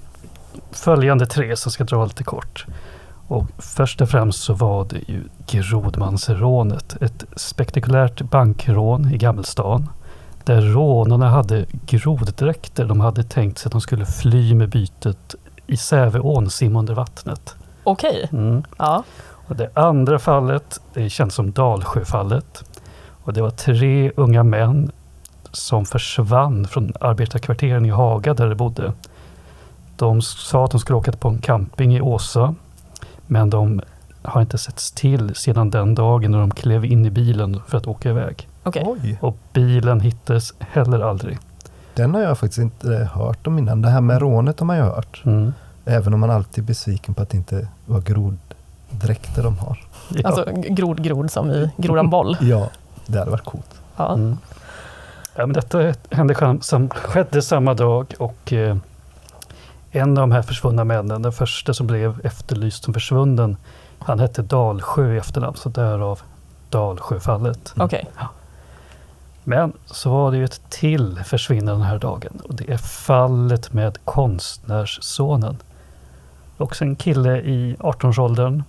följande 0.70 1.26
tre 1.26 1.56
som 1.56 1.72
ska 1.72 1.84
dra 1.84 2.04
lite 2.04 2.24
kort. 2.24 2.66
Och 3.28 3.44
först 3.58 4.00
och 4.00 4.08
främst 4.08 4.42
så 4.42 4.54
var 4.54 4.84
det 4.84 4.98
ju 5.08 5.22
Grodmansrånet. 5.46 6.96
Ett 7.02 7.24
spektakulärt 7.36 8.22
bankrån 8.22 9.12
i 9.12 9.18
Gammelstan. 9.18 9.88
Där 10.44 10.60
rånarna 10.60 11.28
hade 11.28 11.66
groddräkter. 11.86 12.84
De 12.84 13.00
hade 13.00 13.22
tänkt 13.22 13.58
sig 13.58 13.68
att 13.68 13.72
de 13.72 13.80
skulle 13.80 14.06
fly 14.06 14.54
med 14.54 14.68
bytet 14.68 15.34
i 15.66 15.76
Säveån, 15.76 16.50
simma 16.50 16.78
under 16.78 16.94
vattnet. 16.94 17.54
Okej. 17.84 18.28
Mm. 18.32 18.62
Ja. 18.78 19.04
Och 19.46 19.56
det 19.56 19.70
andra 19.74 20.18
fallet 20.18 20.80
det 20.94 21.10
känt 21.10 21.32
som 21.32 21.52
Dalsjöfallet. 21.52 22.64
Och 23.24 23.32
det 23.32 23.42
var 23.42 23.50
tre 23.50 24.12
unga 24.16 24.42
män 24.42 24.90
som 25.52 25.84
försvann 25.86 26.66
från 26.66 26.92
arbetarkvarteren 27.00 27.86
i 27.86 27.90
Haga 27.90 28.34
där 28.34 28.48
de 28.48 28.54
bodde. 28.54 28.92
De 29.96 30.22
sa 30.22 30.64
att 30.64 30.70
de 30.70 30.80
skulle 30.80 30.96
åka 30.96 31.12
på 31.12 31.28
en 31.28 31.38
camping 31.38 31.96
i 31.96 32.00
Åsa. 32.00 32.54
Men 33.26 33.50
de 33.50 33.80
har 34.22 34.40
inte 34.40 34.58
setts 34.58 34.90
till 34.92 35.34
sedan 35.34 35.70
den 35.70 35.94
dagen 35.94 36.30
när 36.30 36.38
de 36.38 36.50
klev 36.50 36.84
in 36.84 37.06
i 37.06 37.10
bilen 37.10 37.60
för 37.68 37.78
att 37.78 37.86
åka 37.86 38.10
iväg. 38.10 38.48
Okej. 38.62 38.82
Oj, 38.86 39.18
Och 39.20 39.36
bilen 39.52 40.00
hittades 40.00 40.54
heller 40.58 41.00
aldrig. 41.00 41.38
den 41.94 42.14
har 42.14 42.20
jag 42.22 42.38
faktiskt 42.38 42.58
inte 42.58 43.08
hört 43.14 43.46
om 43.46 43.58
innan. 43.58 43.82
Det 43.82 43.88
här 43.88 44.00
med 44.00 44.20
rånet 44.20 44.60
har 44.60 44.66
man 44.66 44.76
ju 44.76 44.82
hört. 44.82 45.22
Mm. 45.24 45.52
Även 45.84 46.14
om 46.14 46.20
man 46.20 46.30
alltid 46.30 46.64
är 46.64 46.66
besviken 46.66 47.14
på 47.14 47.22
att 47.22 47.28
det 47.30 47.36
inte 47.36 47.68
var 47.86 48.00
groddräkter 48.00 49.42
de 49.42 49.58
har. 49.58 49.78
Ja. 50.08 50.28
Alltså 50.28 50.44
grod, 50.54 51.02
grod 51.02 51.30
som 51.30 51.50
i 51.50 51.70
grodan 51.76 52.10
boll. 52.10 52.36
Ja, 52.40 52.68
det 53.06 53.18
hade 53.18 53.30
varit 53.30 53.44
coolt. 53.44 53.80
Ja. 53.96 54.14
Mm. 54.14 54.38
Ja, 55.34 55.46
men 55.46 55.52
detta 55.52 55.94
hände 56.10 56.58
som 56.60 56.88
skedde 56.88 57.42
samma 57.42 57.74
dag 57.74 58.14
och 58.18 58.52
eh, 58.52 58.76
en 59.90 60.10
av 60.10 60.22
de 60.22 60.32
här 60.32 60.42
försvunna 60.42 60.84
männen, 60.84 61.22
den 61.22 61.32
första 61.32 61.74
som 61.74 61.86
blev 61.86 62.20
efterlyst 62.24 62.84
som 62.84 62.94
försvunnen, 62.94 63.56
han 63.98 64.18
hette 64.18 64.42
Dalsjö 64.42 65.14
i 65.14 65.18
efternamn, 65.18 65.56
så 65.56 65.68
därav 65.68 66.20
Dalsjöfallet. 66.70 67.74
Okej. 67.76 68.06
Men 69.44 69.72
så 69.86 70.10
var 70.10 70.30
det 70.30 70.36
ju 70.36 70.44
ett 70.44 70.60
till 70.68 71.20
försvinnande 71.24 71.72
den 71.72 71.82
här 71.82 71.98
dagen 71.98 72.40
och 72.44 72.54
det 72.54 72.72
är 72.72 72.78
fallet 72.78 73.72
med 73.72 73.98
konstnärssonen. 74.04 75.56
Också 76.56 76.84
en 76.84 76.96
kille 76.96 77.40
i 77.40 77.76
18-årsåldern 77.78 78.62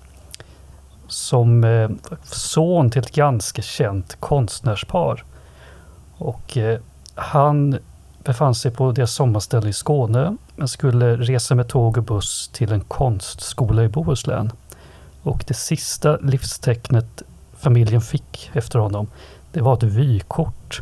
som 1.08 1.64
eh, 1.64 1.90
son 2.24 2.90
till 2.90 3.02
ett 3.02 3.16
ganska 3.16 3.62
känt 3.62 4.18
konstnärspar. 4.20 5.24
Och 6.18 6.58
eh, 6.58 6.80
han 7.16 7.80
befann 8.24 8.56
sig 8.56 8.72
på 8.72 8.92
deras 8.92 9.14
sommarställe 9.14 9.70
i 9.70 9.74
Skåne 9.74 10.38
men 10.56 10.68
skulle 10.68 11.16
resa 11.18 11.56
med 11.56 11.68
tåg 11.68 11.98
och 11.98 12.04
buss 12.04 12.50
till 12.54 12.72
en 12.72 12.82
konstskola 12.82 13.84
i 13.84 13.88
Bohuslän. 13.88 14.52
Och 15.24 15.44
det 15.48 15.54
sista 15.54 16.18
livstecknet 16.18 17.22
familjen 17.58 18.02
fick 18.02 18.52
efter 18.54 18.80
honom 18.80 19.08
det 19.54 19.62
var 19.62 19.74
ett 19.74 19.84
vykort. 19.84 20.82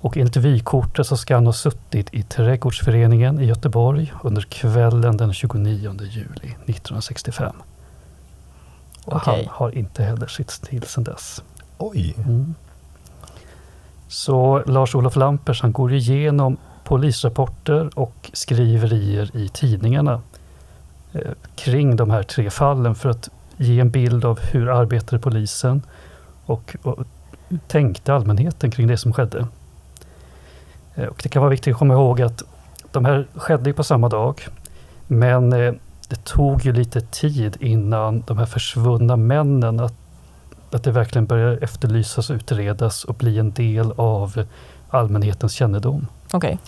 Och 0.00 0.16
enligt 0.16 0.36
vykortet 0.36 1.06
så 1.06 1.16
ska 1.16 1.34
han 1.34 1.46
ha 1.46 1.52
suttit 1.52 2.14
i 2.14 2.22
Trädgårdsföreningen 2.22 3.40
i 3.40 3.44
Göteborg 3.44 4.12
under 4.22 4.42
kvällen 4.42 5.16
den 5.16 5.32
29 5.32 5.96
juli 6.00 6.48
1965. 6.66 7.54
Och 9.04 9.16
Okej. 9.16 9.34
han 9.34 9.54
har 9.54 9.78
inte 9.78 10.02
heller 10.02 10.26
sitts 10.26 10.58
till 10.58 10.82
sedan 10.82 11.04
dess. 11.04 11.42
Oj, 11.78 12.14
Mm. 12.18 12.54
Så 14.08 14.62
Lars-Olof 14.66 15.16
Lampers 15.16 15.62
han 15.62 15.72
går 15.72 15.92
igenom 15.92 16.56
polisrapporter 16.84 17.98
och 17.98 18.30
skriverier 18.32 19.36
i 19.36 19.48
tidningarna 19.48 20.20
eh, 21.12 21.32
kring 21.54 21.96
de 21.96 22.10
här 22.10 22.22
tre 22.22 22.50
fallen 22.50 22.94
för 22.94 23.10
att 23.10 23.28
ge 23.56 23.80
en 23.80 23.90
bild 23.90 24.24
av 24.24 24.40
hur 24.40 24.68
arbetade 24.68 25.22
polisen 25.22 25.82
och, 26.46 26.76
och 26.82 26.98
tänkte 27.66 28.14
allmänheten 28.14 28.70
kring 28.70 28.86
det 28.86 28.96
som 28.96 29.12
skedde. 29.12 29.46
Eh, 30.94 31.06
och 31.06 31.20
det 31.22 31.28
kan 31.28 31.42
vara 31.42 31.50
viktigt 31.50 31.72
att 31.72 31.78
komma 31.78 31.94
ihåg 31.94 32.22
att 32.22 32.42
de 32.90 33.04
här 33.04 33.26
skedde 33.34 33.72
på 33.72 33.84
samma 33.84 34.08
dag 34.08 34.40
men 35.06 35.52
eh, 35.52 35.74
det 36.12 36.24
tog 36.24 36.64
ju 36.64 36.72
lite 36.72 37.00
tid 37.00 37.56
innan 37.60 38.22
de 38.26 38.38
här 38.38 38.46
försvunna 38.46 39.16
männen 39.16 39.80
att 39.80 39.94
att 40.74 40.84
det 40.84 40.90
verkligen 40.90 41.26
börjar 41.26 41.58
efterlysas, 41.62 42.30
utredas 42.30 43.04
och 43.04 43.14
bli 43.14 43.38
en 43.38 43.52
del 43.52 43.92
av 43.96 44.44
allmänhetens 44.90 45.52
kännedom. 45.52 46.06
Okej. 46.32 46.58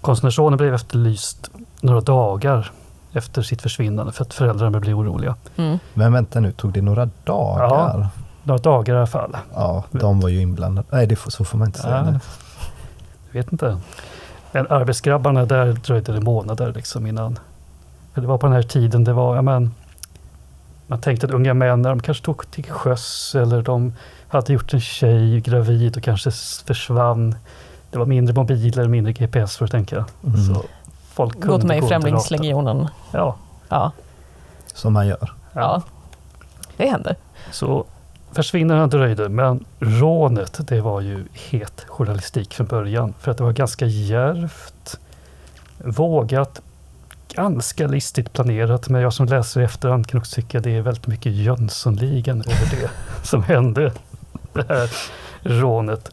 Konstnärssonen 0.00 0.56
blev 0.56 0.74
efterlyst 0.74 1.50
några 1.80 2.00
dagar 2.00 2.70
efter 3.12 3.42
sitt 3.42 3.62
försvinnande 3.62 4.12
för 4.12 4.24
att 4.24 4.34
föräldrarna 4.34 4.80
blev 4.80 4.98
oroliga. 4.98 5.34
Mm. 5.56 5.78
men 5.94 6.12
vänta 6.12 6.40
nu, 6.40 6.52
tog 6.52 6.72
det 6.72 6.82
några 6.82 7.08
dagar? 7.24 8.08
Några 8.42 8.58
dagar 8.58 8.94
i 8.94 8.96
alla 8.96 9.06
fall. 9.06 9.36
Ja, 9.54 9.84
de 9.90 10.20
var 10.20 10.28
ju 10.28 10.40
inblandade. 10.40 10.88
Nej, 10.90 11.06
det 11.06 11.16
får, 11.16 11.30
så 11.30 11.44
får 11.44 11.58
man 11.58 11.68
inte 11.68 11.78
säga. 11.78 11.96
Ja, 11.96 12.10
nu. 12.10 12.20
jag 13.30 13.42
vet 13.42 13.52
inte. 13.52 13.80
Men 14.52 14.66
arbetsgrabbarna 14.70 15.44
där 15.44 15.72
dröjde 15.72 16.12
det 16.12 16.20
månader 16.20 16.72
liksom 16.72 17.06
innan. 17.06 17.38
Det 18.20 18.26
var 18.26 18.38
på 18.38 18.46
den 18.46 18.54
här 18.54 18.62
tiden 18.62 19.04
det 19.04 19.12
var, 19.12 19.36
ja 19.36 19.42
men, 19.42 19.74
man 20.86 21.00
tänkte 21.00 21.26
att 21.26 21.32
unga 21.32 21.54
män, 21.54 21.82
de 21.82 22.02
kanske 22.02 22.24
tog 22.24 22.50
till 22.50 22.64
sjöss 22.64 23.34
eller 23.34 23.62
de 23.62 23.92
hade 24.28 24.52
gjort 24.52 24.74
en 24.74 24.80
tjej 24.80 25.40
gravid 25.40 25.96
och 25.96 26.02
kanske 26.02 26.30
försvann. 26.66 27.34
Det 27.90 27.98
var 27.98 28.06
mindre 28.06 28.34
mobiler, 28.34 28.88
mindre 28.88 29.12
GPS 29.12 29.56
för 29.56 29.64
att 29.64 29.70
tänka. 29.70 30.04
Mm. 30.24 30.44
Så 30.44 30.64
folk 31.12 31.32
kunde 31.32 31.46
Gått 31.46 31.64
med 31.64 31.84
i 31.84 31.86
Främlingslegionen. 31.86 32.88
Ja, 33.12 33.36
Ja. 33.68 33.92
Som 34.74 34.92
man 34.92 35.06
gör. 35.06 35.32
ja. 35.52 35.82
Det 36.76 36.90
händer. 36.90 37.16
Så 37.50 37.84
försvinnandet 38.32 38.90
dröjde, 38.90 39.28
men 39.28 39.64
rånet 39.78 40.58
det 40.68 40.80
var 40.80 41.00
ju 41.00 41.24
het 41.32 41.84
journalistik 41.88 42.54
från 42.54 42.66
början. 42.66 43.14
För 43.20 43.30
att 43.30 43.38
det 43.38 43.44
var 43.44 43.52
ganska 43.52 43.86
djärvt, 43.86 44.98
vågat, 45.78 46.60
ganska 47.38 47.86
listigt 47.86 48.32
planerat. 48.32 48.88
Men 48.88 49.02
jag 49.02 49.12
som 49.12 49.26
läser 49.26 49.60
i 49.60 49.64
efterhand 49.64 50.06
kan 50.06 50.20
också 50.20 50.34
tycka 50.34 50.60
det 50.60 50.76
är 50.76 50.82
väldigt 50.82 51.06
mycket 51.06 51.32
Jönssonligan 51.32 52.40
över 52.40 52.80
det 52.80 52.90
som 53.22 53.42
hände. 53.42 53.92
Det 54.52 54.68
här 54.68 54.90
rånet. 55.42 56.10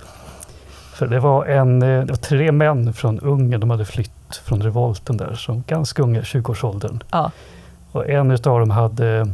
För 0.94 1.08
det 1.08 1.20
var, 1.20 1.46
en, 1.46 1.82
eh, 1.82 2.06
det 2.06 2.12
var 2.12 2.18
tre 2.18 2.52
män 2.52 2.94
från 2.94 3.20
Ungern, 3.20 3.60
de 3.60 3.70
hade 3.70 3.86
flytt 3.86 4.36
från 4.44 4.62
revolten 4.64 5.18
där, 5.18 5.34
som 5.34 5.64
ganska 5.68 6.04
unga, 6.04 6.22
20-årsåldern. 6.22 7.04
Ja. 7.12 7.32
Och 7.92 8.10
en 8.10 8.32
utav 8.32 8.60
dem 8.60 8.70
hade, 8.70 9.34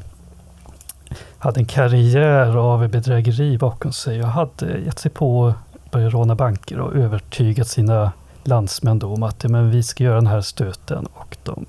hade 1.37 1.59
en 1.59 1.65
karriär 1.65 2.57
av 2.57 2.87
bedrägeri 2.87 3.57
bakom 3.57 3.91
sig 3.91 4.21
och 4.21 4.27
hade 4.27 4.79
gett 4.85 4.99
sig 4.99 5.11
på 5.11 5.47
att 5.47 5.91
börja 5.91 6.09
råna 6.09 6.35
banker 6.35 6.79
och 6.79 6.95
övertygat 6.95 7.67
sina 7.67 8.11
landsmän 8.43 8.99
då 8.99 9.13
om 9.13 9.23
att 9.23 9.43
men 9.43 9.71
vi 9.71 9.83
ska 9.83 10.03
göra 10.03 10.15
den 10.15 10.27
här 10.27 10.41
stöten. 10.41 11.07
Och 11.13 11.37
de 11.43 11.65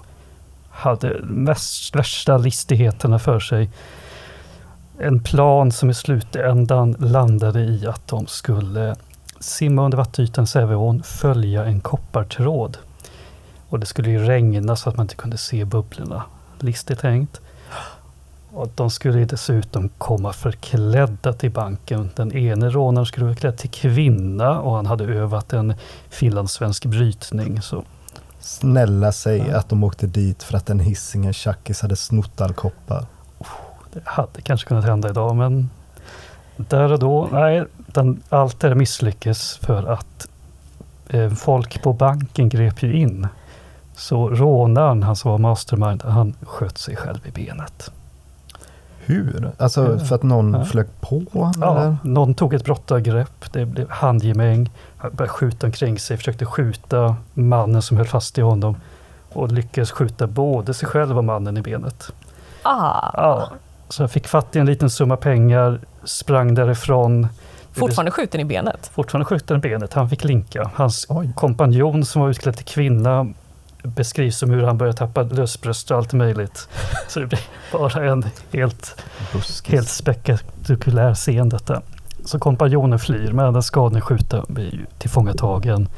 hade 0.73 1.21
mest, 1.23 1.97
värsta 1.97 2.39
listigheterna 2.39 3.19
för 3.19 3.41
sig. 3.41 3.71
En 4.99 5.23
plan 5.23 5.73
som 5.73 5.91
i 5.91 5.95
slutändan 5.95 6.97
landade 6.99 7.61
i 7.61 7.87
att 7.87 8.09
de 8.09 8.27
skulle 8.27 8.97
simma 9.41 9.85
under 9.85 9.99
vattenytan 9.99 10.45
i 10.45 10.47
Säveån, 10.47 11.03
följa 11.03 11.65
en 11.65 11.81
koppartråd. 11.81 12.79
Och 13.69 13.81
det 13.81 13.87
skulle 13.87 14.11
ju 14.11 14.19
regna 14.19 14.77
så 14.77 14.89
att 14.89 14.97
man 14.97 15.05
inte 15.05 15.15
kunde 15.15 15.39
se 15.39 15.65
bubblorna. 15.65 16.23
Listigt 16.59 17.01
tänkt. 17.01 17.41
Och 18.53 18.69
de 18.75 18.91
skulle 18.91 19.25
dessutom 19.25 19.89
komma 19.89 20.33
förklädda 20.33 21.33
till 21.33 21.51
banken. 21.51 22.11
Den 22.17 22.33
ene 22.33 22.71
rånaren 22.71 23.07
skulle 23.07 23.27
vara 23.27 23.37
klädd 23.37 23.59
till 23.59 23.71
kvinna 23.71 24.61
och 24.61 24.77
han 24.77 24.87
hade 24.87 25.05
övat 25.05 25.53
en 25.53 25.75
finlandssvensk 26.11 26.85
brytning. 26.85 27.63
Så 27.63 27.85
Snälla 28.43 29.13
säg 29.13 29.39
Ja. 29.49 29.57
att 29.59 29.69
de 29.69 29.85
åkte 29.85 30.07
dit 30.07 30.43
för 30.43 30.57
att 30.57 30.71
en 30.71 30.81
Hisingen 30.81 31.33
tjackis 31.33 31.81
hade 31.83 31.97
snott 31.97 32.41
all 32.41 32.53
koppar. 32.55 33.07
Det 33.93 34.01
hade 34.05 34.41
kanske 34.43 34.69
kunnat 34.69 34.85
hända 34.85 35.09
idag, 35.11 35.37
men 35.37 35.71
där 36.57 36.93
och 36.93 36.99
då, 36.99 37.29
nej, 37.33 37.65
den, 37.87 38.23
allt 38.29 38.61
det 38.61 38.69
där 38.69 38.75
misslyckas 38.75 39.57
för 39.63 39.93
att 39.93 40.29
eh, 41.09 41.31
folk 41.31 41.83
på 41.83 41.93
banken 41.93 42.49
grep 42.49 42.83
ju 42.83 42.93
in. 42.97 43.27
Så 43.97 44.29
rånaren, 44.31 45.03
han 45.03 45.17
som 45.17 45.31
var 45.31 45.39
mastermind, 45.39 46.03
han 46.05 46.35
sköt 46.43 46.79
sig 46.79 46.97
själv 46.97 47.27
i 47.27 47.31
benet. 47.31 47.91
Hur? 49.05 49.51
Alltså 49.59 49.99
för 49.99 50.15
att 50.15 50.23
någon 50.23 50.55
Ja. 50.55 50.65
flög 50.65 50.87
på 51.01 51.17
honom? 51.35 51.53
Ja, 51.61 51.81
Eller? 51.81 51.97
någon 52.03 52.35
tog 52.35 52.55
ett 52.55 52.65
brottargrepp, 52.65 53.53
det 53.53 53.67
blev 53.67 53.91
handgemäng, 53.91 54.59
han 54.67 54.92
började 55.11 55.29
skjuta 55.29 55.67
omkring 55.67 55.99
sig, 55.99 56.17
försökte 56.17 56.45
skjuta 56.47 57.17
mannen 57.35 57.83
som 57.83 57.97
höll 57.97 58.07
fast 58.07 58.39
i 58.39 58.41
honom 58.41 58.77
och 59.33 59.53
lyckades 59.53 59.91
skjuta 59.91 60.27
både 60.27 60.75
sig 60.75 60.89
själv 60.89 61.19
och 61.19 61.25
mannen 61.25 61.57
i 61.57 61.63
benet. 61.63 62.11
Ah, 62.63 63.11
Ja, 63.15 63.51
så 63.89 64.03
jag 64.03 64.11
fick 64.11 64.29
fatt 64.29 64.57
i 64.57 64.59
en 64.59 64.67
liten 64.67 64.91
summa 64.91 65.17
pengar, 65.17 65.81
sprang 66.05 66.55
därifrån. 66.55 67.29
fortfarande 67.73 68.11
skjuten 68.11 68.41
i 68.41 68.45
benet. 68.45 68.91
Fortfarande 68.95 69.25
skjuten 69.25 69.57
i 69.57 69.61
benet, 69.61 69.93
han 69.93 70.11
fick 70.11 70.25
linka. 70.25 70.71
Hans 70.75 71.07
Oj. 71.09 71.31
kompanjon 71.37 72.05
som 72.05 72.23
var 72.23 72.29
utklädd 72.31 72.57
till 72.57 72.65
kvinna 72.67 73.27
beskrivs 73.83 74.39
som 74.39 74.51
hur 74.51 74.63
han 74.63 74.79
började 74.79 74.99
tappa 74.99 75.23
lösbröst 75.23 75.91
och 75.91 75.97
allt 75.97 76.13
möjligt. 76.13 76.69
Så 77.09 77.21
det 77.21 77.27
blir 77.27 77.41
bara 77.73 78.11
en 78.13 78.25
helt 78.53 79.03
Buskis. 79.33 79.73
Helt 79.75 79.89
spektakulär 79.89 81.15
scen 81.15 81.49
detta. 81.49 81.83
Så 82.25 82.39
kompanjonen 82.39 82.99
flyr 82.99 83.33
men 83.33 83.53
den 83.53 83.63
skadade 83.63 84.01
skjuten 84.01 84.45
blir 84.49 84.75
ju 84.75 84.87
tillfångatagen 84.99 85.89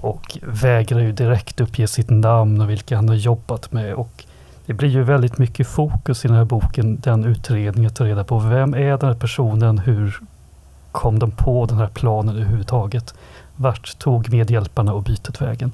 och 0.00 0.38
vägrar 0.42 1.00
ju 1.00 1.12
direkt 1.12 1.60
uppge 1.60 1.86
sitt 1.88 2.10
namn 2.10 2.60
och 2.60 2.70
vilka 2.70 2.96
han 2.96 3.08
har 3.08 3.16
jobbat 3.16 3.72
med. 3.72 3.94
Och 3.94 4.24
det 4.66 4.72
blir 4.72 4.88
ju 4.88 5.02
väldigt 5.02 5.38
mycket 5.38 5.66
fokus 5.66 6.24
i 6.24 6.28
den 6.28 6.36
här 6.36 6.44
boken, 6.44 7.00
den 7.00 7.24
utredningen, 7.24 7.90
att 7.90 7.96
ta 7.96 8.04
reda 8.04 8.24
på 8.24 8.38
vem 8.38 8.74
är 8.74 8.98
den 8.98 9.08
här 9.08 9.14
personen, 9.14 9.78
hur 9.78 10.20
kom 10.92 11.18
de 11.18 11.30
på 11.30 11.66
den 11.66 11.78
här 11.78 11.86
planen 11.86 12.36
överhuvudtaget? 12.36 13.14
Vart 13.56 13.98
tog 13.98 14.32
medhjälparna 14.32 14.92
och 14.92 15.02
bytet 15.02 15.42
vägen? 15.42 15.72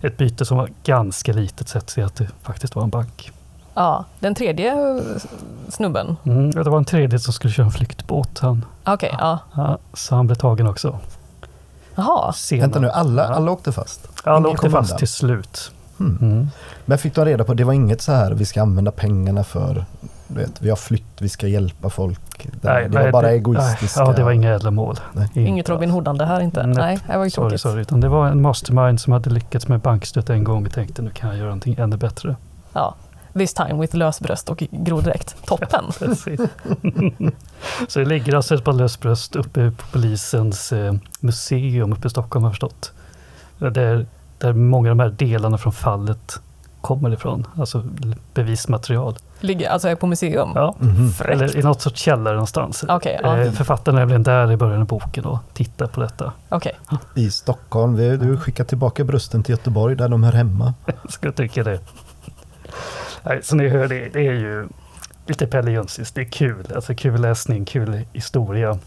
Ett 0.00 0.16
byte 0.16 0.44
som 0.44 0.56
var 0.56 0.68
ganska 0.84 1.32
litet 1.32 1.68
sett 1.68 1.86
till 1.86 2.04
att 2.04 2.14
det 2.14 2.28
faktiskt 2.42 2.74
var 2.74 2.82
en 2.82 2.90
bank. 2.90 3.32
Ja, 3.78 4.04
den 4.20 4.34
tredje 4.34 4.74
snubben. 5.68 6.16
Mm, 6.24 6.50
det 6.50 6.70
var 6.70 6.78
en 6.78 6.84
tredje 6.84 7.18
som 7.18 7.32
skulle 7.32 7.52
köra 7.52 7.66
en 7.66 7.72
flyktbåt. 7.72 8.38
Han, 8.38 8.64
Okej, 8.84 9.14
ja. 9.18 9.38
Ja, 9.54 9.78
så 9.94 10.14
han 10.14 10.26
blev 10.26 10.36
tagen 10.36 10.66
också. 10.66 10.98
Jaha. 11.94 12.32
Senare. 12.32 12.62
Vänta 12.66 12.80
nu, 12.80 12.90
alla, 12.90 13.28
alla 13.28 13.50
åkte 13.50 13.72
fast? 13.72 14.08
Alla 14.24 14.38
Ingen 14.38 14.50
åkte 14.50 14.60
kom 14.60 14.70
fast 14.72 14.90
undan? 14.90 14.98
till 14.98 15.08
slut. 15.08 15.72
Hmm. 15.98 16.18
Mm. 16.20 16.48
Men 16.84 16.98
fick 16.98 17.14
du 17.14 17.24
reda 17.24 17.44
på, 17.44 17.54
det 17.54 17.64
var 17.64 17.72
inget 17.72 18.02
så 18.02 18.12
här, 18.12 18.32
vi 18.32 18.44
ska 18.44 18.62
använda 18.62 18.90
pengarna 18.90 19.44
för, 19.44 19.84
du 20.28 20.40
vet, 20.40 20.62
vi 20.62 20.68
har 20.68 20.76
flytt, 20.76 21.20
vi 21.20 21.28
ska 21.28 21.46
hjälpa 21.46 21.90
folk. 21.90 22.48
det 22.62 22.88
var 22.88 23.12
bara 23.12 23.30
egoistiska. 23.30 24.00
Nej, 24.00 24.10
ja, 24.10 24.16
det 24.16 24.24
var 24.24 24.32
inga 24.32 24.54
ädla 24.54 24.70
mål. 24.70 25.00
Nej. 25.12 25.24
Inte 25.24 25.40
Inget 25.40 25.68
Robin 25.68 25.90
Hoodande 25.90 26.24
här 26.24 26.40
inte. 26.40 26.66
Nej. 26.66 26.76
Nej, 26.76 26.98
det 27.06 27.16
var 27.18 27.24
ju 27.24 27.30
Sorry, 27.30 27.58
sorry. 27.58 27.80
Utan 27.82 28.00
det 28.00 28.08
var 28.08 28.26
en 28.28 28.42
mastermind 28.42 29.00
som 29.00 29.12
hade 29.12 29.30
lyckats 29.30 29.68
med 29.68 29.80
bankstöt 29.80 30.30
en 30.30 30.44
gång 30.44 30.66
och 30.66 30.72
tänkte 30.72 31.02
nu 31.02 31.10
kan 31.10 31.28
jag 31.28 31.38
göra 31.38 31.48
någonting 31.48 31.76
ännu 31.78 31.96
bättre. 31.96 32.36
Ja. 32.72 32.94
This 33.38 33.54
time 33.54 33.74
with 33.80 33.96
lösbröst 33.96 34.48
och 34.48 34.58
grodräkt. 34.70 35.36
Toppen. 35.46 35.84
Precis. 35.98 36.40
så 37.88 37.98
det 37.98 38.04
ligger 38.04 38.34
alltså 38.34 38.54
ett 38.54 38.64
par 38.64 38.72
lösbröst 38.72 39.36
uppe 39.36 39.70
på 39.70 39.86
polisens 39.92 40.72
eh, 40.72 40.94
museum 41.20 41.92
uppe 41.92 42.06
i 42.06 42.10
Stockholm 42.10 42.42
har 42.44 42.48
jag 42.48 42.54
förstått. 42.54 42.92
Där, 43.58 44.06
där 44.38 44.52
många 44.52 44.90
av 44.90 44.96
de 44.96 45.02
här 45.02 45.10
delarna 45.10 45.58
från 45.58 45.72
fallet 45.72 46.40
kommer 46.80 47.12
ifrån. 47.12 47.46
Alltså 47.56 47.84
bevismaterial. 48.34 49.16
Ligger 49.40 49.70
alltså 49.70 49.88
är 49.88 49.94
på 49.94 50.06
museum. 50.06 50.52
Ja. 50.54 50.74
Mhm. 50.78 51.10
Fräckt. 51.10 51.30
Eller 51.42 51.56
i 51.56 51.62
något 51.62 51.80
sorts 51.82 52.00
källare 52.00 52.34
någonstans. 52.34 52.84
Okej, 52.88 53.20
ja. 53.22 53.38
Eh, 53.38 53.52
Författaren 53.52 53.98
är 53.98 54.06
väl 54.06 54.22
där 54.22 54.52
i 54.52 54.56
början 54.56 54.80
av 54.80 54.86
boken 54.86 55.24
och 55.24 55.38
tittar 55.52 55.86
på 55.86 56.00
detta. 56.00 56.32
Okej. 56.48 56.78
I 57.14 57.30
Stockholm, 57.30 57.96
vi, 57.96 58.16
du 58.16 58.36
skickar 58.36 58.64
tillbaka 58.64 59.04
brösten 59.04 59.42
till 59.42 59.52
Göteborg 59.52 59.96
där 59.96 60.08
de 60.08 60.22
hör 60.22 60.32
hemma. 60.32 60.74
Ska 61.08 61.32
tycka 61.32 61.64
det. 61.64 61.80
Som 63.42 63.58
ni 63.58 63.68
hör, 63.68 63.88
det, 63.88 64.08
det 64.12 64.26
är 64.26 64.32
ju 64.32 64.68
lite 65.26 65.46
Pelle 65.46 65.70
Jönssons. 65.70 66.12
Det 66.12 66.20
är 66.20 66.24
kul. 66.24 66.66
Alltså 66.74 66.94
kul 66.94 67.20
läsning, 67.20 67.64
kul 67.64 68.04
historia. 68.12 68.78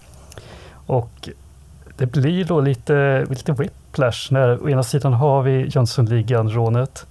Och 0.86 1.30
det 1.98 2.06
blir 2.06 2.46
då 2.46 2.62
lite, 2.62 3.26
lite 3.30 3.54
whiplash 3.54 4.34
när 4.34 4.64
å 4.64 4.70
ena 4.70 4.84
sidan 4.84 5.14
har 5.14 5.44
vi 5.44 5.68
Jönssonligan-rånet 5.68 7.06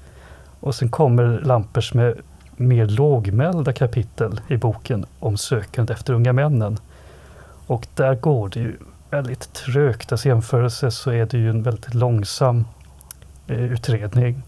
och 0.61 0.74
sen 0.74 0.88
kommer 0.88 1.40
Lampers 1.44 1.94
med 1.94 2.18
mer 2.56 2.87
lågmälda 2.87 3.72
kapitel 3.72 4.40
i 4.48 4.56
boken 4.56 5.06
om 5.18 5.37
sökandet 5.37 5.96
efter 5.96 6.12
unga 6.12 6.33
männen. 6.33 6.78
Och 7.66 7.87
där 7.94 8.14
går 8.14 8.48
det 8.48 8.61
ju 8.61 8.76
väldigt 9.11 9.52
trögt. 9.52 10.12
Alltså 10.12 10.28
jämförelse 10.28 10.90
så 10.90 11.11
är 11.11 11.26
det 11.26 11.38
ju 11.38 11.50
en 11.50 11.62
väldigt 11.62 11.94
långsam 11.94 12.64
eh, 13.46 13.62
utredning. 13.62 14.42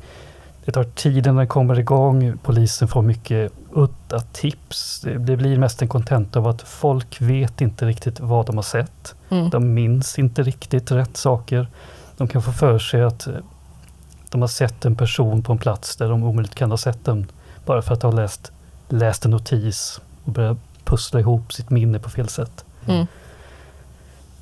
Det 0.65 0.73
tar 0.73 0.85
tid 0.85 1.27
innan 1.27 1.37
den 1.37 1.49
kommer 1.49 1.79
igång. 1.79 2.39
Polisen 2.43 2.89
får 2.89 3.03
mycket 3.03 3.53
udda 3.73 4.21
tips. 4.33 5.01
Det, 5.01 5.37
blir 5.37 5.59
mest 5.59 5.83
en 5.83 5.89
kontent 5.89 6.37
av 6.37 6.47
att 6.47 6.63
folk 6.63 7.21
vet 7.21 7.61
inte 7.61 7.87
riktigt 7.87 8.21
vad 8.21 8.47
de 8.47 8.57
har 8.57 8.63
sett. 8.63 9.15
Mm. 9.29 9.51
De 9.51 9.75
minns 9.75 10.19
inte 10.19 10.43
riktigt 10.43 10.91
rätt 10.91 11.17
saker. 11.17 11.67
De 12.17 12.29
kan 12.29 12.43
få 12.43 12.53
för 12.53 12.79
sig 12.79 13.03
att 13.03 13.27
eh, 13.27 13.35
de 14.31 14.41
har 14.41 14.49
sett 14.49 14.85
en 14.85 14.97
person 14.97 15.43
på 15.43 15.53
en 15.53 15.59
plats 15.59 15.97
där 15.97 16.09
de 16.09 16.23
omöjligt 16.23 16.55
kan 16.55 16.71
ha 16.71 16.79
sett 16.79 17.05
den. 17.05 17.27
Bara 17.67 17.83
för 17.83 17.95
att 17.95 18.03
ha 18.03 18.11
läst, 18.11 18.53
läst 18.89 19.25
en 19.25 19.31
notis 19.31 20.01
och 20.25 20.33
börjat 20.33 20.59
pussla 20.85 21.21
ihop 21.21 21.53
sitt 21.53 21.71
minne 21.71 21.99
på 21.99 22.11
fel 22.11 22.29
sätt. 22.29 22.65
Mm. 22.87 23.07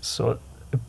Så 0.01 0.31
eh, 0.71 0.81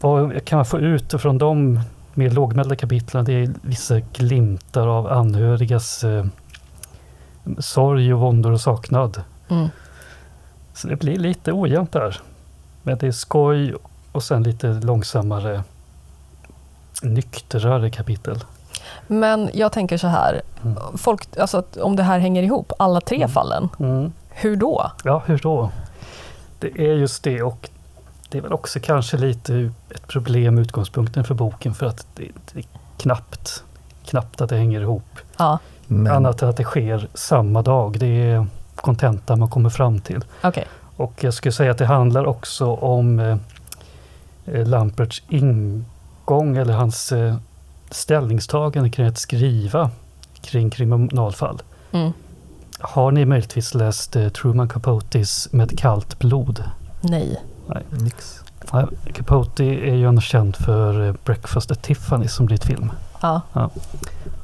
vad 0.00 0.44
kan 0.44 0.56
man 0.56 0.66
få 0.66 0.78
ut 0.78 1.20
från 1.20 1.38
de 1.38 1.80
mer 2.14 2.30
lågmälda 2.30 2.76
kapitlen? 2.76 3.24
Det 3.24 3.32
är 3.32 3.50
vissa 3.62 4.00
glimtar 4.00 4.86
av 4.86 5.06
anhörigas 5.06 6.04
eh, 6.04 6.24
sorg 7.58 8.14
och 8.14 8.20
våndor 8.20 8.50
och 8.52 8.60
saknad. 8.60 9.22
Mm. 9.48 9.68
Så 10.74 10.88
det 10.88 10.96
blir 10.96 11.18
lite 11.18 11.52
ojämnt 11.52 11.92
där. 11.92 12.20
Men 12.82 12.98
det 12.98 13.06
är 13.06 13.12
skoj 13.12 13.74
och 14.12 14.22
sen 14.22 14.42
lite 14.42 14.66
långsammare, 14.66 15.64
nyktrare 17.02 17.90
kapitel. 17.90 18.44
Men 19.06 19.50
jag 19.54 19.72
tänker 19.72 19.96
så 19.98 20.06
här. 20.06 20.42
Mm. 20.64 20.78
Folk, 20.98 21.36
alltså 21.38 21.58
att 21.58 21.76
om 21.76 21.96
det 21.96 22.02
här 22.02 22.18
hänger 22.18 22.42
ihop, 22.42 22.72
alla 22.78 23.00
tre 23.00 23.16
Mm. 23.16 23.28
fallen. 23.28 23.68
Mm. 23.80 24.12
Hur 24.30 24.56
då? 24.56 24.90
Ja, 25.04 25.22
hur 25.26 25.38
då? 25.38 25.70
Det 26.58 26.68
är 26.90 26.94
just 26.94 27.22
det 27.22 27.42
och 27.42 27.70
det 28.32 28.38
är 28.38 28.42
väl 28.42 28.52
också 28.52 28.80
kanske 28.80 29.16
lite 29.16 29.72
ett 29.90 30.08
problem 30.08 30.54
med 30.54 30.62
utgångspunkten 30.62 31.24
för 31.24 31.34
boken 31.34 31.74
för 31.74 31.86
att 31.86 32.06
det, 32.14 32.28
det 32.52 32.58
är 32.58 32.64
knappt, 32.96 33.64
knappt 34.04 34.40
att 34.40 34.50
det 34.50 34.56
hänger 34.56 34.80
ihop. 34.80 35.18
Ja, 35.36 35.58
Men 35.86 36.12
Annat 36.12 36.42
än 36.42 36.48
att 36.48 36.56
det 36.56 36.64
sker 36.64 37.08
samma 37.14 37.62
dag. 37.62 37.98
Det 37.98 38.06
är 38.06 38.46
kontenta 38.76 39.36
man 39.36 39.50
kommer 39.50 39.70
fram 39.70 40.00
till. 40.00 40.24
okej. 40.42 40.66
Och 40.96 41.24
jag 41.24 41.34
skulle 41.34 41.52
säga 41.52 41.70
att 41.70 41.78
det 41.78 41.86
handlar 41.86 42.24
också 42.26 42.66
om 42.74 43.20
eh, 43.20 43.36
eh, 44.46 44.66
Lamperts 44.66 45.22
ingång 45.28 46.56
eller 46.56 46.72
hans 46.72 47.12
eh, 47.12 47.36
ställningstagande 47.90 48.90
kring 48.90 49.06
att 49.06 49.18
skriva 49.18 49.90
kring 50.40 50.70
kriminalfall. 50.70 51.62
Mm. 51.92 52.12
Har 52.78 53.10
ni 53.10 53.24
möjligtvis 53.24 53.74
läst 53.74 54.16
eh, 54.16 54.28
Truman 54.28 54.68
Capotes 54.68 55.52
Med 55.52 55.78
kallt 55.78 56.18
blod? 56.18 56.64
Nej. 57.00 57.40
Nix. 57.90 58.40
Ja, 58.72 58.88
Capote 59.12 59.64
är 59.64 59.94
ju 59.94 60.06
annars 60.06 60.28
känd 60.28 60.56
för 60.56 61.06
eh, 61.06 61.14
Breakfast 61.24 61.70
at 61.70 61.82
Tiffany 61.82 62.28
som 62.28 62.46
blivit 62.46 62.64
film. 62.64 62.92
Ja. 63.20 63.40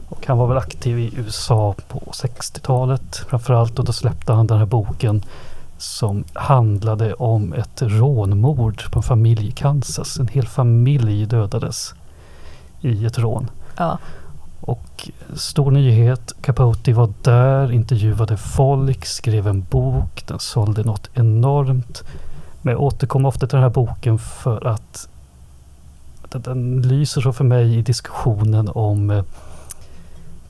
Och 0.08 0.26
han 0.26 0.38
var 0.38 0.46
väl 0.46 0.58
aktiv 0.58 0.98
i 0.98 1.12
USA 1.16 1.74
på 1.88 1.98
60-talet 1.98 3.16
framförallt 3.16 3.78
och 3.78 3.84
då 3.84 3.92
släppte 3.92 4.32
han 4.32 4.46
den 4.46 4.58
här 4.58 4.66
boken 4.66 5.22
som 5.78 6.24
handlade 6.32 7.14
om 7.14 7.52
ett 7.52 7.82
rånmord 7.82 8.90
på 8.90 8.98
en 8.98 9.02
familj 9.02 9.48
i 9.48 9.50
Kansas. 9.50 10.18
En 10.18 10.28
hel 10.28 10.46
familj 10.46 11.26
dödades 11.26 11.94
i 12.80 13.06
ett 13.06 13.18
rån. 13.18 13.50
Ja. 13.76 13.98
Och 14.60 15.10
stor 15.34 15.70
nyhet, 15.70 16.32
Capote 16.40 16.92
var 16.92 17.12
där, 17.22 17.72
intervjuade 17.72 18.36
folk, 18.36 19.06
skrev 19.06 19.48
en 19.48 19.62
bok, 19.62 20.24
den 20.26 20.38
sålde 20.38 20.82
något 20.82 21.10
enormt. 21.14 22.02
Men 22.62 22.72
jag 22.72 22.82
återkommer 22.82 23.28
ofta 23.28 23.46
till 23.46 23.56
den 23.56 23.62
här 23.62 23.70
boken 23.70 24.18
för 24.18 24.66
att 24.66 25.08
den, 26.30 26.82
lyser 26.82 27.20
så 27.20 27.32
för 27.32 27.44
mig 27.44 27.78
i 27.78 27.82
diskussionen 27.82 28.68
om 28.74 29.10
eh, 29.10 29.24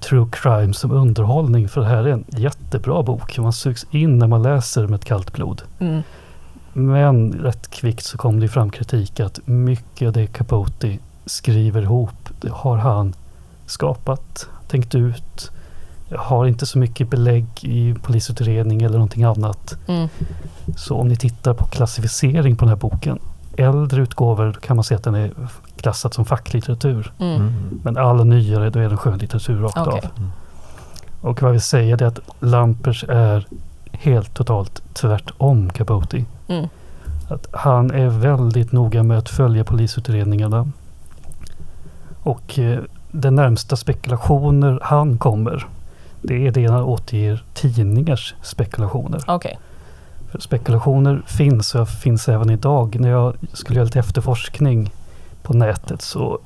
true 0.01 0.27
crime 0.33 0.75
som 0.75 0.90
underhållning. 0.90 1.68
För 1.68 1.81
det 1.81 1.87
här 1.87 2.05
är 2.05 2.12
en 2.12 2.25
jättebra 2.29 3.03
bok. 3.03 3.38
Man 3.38 3.53
sugs 3.53 3.87
in 3.90 4.18
när 4.18 4.27
man 4.27 4.42
läser 4.42 4.87
med 4.87 4.94
ett 4.94 5.05
kallt 5.05 5.33
blod. 5.33 5.62
Mm. 5.79 6.03
Men 6.73 7.33
rätt 7.33 7.71
kvickt 7.71 8.05
så 8.05 8.18
kom 8.18 8.40
det 8.40 8.49
fram 8.49 8.71
kritik 8.71 9.21
att 9.21 9.40
mycket 9.44 10.07
av 10.07 10.12
det 10.12 10.27
Capote 10.27 10.99
skriver 11.27 11.83
ihop, 11.83 12.29
det 12.40 12.51
har 12.51 12.77
han 12.77 13.14
skapat, 13.66 14.49
tänkt 14.68 14.94
ut. 14.94 15.51
Jag 16.09 16.18
har 16.18 16.47
inte 16.47 16.66
så 16.66 16.79
mycket 16.79 17.11
belägg 17.11 17.47
i 17.62 17.94
polisutredning 18.03 18.83
eller 18.83 18.99
någonting 18.99 19.25
annat. 19.25 19.75
Mm. 19.87 20.09
Så 20.77 20.97
om 20.97 21.09
ni 21.09 21.16
tittar 21.16 21.55
på 21.55 21.64
klassificering 21.64 22.57
på 22.57 22.64
den 22.64 22.68
här 22.68 22.77
boken, 22.77 23.18
äldre 23.57 24.03
utgåvor 24.03 24.53
kan 24.53 24.77
man 24.77 24.85
se 24.85 24.94
att 24.94 25.05
den 25.05 25.14
är 25.14 25.31
klassad 25.77 26.14
som 26.14 26.25
facklitteratur. 26.25 27.12
Mm. 27.18 27.37
Mm. 27.37 27.81
Men 27.83 27.97
alla 27.97 28.25
nyare, 28.25 28.71
då 28.71 28.81
är 28.81 28.88
den 28.88 28.97
skönlitteratur 28.97 29.61
rakt 29.61 29.77
Okej. 29.77 30.11
av. 30.16 30.31
Och 31.21 31.42
vad 31.42 31.53
vi 31.53 31.61
säger 31.61 31.97
det 31.97 32.05
är 32.05 32.09
att 32.09 32.21
Lampers 32.40 33.05
är 33.09 33.47
helt 33.92 34.35
totalt 34.35 34.83
tvärtom 34.92 35.71
Capote. 35.71 36.25
Mm. 36.49 36.68
Att 37.29 37.47
han 37.53 37.90
är 37.90 38.09
väldigt 38.09 38.73
noga 38.73 39.03
med 39.03 39.18
att 39.18 39.29
följa 39.29 39.64
polisutredningarna. 39.64 40.68
Och 42.23 42.59
eh, 42.59 42.81
den 43.11 43.35
närmsta 43.35 43.77
spekulationer 43.77 44.81
han 44.83 45.18
kommer, 45.18 45.66
det 46.28 46.46
är 46.46 46.50
det 46.50 46.66
han 46.66 46.82
återger 46.82 47.44
tidningars 47.54 48.34
spekulationer. 48.42 49.20
Okej. 49.26 49.58
För 50.30 50.38
spekulationer 50.40 51.22
finns 51.26 51.74
och 51.74 51.88
finns 51.88 52.28
även 52.28 52.50
idag. 52.50 53.00
När 53.00 53.08
jag 53.10 53.34
skulle 53.52 53.76
göra 53.76 53.84
lite 53.84 53.98
efterforskning 53.98 54.92
på 55.42 55.52
nätet 55.52 56.02
så 56.02 56.38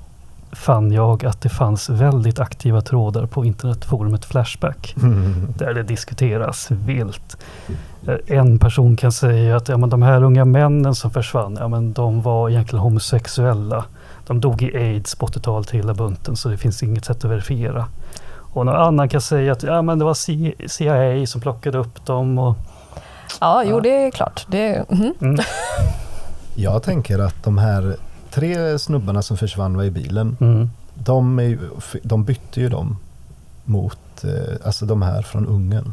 fann 0.52 0.92
jag 0.92 1.24
att 1.24 1.40
det 1.40 1.48
fanns 1.48 1.88
väldigt 1.90 2.40
aktiva 2.40 2.80
trådar 2.80 3.26
på 3.26 3.44
internetforumet 3.44 4.24
Flashback. 4.24 4.94
Mm. 5.02 5.48
Där 5.58 5.74
det 5.74 5.82
diskuteras 5.82 6.70
vilt. 6.70 7.36
Eh, 8.06 8.38
En 8.38 8.58
person 8.58 8.96
kan 8.96 9.12
säga 9.12 9.56
att 9.56 9.68
ja, 9.68 9.76
men 9.76 9.90
de 9.90 10.02
här 10.02 10.22
unga 10.22 10.44
männen 10.44 10.94
som 10.94 11.10
försvann, 11.10 11.56
ja, 11.60 11.68
men 11.68 11.92
de 11.92 12.22
var 12.22 12.50
egentligen 12.50 12.82
homosexuella. 12.82 13.84
De 14.26 14.40
dog 14.40 14.62
i 14.62 14.76
aids 14.76 15.14
på 15.14 15.26
80-talet 15.26 15.70
hela 15.70 15.94
bunten 15.94 16.36
så 16.36 16.48
det 16.48 16.56
finns 16.56 16.82
inget 16.82 17.04
sätt 17.04 17.24
att 17.24 17.30
verifiera. 17.30 17.86
Och 18.52 18.66
någon 18.66 18.76
annan 18.76 19.08
kan 19.08 19.20
säga 19.20 19.52
att 19.52 19.62
ja, 19.62 19.82
men 19.82 19.98
det 19.98 20.04
var 20.04 20.14
C- 20.14 20.54
CIA 20.68 21.26
som 21.26 21.40
plockade 21.40 21.78
upp 21.78 22.06
dem. 22.06 22.38
Och, 22.38 22.56
Ja, 23.40 23.62
jo 23.66 23.76
Ja. 23.76 23.80
det 23.80 24.06
är 24.06 24.10
klart. 24.10 24.46
Det, 24.48 24.90
mhm. 24.90 25.14
mm, 25.20 25.36
Jag 26.54 26.82
tänker 26.82 27.18
att 27.18 27.42
de 27.44 27.58
här 27.58 27.96
tre 28.30 28.78
snubbarna 28.78 29.22
som 29.22 29.36
försvann 29.36 29.76
var 29.76 29.84
i 29.84 29.90
bilen. 29.90 30.36
mm, 30.40 30.70
De, 30.94 31.38
är 31.38 31.42
ju, 31.42 31.58
de 32.02 32.24
bytte 32.24 32.60
ju 32.60 32.68
dem 32.68 32.96
mot 33.64 34.24
eh, 34.24 34.66
alltså 34.66 34.86
de 34.86 35.02
här 35.02 35.22
från 35.22 35.46
Ungern. 35.46 35.92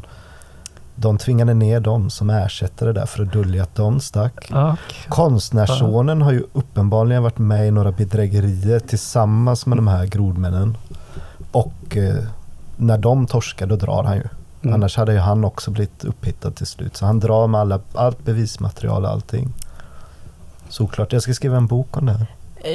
De 0.96 1.18
tvingade 1.18 1.54
ner 1.54 1.80
dem 1.80 2.10
som 2.10 2.30
ersättare 2.30 2.92
där 2.94 3.06
för 3.06 3.24
att 3.24 3.34
dölja 3.34 3.64
att 3.64 3.76
de 3.76 4.00
stack. 4.00 4.48
ja, 4.52 4.76
Konstnärssonen 5.08 6.22
har 6.22 6.32
ju 6.32 6.44
uppenbarligen 6.54 7.24
varit 7.24 7.38
med 7.38 7.68
i 7.68 7.72
några 7.72 7.92
bedrägerier 7.92 8.80
tillsammans 8.80 9.66
med 9.66 9.78
de 9.78 9.88
här 9.88 10.06
grodmännen. 10.06 10.78
Och 11.52 11.98
eh, 11.98 12.24
när 12.80 12.98
de 12.98 13.28
torskar 13.28 13.68
då 13.68 13.76
drar 13.76 14.04
han 14.04 14.16
ju. 14.16 14.24
mm. 14.62 14.74
Annars 14.76 14.98
hade 14.98 15.14
ju 15.14 15.20
han 15.20 15.46
också 15.46 15.72
blivit 15.72 16.04
upphittad 16.06 16.52
till 16.52 16.66
slut. 16.68 16.98
Så 16.98 17.06
han 17.06 17.20
drar 17.20 17.48
med 17.48 17.62
alla, 17.62 17.80
allt 17.94 18.24
bevismaterial 18.26 19.06
och 19.06 19.12
allting. 19.12 19.54
Såklart, 20.70 21.14
jag 21.14 21.22
ska 21.22 21.34
skriva 21.34 21.58
en 21.58 21.68
bok 21.68 21.98
om 21.98 22.06
det 22.06 22.12
här. 22.12 22.26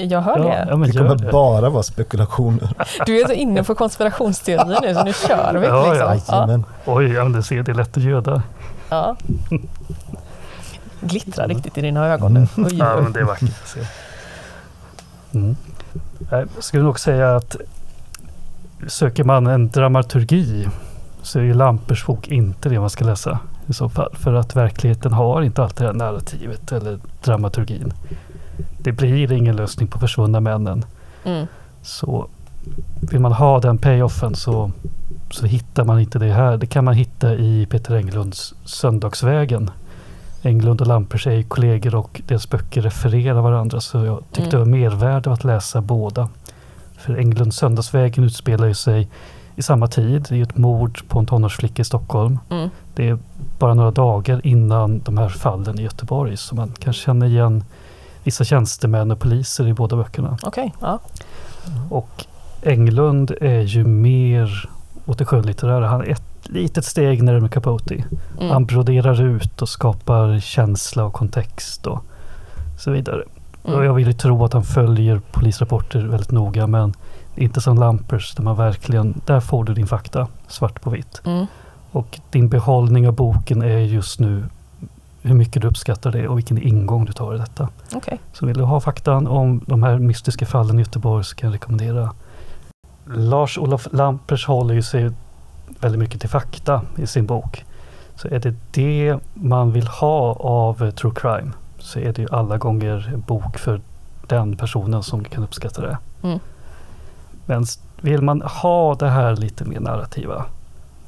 Jag 0.04 0.20
hör 0.20 0.38
ja, 0.38 0.44
det. 0.44 0.66
ja, 0.70 0.76
men 0.76 0.90
Det 0.90 0.96
kommer 0.98 1.14
det. 1.16 1.32
bara 1.32 1.68
vara 1.70 1.82
spekulationer. 1.82 2.68
Du 3.06 3.20
är 3.20 3.26
så 3.26 3.32
inne 3.32 3.64
på 3.64 3.74
konspirationsteorier 3.74 4.78
nu 4.82 4.94
så 4.94 5.04
nu 5.04 5.12
kör 5.12 5.54
vi. 5.54 5.66
Ja, 5.66 6.12
liksom. 6.14 6.34
ja. 6.34 6.40
Jajamän. 6.40 6.64
Oj, 6.86 7.12
ja, 7.12 7.24
det 7.24 7.42
ser 7.42 7.62
det 7.62 7.72
är 7.72 7.74
lätt 7.74 7.96
att 7.96 8.02
göda. 8.02 8.42
Ja. 8.88 9.16
Glittrar 11.00 11.48
riktigt 11.48 11.78
i 11.78 11.80
dina 11.80 12.06
ögon 12.06 12.34
nu. 12.34 12.46
Oj, 12.56 12.68
Ja, 12.78 12.94
oj. 12.96 13.02
men 13.02 13.12
det 13.12 13.20
är 13.20 13.24
vackert 13.24 13.48
att 13.62 13.68
se. 13.68 13.80
Mm. 15.34 15.56
Jag 16.30 16.48
skulle 16.58 16.82
nog 16.82 17.00
säga 17.00 17.36
att 17.36 17.56
söker 18.88 19.24
man 19.24 19.46
en 19.46 19.68
dramaturgi 19.68 20.68
så 21.22 21.38
är 21.38 21.42
ju 21.42 21.54
Lampers 21.54 22.06
bok 22.06 22.28
inte 22.28 22.68
det 22.68 22.80
man 22.80 22.90
ska 22.90 23.04
läsa 23.04 23.38
i 23.66 23.72
så 23.72 23.88
fall. 23.88 24.14
För 24.14 24.34
att 24.34 24.56
verkligheten 24.56 25.12
har 25.12 25.42
inte 25.42 25.62
alltid 25.62 25.86
det 25.86 25.86
här 25.86 25.94
narrativet 25.94 26.72
eller 26.72 26.98
dramaturgin. 27.24 27.92
Det 28.78 28.92
blir 28.92 29.32
ingen 29.32 29.56
lösning 29.56 29.88
på 29.88 29.98
försvunna 29.98 30.40
männen. 30.40 30.84
Mm. 31.24 31.46
Så 31.82 32.28
vill 33.00 33.20
man 33.20 33.32
ha 33.32 33.60
den 33.60 33.78
payoffen 33.78 34.34
så, 34.34 34.70
så 35.30 35.46
hittar 35.46 35.84
man 35.84 36.00
inte 36.00 36.18
det 36.18 36.32
här. 36.32 36.56
Det 36.56 36.66
kan 36.66 36.84
man 36.84 36.94
hitta 36.94 37.34
i 37.34 37.66
Peter 37.70 37.94
Englunds 37.94 38.54
Söndagsvägen. 38.64 39.70
Englund 40.42 40.80
och 40.80 40.86
Lampers 40.86 41.26
är 41.26 41.32
ju 41.32 41.42
kollegor 41.42 41.94
och 41.94 42.22
deras 42.26 42.50
böcker 42.50 42.82
refererar 42.82 43.40
varandra 43.40 43.80
så 43.80 44.04
jag 44.04 44.22
tyckte 44.32 44.40
Mm. 44.40 44.50
det 44.50 44.58
var 44.58 44.78
mervärde 44.78 45.32
att 45.32 45.44
läsa 45.44 45.80
båda. 45.80 46.28
För 47.04 47.16
Englunds 47.18 47.56
Söndagsvägen 47.56 48.24
utspelar 48.24 48.66
ju 48.66 48.74
sig 48.74 49.08
i 49.56 49.62
samma 49.62 49.86
tid. 49.86 50.26
Det 50.28 50.38
är 50.38 50.42
ett 50.42 50.56
mord 50.56 51.08
på 51.08 51.18
en 51.18 51.26
tonårsflicka 51.26 51.82
i 51.82 51.84
Stockholm. 51.84 52.38
Mm. 52.50 52.70
Det 52.94 53.08
är 53.08 53.18
bara 53.58 53.74
några 53.74 53.90
dagar 53.90 54.40
innan 54.46 55.00
de 55.04 55.18
här 55.18 55.28
fallen 55.28 55.78
i 55.80 55.82
Göteborg 55.82 56.36
så 56.36 56.54
man 56.54 56.72
kan 56.78 56.92
känna 56.92 57.26
igen 57.26 57.64
vissa 58.24 58.44
tjänstemän 58.44 59.10
och 59.10 59.18
poliser 59.20 59.68
i 59.68 59.72
båda 59.72 59.96
böckerna. 59.96 60.38
Okej, 60.42 60.74
ja. 60.80 60.98
Och 61.90 62.24
Englund 62.62 63.30
är 63.40 63.60
ju 63.60 63.84
mer 63.84 64.70
åt 65.06 65.18
det 65.18 65.24
skönlitterära. 65.24 65.88
Han 65.88 66.00
är 66.00 66.10
ett 66.10 66.22
litet 66.42 66.84
steg 66.84 67.22
närmare 67.22 67.50
Capote. 67.50 68.04
Han 68.38 68.50
Mm. 68.50 68.66
broderar 68.66 69.22
ut 69.22 69.62
och 69.62 69.68
skapar 69.68 70.40
känsla 70.40 71.04
och 71.04 71.12
kontext 71.12 71.86
och 71.86 72.04
så 72.78 72.90
vidare. 72.90 73.22
Och 73.64 73.72
jag 73.72 73.84
Mm. 73.84 73.96
vill 73.96 74.06
ju 74.06 74.12
tro 74.12 74.44
att 74.44 74.52
han 74.52 74.62
följer 74.64 75.20
polisrapporter 75.32 76.02
väldigt 76.02 76.30
noga 76.30 76.66
men 76.66 76.94
inte 77.36 77.60
som 77.60 77.78
Lampers 77.78 78.34
där 78.34 78.42
man 78.42 78.56
verkligen, 78.56 79.20
där 79.26 79.40
får 79.40 79.64
du 79.64 79.74
din 79.74 79.86
fakta 79.86 80.26
svart 80.48 80.80
på 80.82 80.90
vitt. 80.90 81.22
Mm. 81.24 81.46
Och 81.90 82.20
din 82.30 82.48
behållning 82.48 83.08
av 83.08 83.14
boken 83.14 83.62
är 83.62 83.78
just 83.78 84.20
nu 84.20 84.44
hur 85.22 85.34
mycket 85.34 85.62
du 85.62 85.68
uppskattar 85.68 86.12
det 86.12 86.28
och 86.28 86.38
vilken 86.38 86.58
ingång 86.62 87.04
du 87.04 87.12
tar 87.12 87.34
i 87.34 87.38
detta. 87.38 87.68
Okej. 87.94 88.18
Så 88.32 88.46
vill 88.46 88.56
du 88.58 88.64
ha 88.64 88.80
faktan 88.80 89.26
om 89.26 89.60
de 89.66 89.82
här 89.82 89.98
mystiska 89.98 90.46
fallen 90.46 90.78
i 90.78 90.82
Göteborg 90.82 91.24
så 91.24 91.36
kan 91.36 91.46
jag 91.48 91.54
rekommendera. 91.54 92.10
Lars-Olof 93.06 93.88
Lampers 93.92 94.46
håller 94.46 94.74
ju 94.74 94.82
sig 94.82 95.10
väldigt 95.80 95.98
mycket 95.98 96.20
till 96.20 96.28
fakta 96.30 96.82
i 96.96 97.06
sin 97.06 97.26
bok. 97.26 97.64
Så 98.16 98.28
är 98.28 98.38
det 98.38 98.54
det 98.70 99.16
man 99.34 99.72
vill 99.72 99.86
ha 99.86 100.32
av 100.40 100.90
true 100.90 101.12
crime 101.14 101.52
så 101.84 101.98
är 101.98 102.12
det 102.12 102.22
ju 102.22 102.28
alla 102.30 102.58
gånger 102.58 103.10
en 103.14 103.20
bok 103.20 103.58
för 103.58 103.80
den 104.26 104.56
personen 104.56 105.02
som 105.02 105.24
kan 105.24 105.44
uppskatta 105.44 105.82
det. 105.82 105.98
Mm. 106.22 106.38
Men 107.46 107.64
vill 108.00 108.22
man 108.22 108.42
ha 108.42 108.94
det 108.94 109.08
här 109.08 109.36
lite 109.36 109.64
mer 109.64 109.80
narrativa 109.80 110.44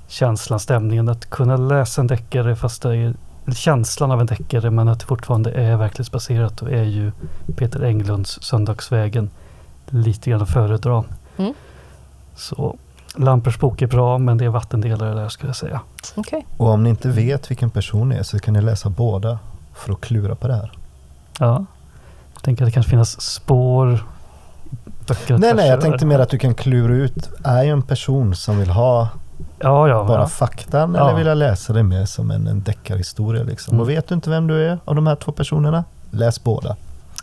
känslan, 0.09 0.61
stämningen, 0.61 1.09
att 1.09 1.31
kunna 1.31 1.57
läsa 1.57 2.01
en 2.01 2.07
deckare 2.07 2.57
fast 2.57 2.83
det 2.83 2.97
är 2.97 3.15
känslan 3.55 4.11
av 4.11 4.21
en 4.21 4.27
deckare 4.27 4.71
men 4.71 4.89
att 4.89 5.01
det 5.01 5.07
fortfarande 5.07 5.51
är 5.51 5.77
verklighetsbaserat 5.77 6.63
och 6.63 6.71
är 6.71 6.85
ju 6.85 7.13
Peter 7.57 7.85
Englunds 7.85 8.43
Söndagsvägen 8.43 9.31
lite 9.87 10.31
grann 10.31 10.43
att 10.43 10.51
föredra. 10.51 11.05
Mm. 11.37 11.55
Så 12.35 12.77
Lampers 13.17 13.59
bok 13.59 13.83
är 13.83 13.87
bra 13.87 14.19
men 14.19 14.39
det 14.39 14.45
är 14.45 14.49
vattendelare 14.49 15.15
där 15.15 15.29
skulle 15.29 15.49
jag 15.49 15.57
säga. 15.57 15.81
Okej. 16.15 16.47
Och 16.57 16.69
om 16.69 16.83
ni 16.83 16.91
inte 16.91 17.09
vet 17.09 17.51
vilken 17.51 17.71
person 17.71 18.09
det 18.09 18.17
är 18.17 18.23
så 18.23 18.39
kan 18.39 18.55
ni 18.55 18.63
läsa 18.63 18.91
båda 18.91 19.39
för 19.77 19.93
att 19.93 20.01
klura 20.01 20.35
på 20.35 20.49
det 20.49 20.55
här. 20.55 20.73
Ja. 21.39 21.65
Jag 22.35 22.43
tänker 22.43 22.65
att 22.65 22.69
det 22.69 22.73
kanske 22.73 22.91
finns 22.91 23.21
spår 23.21 24.01
Nej, 25.29 25.55
nej, 25.55 25.69
jag 25.69 25.81
tänkte 25.81 26.07
mer 26.07 26.19
att 26.19 26.31
du 26.31 26.39
kan 26.39 26.55
klura 26.55 26.95
ut. 26.95 27.31
Är 27.45 27.57
jag 27.57 27.67
en 27.67 27.83
person 27.83 28.35
som 28.35 28.59
vill 28.59 28.71
ha 28.71 29.09
Ja, 29.59 29.89
ja. 29.89 30.05
bara 30.05 30.21
ja. 30.21 30.27
faktan 30.27 30.95
Ja. 30.95 31.09
eller 31.09 31.19
vill 31.19 31.27
jag 31.27 31.39
läsa 31.39 31.73
det 31.73 31.83
mer 31.83 32.05
som 32.05 32.31
en, 32.31 32.47
en 32.47 32.63
deckarhistoria 32.63 33.43
liksom? 33.43 33.75
Mm. 33.75 33.83
Och 33.83 33.91
vet 33.91 34.09
du 34.09 34.15
inte 34.15 34.31
vem 34.31 34.47
du 34.47 34.69
är 34.69 34.79
av 34.85 34.95
de 34.95 35.07
här 35.07 35.17
två 35.17 35.33
personerna? 35.33 35.85
Läs 36.11 36.45
båda. 36.45 36.77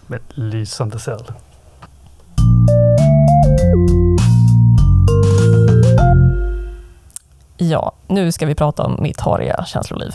Med 0.08 0.20
lysande 0.28 1.00
cell. 1.00 1.24
Ja, 7.58 7.92
nu 8.08 8.32
ska 8.32 8.46
vi 8.46 8.56
prata 8.56 8.84
om 8.84 8.98
mitt 9.02 9.20
hariga 9.20 9.66
känsloliv. 9.66 10.12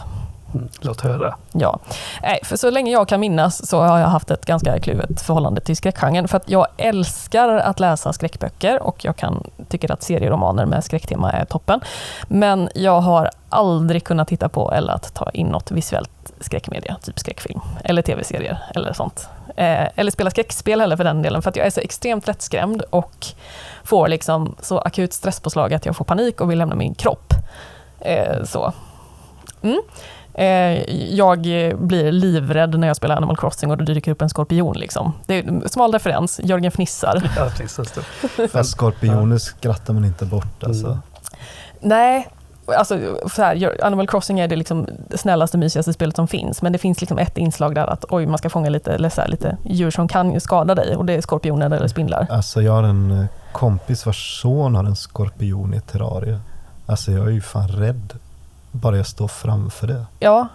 Mm. 0.55 0.69
Låt 0.81 1.01
höra. 1.01 1.35
Ja, 1.53 1.79
Nej, 2.23 2.41
för 2.43 2.57
så 2.57 2.71
länge 2.71 2.93
jag 2.93 3.09
kan 3.09 3.21
minnas 3.21 3.69
så 3.69 3.81
har 3.81 3.99
jag 3.99 4.09
haft 4.09 4.31
ett 4.31 4.47
ganska 4.47 4.79
kluvet 4.79 5.21
förhållande 5.21 5.61
till 5.61 5.77
skräckgenren. 5.77 6.29
För 6.29 6.37
att 6.37 6.51
jag 6.51 6.67
älskar 6.77 7.49
att 7.49 7.81
läsa 7.81 8.13
skräckböcker 8.13 8.83
och 8.83 9.05
jag 9.05 9.17
kan, 9.17 9.51
tycker 9.69 9.93
att 9.93 10.03
serieromaner 10.03 10.67
med 10.67 10.85
skräcktema 10.85 11.33
är 11.33 11.45
toppen. 11.45 11.81
Men 12.29 12.69
jag 12.75 13.01
har 13.01 13.31
aldrig 13.49 14.05
kunnat 14.05 14.29
titta 14.29 14.49
på 14.49 14.73
eller 14.73 14.93
att 14.93 15.15
ta 15.15 15.31
in 15.31 15.47
något 15.47 15.71
visuellt 15.71 16.11
skräckmedia, 16.41 16.97
typ 17.03 17.19
skräckfilm 17.19 17.61
eller 17.85 18.03
tv-serier 18.03 18.59
eller 18.75 18.93
sånt. 18.93 19.29
Eh, 19.57 19.89
eller 19.95 20.11
spela 20.11 20.31
skräckspel 20.31 20.81
heller 20.81 20.97
för 20.97 21.05
den 21.05 21.23
delen, 21.23 21.43
för 21.43 21.51
att 21.51 21.57
jag 21.57 21.67
är 21.67 21.71
så 21.71 21.81
extremt 21.81 22.27
lättskrämd 22.27 22.83
och 22.91 23.27
får 23.85 24.09
liksom 24.09 24.57
så 24.63 24.79
akut 24.79 25.13
stresspåslag 25.13 25.75
att 25.75 25.87
jag 25.87 25.97
får 25.97 26.05
panik 26.05 26.41
och 26.41 26.51
vill 26.51 26.59
lämna 26.59 26.75
min 26.75 26.95
kropp. 26.95 27.35
Eh, 28.01 28.45
så. 28.45 28.73
Mm. 29.63 29.81
Eh, 30.39 30.85
jag 31.15 31.41
blir 31.79 32.13
livrädd 32.13 32.79
när 32.79 32.87
jag 32.87 32.97
spelar 32.97 33.17
Animal 33.17 33.37
Crossing 33.37 33.71
och 33.71 33.79
det 33.79 33.85
dyker 33.85 34.13
upp 34.13 34.23
en 34.23 34.29
skorpion. 34.29 34.79
Liksom. 34.79 35.13
Det 35.27 35.35
är 35.35 35.49
en 35.49 35.69
smal 35.69 35.93
referens, 35.93 36.41
Jörgen 36.45 36.71
fnissar. 36.71 37.31
Ja, 37.37 37.51
precis. 37.57 37.93
Fast 38.53 38.71
skorpioner 38.71 39.39
skrattar 39.39 39.95
man 39.95 40.05
inte 40.05 40.25
bort 40.25 40.65
alltså. 40.65 40.87
Mm. 40.87 40.99
Nej, 41.81 42.29
alltså, 42.67 42.99
så 43.35 43.43
här, 43.43 43.85
Animal 43.85 44.07
Crossing 44.07 44.41
är 44.41 44.49
det 44.49 44.57
liksom 44.57 44.87
snällaste, 45.15 45.59
mysigaste 45.59 45.93
spelet 45.93 46.17
som 46.17 46.29
finns. 46.29 46.63
Men 46.63 46.73
det 46.73 46.79
finns 46.79 47.01
liksom 47.01 47.19
ett 47.19 47.39
inslag 47.39 47.75
där 47.75 47.87
att 47.87 48.05
oj, 48.09 48.27
man 48.27 48.39
ska 48.39 48.51
fånga 48.51 48.69
lite, 48.69 48.93
eller 48.93 49.09
så 49.09 49.21
här, 49.21 49.29
lite 49.29 49.57
djur 49.65 49.91
som 49.91 50.09
kan 50.09 50.41
skada 50.41 50.75
dig. 50.75 50.97
Och 50.97 51.05
det 51.05 51.13
är 51.13 51.21
skorpioner 51.21 51.71
eller 51.71 51.89
spindlar. 51.89 52.27
Alltså 52.31 52.63
jag 52.63 52.73
har 52.73 52.83
en 52.83 53.11
eh, 53.11 53.25
kompis 53.53 54.07
vars 54.07 54.41
son 54.43 54.75
har 54.75 54.85
en 54.85 54.97
skorpion 54.97 55.75
i 55.75 55.77
ett 55.77 55.87
terrarie. 55.87 56.41
Alltså 56.87 57.13
jag 57.13 57.27
är 57.27 57.31
ju 57.31 57.41
fan 57.41 57.69
rädd. 57.69 58.19
Bara 58.71 58.97
jag 58.97 59.07
står 59.07 59.29
framför 59.29 59.87
det. 59.87 60.05
Ja, 60.19 60.49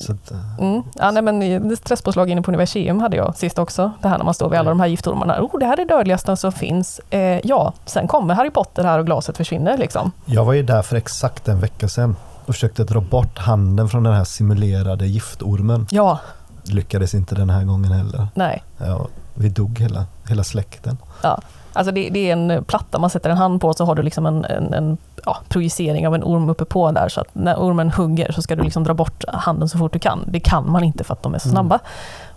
Så 0.00 0.12
att, 0.12 0.30
eh, 0.30 0.58
Mm. 0.58 0.82
Ja, 0.94 1.10
nej, 1.10 1.22
men 1.22 1.68
det 1.68 1.76
stresspåslag 1.76 2.30
inne 2.30 2.42
på 2.42 2.50
Universium 2.50 3.00
hade 3.00 3.16
jag 3.16 3.36
sist 3.36 3.58
också. 3.58 3.92
Det 4.02 4.08
här 4.08 4.18
när 4.18 4.24
man 4.24 4.34
står 4.34 4.50
vid 4.50 4.58
alla 4.58 4.70
de 4.70 4.80
här 4.80 4.86
giftormarna. 4.86 5.40
Oh, 5.42 5.58
det 5.58 5.66
här 5.66 5.80
är 5.80 5.84
dödligaste 5.84 6.36
som 6.36 6.52
finns. 6.52 7.00
Eh, 7.10 7.20
ja, 7.46 7.72
sen 7.86 8.08
kommer 8.08 8.34
Harry 8.34 8.50
Potter 8.50 8.84
här 8.84 8.98
och 8.98 9.06
glaset 9.06 9.36
försvinner. 9.36 9.76
Liksom. 9.78 10.12
jag 10.24 10.44
var 10.44 10.52
ju 10.52 10.62
där 10.62 10.82
för 10.82 10.96
exakt 10.96 11.48
en 11.48 11.60
vecka 11.60 11.88
sedan 11.88 12.16
och 12.46 12.54
försökte 12.54 12.84
dra 12.84 13.00
bort 13.00 13.38
handen 13.38 13.88
från 13.88 14.02
den 14.02 14.12
här 14.14 14.24
simulerade 14.24 15.06
giftormen. 15.06 15.86
Ja, 15.90 16.18
Lyckades 16.64 17.14
inte 17.14 17.34
den 17.34 17.50
här 17.50 17.64
gången 17.64 17.92
heller. 17.92 18.28
nej. 18.34 18.62
Ja, 18.78 19.06
vi 19.34 19.48
dog 19.48 19.78
hela, 19.78 20.06
hela 20.28 20.44
släkten. 20.44 20.98
Ja. 21.22 21.40
Alltså 21.78 21.92
det, 21.92 22.08
det 22.10 22.30
är 22.30 22.32
en 22.32 22.64
platta 22.64 22.98
man 22.98 23.10
sätter 23.10 23.30
en 23.30 23.36
hand 23.36 23.60
på 23.60 23.74
så 23.74 23.84
har 23.84 23.94
du 23.94 24.02
liksom 24.02 24.26
en, 24.26 24.44
en, 24.44 24.74
en 24.74 24.98
ja, 25.24 25.38
projicering 25.48 26.06
av 26.06 26.14
en 26.14 26.22
orm 26.24 26.48
uppe 26.50 26.64
på 26.64 26.90
där. 26.92 27.08
Så 27.08 27.20
att 27.20 27.34
när 27.34 27.56
ormen 27.56 27.90
hugger 27.90 28.32
så 28.32 28.42
ska 28.42 28.56
du 28.56 28.62
liksom 28.62 28.84
dra 28.84 28.94
bort 28.94 29.24
handen 29.28 29.68
så 29.68 29.78
fort 29.78 29.92
du 29.92 29.98
kan. 29.98 30.24
Det 30.26 30.40
kan 30.40 30.70
man 30.70 30.84
inte 30.84 31.04
för 31.04 31.12
att 31.12 31.22
de 31.22 31.34
är 31.34 31.38
så 31.38 31.48
Mm. 31.48 31.54
snabba. 31.54 31.78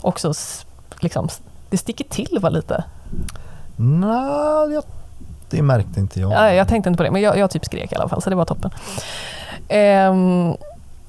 Och 0.01 0.19
så 0.19 0.33
liksom, 0.99 1.27
det 1.69 1.77
sticker 1.77 2.03
till 2.03 2.37
va, 2.41 2.49
lite. 2.49 2.83
Nej, 3.75 4.73
jag, 4.73 4.83
det 5.49 5.61
märkte 5.61 5.99
inte 5.99 6.19
jag. 6.19 6.31
Ja, 6.31 6.53
jag 6.53 6.67
tänkte 6.67 6.89
inte 6.89 6.97
på 6.97 7.03
det, 7.03 7.11
men 7.11 7.21
jag, 7.21 7.37
jag 7.37 7.51
typ 7.51 7.65
skrek 7.65 7.91
i 7.91 7.95
alla 7.95 8.09
fall, 8.09 8.21
så 8.21 8.29
det 8.29 8.35
var 8.35 8.45
toppen. 8.45 8.71
Ehm, 9.67 10.53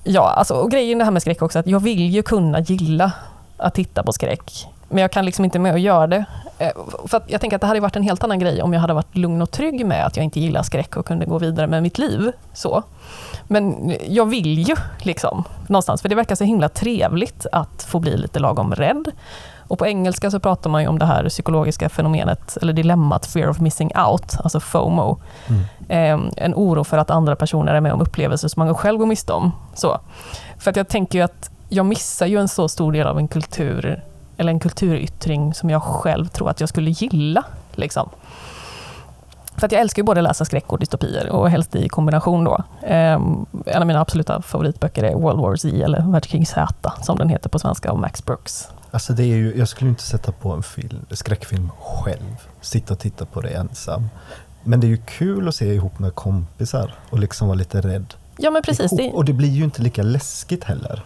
ja, 0.04 0.30
alltså, 0.30 0.54
och 0.54 0.70
grejen 0.70 0.98
det 0.98 1.04
här 1.04 1.10
med 1.12 1.22
skräck 1.22 1.42
också, 1.42 1.58
att 1.58 1.66
jag 1.66 1.80
vill 1.80 2.10
ju 2.10 2.22
kunna 2.22 2.60
gilla 2.60 3.12
att 3.56 3.74
titta 3.74 4.02
på 4.02 4.12
skräck. 4.12 4.66
Men 4.92 5.02
jag 5.02 5.10
kan 5.10 5.24
liksom 5.24 5.44
inte 5.44 5.58
med 5.58 5.74
att 5.74 5.80
göra 5.80 6.06
det. 6.06 6.24
Eh, 6.58 6.70
För 7.06 7.22
jag 7.26 7.40
tänker 7.40 7.56
att 7.56 7.60
det 7.60 7.66
hade 7.66 7.80
varit 7.80 7.96
en 7.96 8.02
helt 8.02 8.24
annan 8.24 8.38
grej 8.38 8.62
om 8.62 8.72
jag 8.72 8.80
hade 8.80 8.94
varit 8.94 9.16
lugn 9.16 9.42
och 9.42 9.50
trygg 9.50 9.86
med 9.86 10.06
att 10.06 10.16
jag 10.16 10.24
inte 10.24 10.40
gillar 10.40 10.62
skräck 10.62 10.96
och 10.96 11.06
kunde 11.06 11.26
gå 11.26 11.38
vidare 11.38 11.66
med 11.66 11.82
mitt 11.82 11.98
liv. 11.98 12.32
Så. 12.52 12.82
Men 13.46 13.94
jag 14.08 14.26
vill 14.26 14.68
ju 14.68 14.76
liksom 14.98 15.44
någonstans, 15.66 16.02
för 16.02 16.08
det 16.08 16.14
verkar 16.14 16.34
så 16.34 16.44
himla 16.44 16.68
trevligt 16.68 17.46
att 17.52 17.82
få 17.82 17.98
bli 17.98 18.16
lite 18.16 18.38
lagom 18.38 18.74
rädd. 18.74 19.10
Och 19.68 19.78
på 19.78 19.86
engelska 19.86 20.30
så 20.30 20.40
pratar 20.40 20.70
man 20.70 20.86
om 20.86 20.98
det 20.98 21.06
här 21.06 21.28
psykologiska 21.28 21.88
fenomenet, 21.88 22.56
eller 22.56 22.72
dilemmat 22.72 23.26
fear 23.26 23.48
of 23.48 23.60
missing 23.60 23.92
out, 23.96 24.36
alltså 24.44 24.60
FOMO. 24.60 25.20
Mm. 25.48 26.24
Eh, 26.28 26.44
en 26.44 26.54
oro 26.54 26.84
för 26.84 26.98
att 26.98 27.10
andra 27.10 27.36
personer 27.36 27.74
är 27.74 27.80
med 27.80 27.92
om 27.92 28.00
upplevelser 28.00 28.48
som 28.48 28.64
man 28.64 28.74
själv 28.74 28.98
går 28.98 29.06
miste 29.06 29.32
om. 29.32 29.52
Så. 29.74 30.00
För 30.58 30.70
att 30.70 30.76
jag 30.76 30.88
tänker 30.88 31.18
ju 31.18 31.24
att 31.24 31.50
jag 31.68 31.86
missar 31.86 32.26
ju 32.26 32.38
en 32.40 32.48
så 32.48 32.68
stor 32.68 32.92
del 32.92 33.06
av 33.06 33.18
en 33.18 33.28
kultur, 33.28 34.04
eller 34.42 34.52
en 34.52 34.60
kulturyttring 34.60 35.54
som 35.54 35.70
jag 35.70 35.82
själv 35.82 36.26
tror 36.26 36.50
att 36.50 36.60
jag 36.60 36.68
skulle 36.68 36.90
gilla. 36.90 37.44
Liksom. 37.72 38.08
För 39.56 39.66
att 39.66 39.72
jag 39.72 39.80
älskar 39.80 40.02
ju 40.02 40.04
både 40.04 40.20
läsa 40.20 40.44
skräck 40.44 40.72
och 40.72 40.78
dystopier 40.78 41.30
och 41.30 41.50
helst 41.50 41.76
i 41.76 41.88
kombination 41.88 42.44
då. 42.44 42.64
Eh, 42.82 43.20
en 43.66 43.80
av 43.80 43.86
mina 43.86 44.00
absoluta 44.00 44.42
favoritböcker 44.42 45.04
är 45.04 45.14
World 45.14 45.40
War 45.40 45.56
Z 45.56 45.84
eller 45.84 46.12
Världskrig 46.12 46.48
Z 46.48 46.92
som 47.02 47.18
den 47.18 47.28
heter 47.28 47.48
på 47.48 47.58
svenska 47.58 47.90
av 47.90 47.98
Max 47.98 48.24
Brooks. 48.24 48.68
Alltså 48.90 49.12
det 49.12 49.22
är 49.22 49.36
ju, 49.36 49.58
jag 49.58 49.68
skulle 49.68 49.90
inte 49.90 50.02
sätta 50.02 50.32
på 50.32 50.52
en 50.52 50.62
film, 50.62 51.06
skräckfilm 51.10 51.70
själv. 51.80 52.48
Sitta 52.60 52.94
och 52.94 53.00
titta 53.00 53.24
på 53.24 53.40
det 53.40 53.48
ensam. 53.48 54.08
Men 54.64 54.80
det 54.80 54.86
är 54.86 54.88
ju 54.88 55.02
kul 55.06 55.48
att 55.48 55.54
se 55.54 55.74
ihop 55.74 55.98
med 55.98 56.14
kompisar 56.14 56.94
och 57.10 57.18
liksom 57.18 57.48
vara 57.48 57.58
lite 57.58 57.80
rädd. 57.80 58.14
Ja 58.38 58.50
men 58.50 58.62
precis, 58.62 58.92
ihop. 58.92 59.14
Och 59.14 59.24
det 59.24 59.32
blir 59.32 59.48
ju 59.48 59.64
inte 59.64 59.82
lika 59.82 60.02
läskigt 60.02 60.64
heller. 60.64 61.02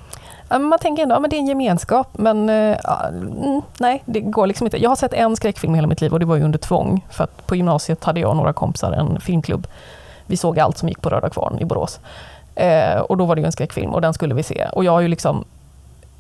Ja, 0.49 0.59
Man 0.59 0.78
tänker 0.78 1.03
ändå 1.03 1.14
att 1.14 1.22
ja, 1.22 1.28
det 1.28 1.36
är 1.36 1.40
en 1.40 1.47
gemenskap, 1.47 2.09
men 2.12 2.49
eh, 2.49 2.76
ja, 2.84 3.09
mm, 3.09 3.62
nej, 3.78 4.03
det 4.05 4.20
går 4.20 4.47
liksom 4.47 4.66
inte. 4.66 4.82
Jag 4.82 4.90
har 4.90 4.97
sett 4.97 5.12
en 5.12 5.36
skräckfilm 5.36 5.74
i 5.74 5.76
hela 5.76 5.88
mitt 5.88 6.01
liv 6.01 6.12
och 6.12 6.20
det 6.20 6.26
var 6.26 6.36
ju 6.36 6.42
under 6.42 6.59
tvång. 6.59 7.07
För 7.11 7.24
att 7.24 7.47
på 7.47 7.57
gymnasiet 7.57 8.05
hade 8.05 8.20
jag 8.20 8.30
och 8.30 8.36
några 8.36 8.53
kompisar 8.53 8.92
en 8.92 9.20
filmklubb. 9.20 9.66
Vi 10.26 10.36
såg 10.36 10.59
allt 10.59 10.78
som 10.78 10.88
gick 10.88 11.01
på 11.01 11.09
Röda 11.09 11.30
Kvarn 11.30 11.59
i 11.59 11.64
Borås. 11.64 12.01
Eh, 12.55 12.99
och 12.99 13.16
då 13.16 13.24
var 13.24 13.34
det 13.34 13.40
ju 13.40 13.47
en 13.47 13.53
skräckfilm 13.53 13.94
och 13.94 14.01
den 14.01 14.14
skulle 14.14 14.34
vi 14.34 14.42
se. 14.42 14.66
Och 14.72 14.84
jag 14.84 14.92
har 14.92 15.01
ju 15.01 15.09
liksom 15.09 15.44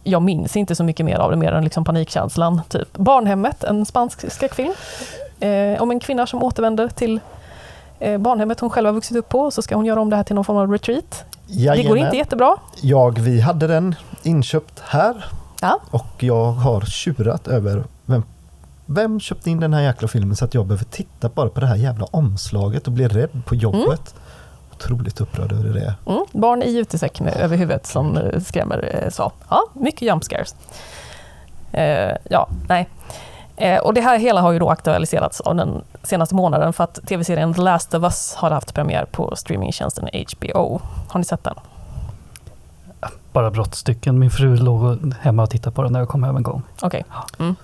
jag 0.02 0.22
minns 0.22 0.56
inte 0.56 0.74
så 0.74 0.84
mycket 0.84 1.06
mer 1.06 1.16
av 1.16 1.30
det, 1.30 1.36
mer 1.36 1.52
än 1.52 1.64
liksom 1.64 1.84
panikkänslan. 1.84 2.60
Typ. 2.68 2.92
Barnhemmet, 2.92 3.64
en 3.64 3.86
spansk 3.86 4.32
skräckfilm. 4.32 4.72
Eh, 5.40 5.82
om 5.82 5.90
en 5.90 6.00
kvinna 6.00 6.26
som 6.26 6.42
återvänder 6.42 6.88
till 6.88 7.20
barnhemmet 8.18 8.60
hon 8.60 8.70
själv 8.70 8.86
har 8.86 8.92
vuxit 8.92 9.16
upp 9.16 9.28
på. 9.28 9.50
Så 9.50 9.62
ska 9.62 9.76
hon 9.76 9.84
göra 9.84 10.00
om 10.00 10.10
det 10.10 10.16
här 10.16 10.24
till 10.24 10.34
någon 10.34 10.44
form 10.44 10.56
av 10.56 10.72
retreat. 10.72 11.24
Det 11.46 11.54
går 11.54 11.62
Jajamän. 11.76 11.98
inte 11.98 12.16
jättebra. 12.16 12.56
Jag, 12.80 13.18
vi 13.18 13.40
hade 13.40 13.66
den 13.66 13.94
inköpt 14.22 14.80
här 14.84 15.24
Ja. 15.60 15.80
och 15.90 16.06
jag 16.22 16.44
har 16.52 16.80
tjurat 16.80 17.48
över 17.48 17.84
vem, 18.06 18.22
vem 18.86 19.20
köpte 19.20 19.50
in 19.50 19.60
den 19.60 19.74
här 19.74 19.82
jäkla 19.82 20.08
filmen 20.08 20.36
så 20.36 20.44
att 20.44 20.54
jag 20.54 20.66
behöver 20.66 20.84
titta 20.84 21.28
bara 21.28 21.48
på 21.48 21.60
det 21.60 21.66
här 21.66 21.76
jävla 21.76 22.04
omslaget 22.10 22.86
och 22.86 22.92
bli 22.92 23.08
rädd 23.08 23.42
på 23.46 23.54
jobbet. 23.54 24.14
Otroligt 24.74 25.20
upprörd 25.20 25.52
över 25.52 25.68
det. 25.74 25.94
Mm, 26.06 26.24
barn 26.32 26.62
i 26.62 26.76
utesäck 26.78 27.20
med 27.20 27.36
över 27.36 27.56
huvudet 27.56 27.86
som 27.86 28.16
eh, 28.16 28.40
skrämmer 28.40 29.00
eh, 29.04 29.10
sa. 29.10 29.32
Ja, 29.48 29.62
mycket 29.74 30.02
jump 30.02 30.24
scares. 30.24 30.54
Eh, 31.72 32.16
ja, 32.30 32.48
nej. 32.68 32.88
Eh, 33.56 33.78
och 33.78 33.94
det 33.94 34.00
här 34.00 34.18
hela 34.18 34.40
har 34.40 34.52
ju 34.52 34.58
då 34.58 34.70
aktualiserats 34.70 35.40
av 35.40 35.56
den 35.56 35.82
senaste 36.02 36.34
månaden 36.34 36.72
för 36.72 36.84
att 36.84 36.94
tv-serien 37.06 37.54
The 37.54 37.60
Last 37.62 37.94
of 37.94 38.02
Us 38.02 38.34
har 38.34 38.50
haft 38.50 38.74
premiär 38.74 39.04
på 39.04 39.36
streamingtjänsten 39.36 40.08
HBO. 40.38 40.80
Har 41.08 41.18
ni 41.18 41.24
sett 41.24 41.44
den? 41.44 41.54
Bara 43.32 43.50
brottstycken. 43.50 44.18
Min 44.18 44.30
fru 44.30 44.56
låg 44.56 45.12
hemma 45.20 45.42
och 45.42 45.50
tittade 45.50 45.76
på 45.76 45.82
den 45.82 45.92
när 45.92 46.00
jag 46.00 46.08
kom 46.08 46.22
hem 46.22 46.36
en 46.36 46.42
gång. 46.42 46.62
Okej. 46.82 47.04
Mm. 47.38 47.54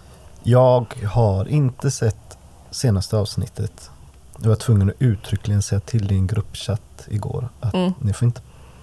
Jag 0.43 0.95
har 1.13 1.49
inte 1.49 1.91
sett 1.91 2.39
senaste 2.71 3.17
avsnittet. 3.17 3.91
Jag 4.39 4.49
var 4.49 4.57
tvungen 4.57 4.89
att 4.91 4.95
uttryckligen 4.99 5.63
säga 5.63 5.81
till 5.81 6.13
i 6.13 6.15
en 6.15 6.27
gruppchatt 6.27 7.07
igår 7.09 7.49
att 7.61 7.75
Mm. 7.75 7.93
ni 7.99 8.13
får 8.13 8.27
inte 8.27 8.41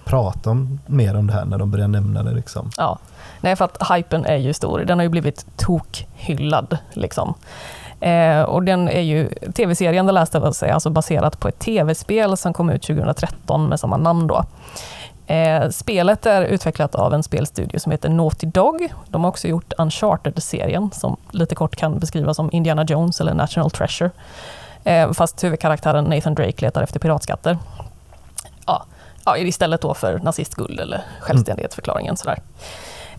prata 0.10 0.50
om, 0.50 0.80
mer 0.86 1.16
om 1.16 1.28
det 1.28 1.34
här 1.34 1.46
när 1.46 1.58
de 1.58 1.72
börjar 1.72 1.88
nämna 1.88 2.24
det. 2.24 2.32
Liksom. 2.32 2.72
Ja. 2.78 3.00
Nej, 3.42 3.56
för 3.56 3.66
att 3.66 3.92
hypen 3.92 4.26
är 4.26 4.38
ju 4.38 4.54
stor. 4.54 4.80
Den 4.80 4.98
har 4.98 5.04
ju 5.04 5.10
blivit 5.10 5.46
tokhyllad. 5.58 6.78
Liksom. 6.94 7.34
Eh, 8.00 8.42
och 8.42 8.64
den 8.64 8.90
är 8.90 9.02
ju, 9.02 9.30
tv-serien 9.56 10.08
The 10.08 10.12
Last 10.12 10.36
of 10.36 10.44
Us 10.44 10.64
är 10.64 10.72
alltså 10.72 10.90
baserat 10.90 11.40
på 11.40 11.48
ett 11.48 11.60
tv-spel 11.60 12.38
som 12.38 12.54
kom 12.54 12.70
ut 12.70 12.82
2013 12.82 13.70
med 13.70 13.80
samma 13.80 13.98
namn 13.98 14.28
då. 14.28 14.44
Eh, 15.28 15.70
spelet 15.70 16.26
är 16.26 16.42
utvecklat 16.42 16.96
av 16.96 17.14
en 17.14 17.24
spelstudio 17.24 17.80
som 17.80 17.92
heter 17.92 18.10
Naughty 18.10 18.48
Dog. 18.48 18.94
De 19.08 19.24
har 19.24 19.30
också 19.30 19.48
gjort 19.48 19.74
Uncharted-serien 19.78 20.92
som 20.94 21.18
lite 21.32 21.56
kort 21.56 21.76
kan 21.76 22.00
beskrivas 22.00 22.36
som 22.36 22.50
Indiana 22.52 22.84
Jones 22.84 23.22
eller 23.22 23.34
National 23.34 23.72
Treasure. 23.72 24.12
Eh, 24.84 25.12
fast 25.12 25.44
huvudkaraktären 25.44 26.04
Nathan 26.04 26.36
Drake 26.36 26.66
letar 26.66 26.82
efter 26.82 27.00
piratskatter. 27.00 27.58
Ja, 28.66 28.86
ja, 29.38 29.44
istället 29.44 29.82
då 29.82 29.94
för 29.94 30.20
nazistguld 30.20 30.80
eller 30.80 31.02
självständighetsförklaringen. 31.20 32.18
Sådär. 32.18 32.40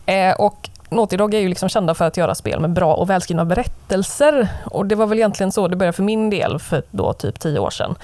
Eh, 0.06 0.34
och 0.34 0.70
Naughty 0.90 1.16
Dog 1.16 1.34
är 1.34 1.38
ju 1.38 1.48
liksom 1.48 1.68
kända 1.68 1.94
för 1.94 2.04
att 2.04 2.16
göra 2.16 2.34
spel 2.34 2.60
med 2.60 2.70
bra 2.70 2.94
och 2.94 3.10
välskrivna 3.10 3.44
berättelser. 3.44 4.48
Och 4.64 4.86
det 4.86 4.94
var 4.94 5.06
väl 5.06 5.18
egentligen 5.18 5.52
så 5.52 5.68
det 5.68 5.76
började 5.76 5.96
för 5.96 6.02
min 6.02 6.30
del 6.30 6.58
för 6.58 6.82
då 6.90 7.12
typ 7.12 7.40
tio 7.40 7.58
år 7.58 7.70
sedan. 7.70 7.94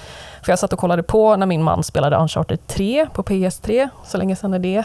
För 0.41 0.51
jag 0.51 0.59
satt 0.59 0.73
och 0.73 0.79
kollade 0.79 1.03
på 1.03 1.35
när 1.35 1.45
min 1.45 1.63
man 1.63 1.83
spelade 1.83 2.15
Uncharted 2.15 2.67
3 2.67 3.07
på 3.13 3.23
PS3, 3.23 3.89
så 4.05 4.17
länge 4.17 4.35
sedan 4.35 4.53
är 4.53 4.59
det. 4.59 4.83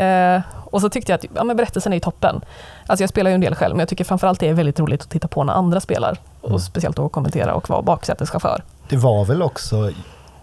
Eh, 0.00 0.42
och 0.70 0.80
så 0.80 0.88
tyckte 0.88 1.12
jag 1.12 1.18
att 1.18 1.24
ja, 1.34 1.44
men 1.44 1.56
berättelsen 1.56 1.92
är 1.92 1.96
ju 1.96 2.00
toppen. 2.00 2.40
Alltså 2.86 3.02
jag 3.02 3.10
spelar 3.10 3.30
ju 3.30 3.34
en 3.34 3.40
del 3.40 3.54
själv, 3.54 3.74
men 3.74 3.80
jag 3.80 3.88
tycker 3.88 4.04
framförallt 4.04 4.40
det 4.40 4.48
är 4.48 4.54
väldigt 4.54 4.80
roligt 4.80 5.02
att 5.02 5.10
titta 5.10 5.28
på 5.28 5.44
när 5.44 5.52
andra 5.52 5.80
spelar. 5.80 6.08
Mm. 6.42 6.54
Och 6.54 6.62
speciellt 6.62 6.96
då 6.96 7.08
kommentera 7.08 7.54
och 7.54 7.70
vara 7.70 7.82
baksäteschaufför. 7.82 8.62
Det 8.88 8.96
var 8.96 9.24
väl 9.24 9.42
också 9.42 9.90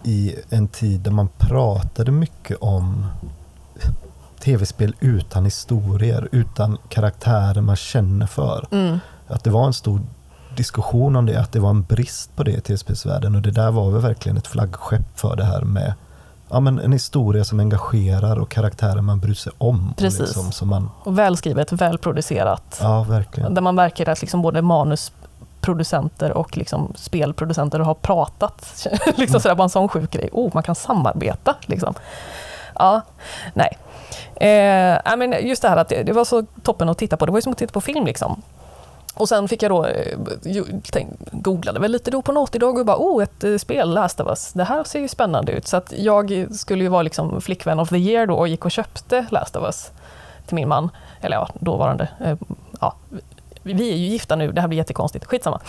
i 0.04 0.34
en 0.50 0.68
tid 0.68 1.00
där 1.00 1.10
man 1.10 1.28
pratade 1.38 2.12
mycket 2.12 2.56
om 2.60 3.06
tv-spel 4.40 4.94
utan 5.00 5.44
historier, 5.44 6.28
utan 6.32 6.78
karaktärer 6.88 7.60
man 7.60 7.76
känner 7.76 8.26
för. 8.26 8.66
Mm. 8.70 8.98
Att 9.26 9.44
det 9.44 9.50
var 9.50 9.66
en 9.66 9.72
stor 9.72 10.00
diskussion 10.56 11.16
om 11.16 11.26
det, 11.26 11.40
att 11.40 11.52
det 11.52 11.60
var 11.60 11.70
en 11.70 11.82
brist 11.82 12.36
på 12.36 12.42
det 12.42 12.52
i 12.52 12.60
tv-spelsvärlden 12.60 13.34
och 13.34 13.42
det 13.42 13.50
där 13.50 13.70
var 13.70 13.90
väl 13.90 14.02
verkligen 14.02 14.36
ett 14.36 14.46
flaggskepp 14.46 15.18
för 15.20 15.36
det 15.36 15.44
här 15.44 15.62
med 15.62 15.94
ja, 16.48 16.60
men 16.60 16.78
en 16.78 16.92
historia 16.92 17.44
som 17.44 17.60
engagerar 17.60 18.38
och 18.38 18.50
karaktärer 18.50 19.00
man 19.00 19.20
bryr 19.20 19.34
sig 19.34 19.52
om. 19.58 19.90
och 19.90 19.96
Precis. 19.96 20.20
Liksom, 20.20 20.52
som 20.52 20.68
man, 20.68 20.90
Och 21.04 21.18
välskrivet, 21.18 21.72
välproducerat. 21.72 22.78
ja, 22.82 23.02
verkligen. 23.02 23.54
Där 23.54 23.62
man 23.62 23.74
märker 23.74 24.08
att 24.08 24.20
liksom 24.20 24.42
både 24.42 24.62
producenter 25.64 26.32
och 26.32 26.56
liksom 26.56 26.92
spelproducenter 26.96 27.78
har 27.78 27.94
pratat. 27.94 28.86
liksom 29.16 29.40
sådär, 29.40 29.54
bara 29.54 29.62
en 29.62 29.70
sån 29.70 29.88
sjuk 29.88 30.10
grej. 30.10 30.28
Oh, 30.32 30.50
man 30.54 30.62
kan 30.62 30.74
samarbeta. 30.74 31.54
Liksom. 31.66 31.94
Ja, 32.74 33.00
nej. 33.54 33.78
Eh, 34.36 35.12
I 35.12 35.16
men 35.16 35.46
just 35.46 35.62
det 35.62 35.68
här 35.68 35.76
att 35.76 35.88
det, 35.88 36.02
det, 36.02 36.12
var 36.12 36.24
så 36.24 36.46
toppen 36.62 36.88
att 36.88 36.98
titta 36.98 37.16
på. 37.16 37.26
Det 37.26 37.32
var 37.32 37.38
ju 37.38 37.42
som 37.42 37.52
att 37.52 37.58
titta 37.58 37.72
på 37.72 37.80
film. 37.80 38.06
liksom. 38.06 38.42
Och 39.14 39.28
sen 39.28 39.48
fick 39.48 39.62
jag 39.62 39.70
då, 39.70 39.86
eh, 39.86 40.18
tänk, 40.92 41.08
googlade 41.32 41.80
väl 41.80 41.92
lite 41.92 42.10
då 42.10 42.22
på 42.22 42.32
något 42.32 42.54
idag 42.54 42.78
och 42.78 42.86
bara 42.86 42.96
oh, 42.96 43.22
ett 43.22 43.44
eh, 43.44 43.56
spel, 43.56 43.94
Last 43.94 44.20
of 44.20 44.28
Us. 44.28 44.52
Det 44.52 44.64
här 44.64 44.84
ser 44.84 45.00
ju 45.00 45.08
spännande 45.08 45.52
ut. 45.52 45.66
Så 45.66 45.76
att 45.76 45.92
jag 45.96 46.46
skulle 46.54 46.84
ju 46.84 46.88
vara 46.90 47.02
liksom 47.02 47.40
flickvän 47.40 47.80
of 47.80 47.88
the 47.88 47.96
year 47.96 48.26
då 48.26 48.34
och 48.34 48.48
gick 48.48 48.64
och 48.64 48.70
köpte 48.70 49.26
Last 49.30 49.56
of 49.56 49.64
Us 49.64 49.90
till 50.46 50.54
min 50.54 50.68
man. 50.68 50.90
Eller 51.20 51.36
ja, 51.36 51.48
dåvarande. 51.54 52.08
Eh, 52.20 52.36
ja, 52.80 52.94
vi 53.72 53.92
är 53.92 53.96
ju 53.96 54.06
gifta 54.06 54.36
nu, 54.36 54.52
det 54.52 54.60
här 54.60 54.68
blir 54.68 54.78
jättekonstigt. 54.78 55.24
Skitsamma. 55.24 55.60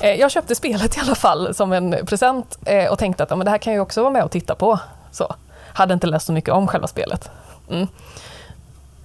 Jag 0.00 0.30
köpte 0.30 0.54
spelet 0.54 0.96
i 0.96 1.00
alla 1.00 1.14
fall 1.14 1.54
som 1.54 1.72
en 1.72 1.96
present 2.06 2.58
och 2.90 2.98
tänkte 2.98 3.22
att 3.22 3.30
ja, 3.30 3.36
men 3.36 3.44
det 3.44 3.50
här 3.50 3.58
kan 3.58 3.72
jag 3.72 3.82
också 3.82 4.00
vara 4.00 4.12
med 4.12 4.24
och 4.24 4.30
titta 4.30 4.54
på. 4.54 4.78
Så. 5.10 5.34
Hade 5.72 5.94
inte 5.94 6.06
läst 6.06 6.26
så 6.26 6.32
mycket 6.32 6.54
om 6.54 6.66
själva 6.66 6.86
spelet. 6.86 7.30
Mm. 7.70 7.86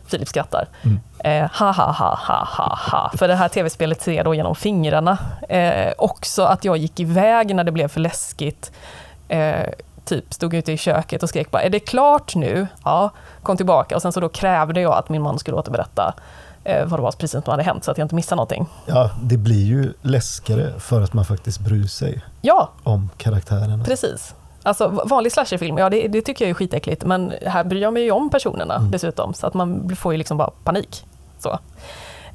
Filip 0.08 0.28
skrattar. 0.28 0.68
Mm. 0.84 1.00
Eh, 1.20 1.52
ha, 1.52 1.72
ha, 1.72 1.92
ha, 1.92 2.16
ha, 2.16 2.46
ha, 2.46 2.78
ha. 2.92 3.12
För 3.18 3.28
det 3.28 3.36
här 3.36 3.48
tv-spelet 3.48 4.02
ser 4.02 4.14
jag 4.14 4.26
då 4.26 4.36
genom 4.36 4.56
fingrarna. 4.56 5.18
Eh, 5.50 5.94
också 5.98 6.44
att 6.44 6.66
jag 6.66 6.78
gick 6.78 7.00
iväg 7.00 7.56
när 7.56 7.64
det 7.64 7.72
blev 7.72 7.88
för 7.88 8.00
läskigt. 8.00 8.72
Eh, 9.28 9.66
typ 10.06 10.34
stod 10.34 10.54
ute 10.54 10.72
i 10.72 10.78
köket 10.78 11.24
och 11.24 11.30
skrek 11.30 11.52
bara, 11.52 11.62
är 11.62 11.70
det 11.70 11.80
klart 11.80 12.36
nu? 12.36 12.68
Ja, 12.84 13.10
kom 13.44 13.58
tillbaka 13.58 13.96
och 13.96 14.02
sen 14.02 14.12
så 14.12 14.20
då 14.20 14.30
krävde 14.30 14.82
jag 14.82 14.94
att 14.94 15.10
min 15.10 15.22
man 15.22 15.40
skulle 15.40 15.58
återberätta 15.58 16.14
eh, 16.66 16.86
vad 16.86 17.00
det 17.00 17.04
var 17.04 17.12
precis 17.12 17.44
som 17.44 17.52
hade 17.52 17.64
hänt 17.64 17.84
så 17.84 17.92
att 17.92 17.98
jag 17.98 18.06
inte 18.06 18.16
missade 18.16 18.36
någonting. 18.36 18.68
Ja, 18.86 19.10
det 19.22 19.38
blir 19.38 19.66
ju 19.66 19.94
läskigare 20.02 20.80
för 20.80 21.02
att 21.02 21.14
man 21.14 21.26
faktiskt 21.26 21.60
bryr 21.60 21.88
sig 21.88 22.22
ja. 22.42 22.70
om 22.84 23.10
karaktärerna. 23.18 23.84
Precis. 23.84 24.36
Alltså 24.64 24.88
vanlig 24.88 25.32
slasherfilm, 25.32 25.78
ja 25.78 25.90
det, 25.90 26.08
det, 26.08 26.22
tycker 26.22 26.46
jag 26.46 26.50
är 26.50 26.54
skitäckligt 26.54 27.06
men 27.06 27.34
här 27.46 27.64
bryr 27.64 27.82
jag 27.82 27.94
mig 27.94 28.04
ju 28.04 28.12
om 28.12 28.30
personerna 28.30 28.76
mm. 28.76 28.92
dessutom 28.92 29.34
så 29.34 29.48
att 29.48 29.54
man 29.54 29.96
får 29.96 30.12
ju 30.14 30.18
liksom 30.18 30.38
bara 30.38 30.50
panik. 30.64 31.06
Så. 31.40 31.60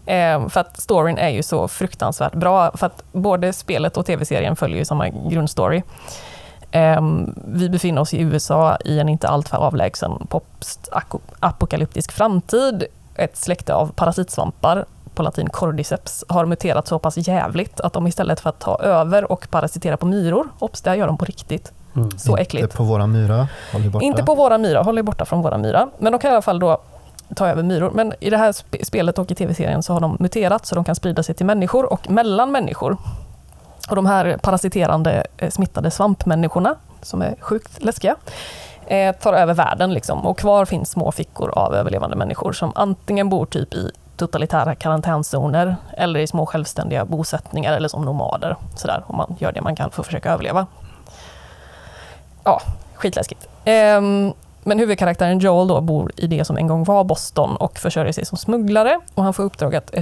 Eh, 0.06 0.48
för 0.48 0.60
att 0.60 0.80
storyn 0.80 1.18
är 1.18 1.28
ju 1.28 1.42
så 1.42 1.68
fruktansvärt 1.68 2.34
bra 2.34 2.70
för 2.76 2.86
att 2.86 3.04
både 3.12 3.52
spelet 3.52 3.96
och 3.96 4.06
tv-serien 4.06 4.56
följer 4.56 4.78
ju 4.78 4.84
samma 4.84 5.08
grundstory. 5.08 5.82
Eh, 6.70 7.00
vi 7.44 7.68
befinner 7.68 8.00
oss 8.00 8.14
i 8.14 8.20
USA 8.20 8.76
i 8.84 8.98
en 8.98 9.08
inte 9.08 9.28
alltför 9.28 9.56
avlägsen 9.56 10.26
post-apokalyptisk 10.28 12.12
framtid. 12.12 12.84
Ett 13.20 13.36
släkte 13.36 13.74
av 13.74 13.92
parasitsvampar 13.92 14.84
på 15.14 15.22
latin 15.22 15.48
cordyceps, 15.48 16.24
har 16.28 16.46
muterat 16.46 16.88
så 16.88 16.98
pass 16.98 17.16
jävligt 17.16 17.80
att 17.80 17.92
de 17.92 18.06
istället 18.06 18.40
för 18.40 18.50
att 18.50 18.58
ta 18.58 18.78
över 18.78 19.32
och 19.32 19.50
parasitera 19.50 19.96
på 19.96 20.06
myror, 20.06 20.48
obs, 20.58 20.80
det 20.80 20.96
gör 20.96 21.06
de 21.06 21.16
på 21.16 21.24
riktigt, 21.24 21.72
Mm. 21.96 22.18
Så 22.18 22.36
äckligt. 22.36 22.62
Inte 22.62 22.76
på 22.76 22.84
våra 22.84 23.06
myra, 23.06 23.48
håll 23.72 23.90
borta. 23.90 24.04
Inte 24.04 24.22
på 24.22 24.34
våra 24.34 24.58
myra, 24.58 24.82
håll 24.82 24.98
er 24.98 25.02
borta 25.02 25.24
från 25.24 25.42
våra 25.42 25.58
myra. 25.58 25.88
Men 25.98 26.12
de 26.12 26.18
kan 26.18 26.30
i 26.30 26.34
alla 26.34 26.42
fall 26.42 26.58
då 26.58 26.80
ta 27.34 27.48
över 27.48 27.62
myror. 27.62 27.90
Men 27.94 28.12
i 28.20 28.30
det 28.30 28.36
här 28.36 28.84
spelet 28.84 29.18
och 29.18 29.30
i 29.30 29.34
tv-serien 29.34 29.82
så 29.82 29.92
har 29.92 30.00
de 30.00 30.16
muterat 30.20 30.66
så 30.66 30.74
de 30.74 30.84
kan 30.84 30.94
sprida 30.94 31.22
sig 31.22 31.34
till 31.34 31.46
människor 31.46 31.92
och 31.92 32.10
mellan 32.10 32.52
människor. 32.52 32.96
Och 33.90 33.96
de 33.96 34.06
här 34.06 34.38
parasiterande 34.42 35.26
eh, 35.36 35.50
smittade 35.50 35.90
svampmänniskorna, 35.90 36.74
som 37.02 37.22
är 37.22 37.34
sjukt 37.40 37.82
läskiga, 37.82 38.16
eh, 38.90 39.16
tar 39.16 39.32
över 39.32 39.54
världen. 39.54 39.94
Liksom. 39.94 40.26
Och 40.26 40.38
kvar 40.38 40.64
finns 40.64 40.90
små 40.90 41.12
fickor 41.12 41.50
av 41.58 41.74
överlevande 41.74 42.16
människor 42.16 42.52
som 42.52 42.72
antingen 42.74 43.28
bor 43.28 43.46
typ 43.46 43.74
i 43.74 43.90
totalitära 44.16 44.74
karantänzoner 44.74 45.76
eller 45.96 46.20
i 46.20 46.26
små 46.26 46.46
självständiga 46.46 47.04
bosättningar 47.04 47.72
eller 47.72 47.88
som 47.88 48.04
nomader. 48.04 48.56
Sådär, 48.76 49.04
om 49.06 49.16
man 49.16 49.36
gör 49.38 49.52
det 49.52 49.60
man 49.60 49.76
kan 49.76 49.90
för 49.90 50.02
att 50.02 50.06
försöka 50.06 50.32
överleva 50.32 50.66
ja, 52.44 52.60
skitläskigt. 52.94 53.48
Um, 53.66 54.32
men 54.62 54.78
huvudkaraktären 54.78 55.38
Joel 55.38 55.68
då 55.68 55.80
bor 55.80 56.12
i 56.16 56.26
det 56.26 56.44
som 56.44 56.56
en 56.56 56.66
gång 56.66 56.84
var 56.84 57.04
Boston 57.04 57.56
och 57.56 57.78
försörjer 57.78 58.12
sig 58.12 58.26
som 58.26 58.38
smugglare 58.38 59.00
och 59.14 59.24
han 59.24 59.34
får 59.34 59.42
uppdrag 59.42 59.76
att 59.76 59.94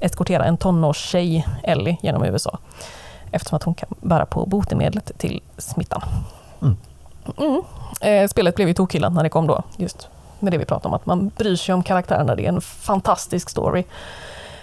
eskortera 0.00 0.44
en 0.44 0.56
tonårstjej, 0.56 1.46
Ellie, 1.62 1.96
genom 2.02 2.24
USA 2.24 2.58
eftersom 3.30 3.56
att 3.56 3.62
hon 3.62 3.74
kan 3.74 3.88
bära 4.00 4.26
på 4.26 4.46
botemedlet 4.46 5.18
till 5.18 5.42
smittan. 5.58 6.02
Mm. 6.62 6.76
Mm. 7.38 7.62
Eh, 8.00 8.28
spelet 8.28 8.54
blev 8.54 8.68
ju 8.68 8.74
tokhyllat 8.74 9.12
när 9.12 9.22
det 9.22 9.28
kom 9.28 9.46
då, 9.46 9.62
just 9.76 10.08
med 10.40 10.52
det 10.52 10.58
vi 10.58 10.64
pratade 10.64 10.88
om, 10.88 10.94
att 10.94 11.06
man 11.06 11.28
bryr 11.36 11.56
sig 11.56 11.74
om 11.74 11.82
karaktärerna. 11.82 12.34
Det 12.34 12.44
är 12.44 12.48
en 12.48 12.60
fantastisk 12.60 13.50
story. 13.50 13.84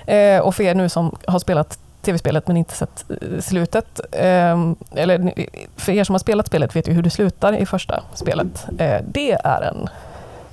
Eh, 0.06 0.40
och 0.40 0.56
för 0.56 0.64
er 0.64 0.76
nu 0.76 0.90
som 0.90 1.16
har 1.28 1.40
spelat 1.40 1.80
tv-spelet 2.02 2.48
men 2.48 2.58
inte 2.58 2.74
sett 2.74 3.06
eh, 3.10 3.40
slutet. 3.40 4.00
Ehm, 4.12 4.76
eller 4.96 5.34
för 5.76 5.92
er 5.92 6.04
som 6.04 6.14
har 6.14 6.20
spelat 6.20 6.48
spelet 6.48 6.76
vet 6.76 6.88
ju 6.88 6.94
hur 6.94 7.04
det 7.04 7.10
slutar 7.10 7.54
i 7.58 7.66
första 7.66 8.04
spelet. 8.14 8.66
Eh, 8.80 9.02
det 9.08 9.32
är 9.32 9.62
en 9.62 9.90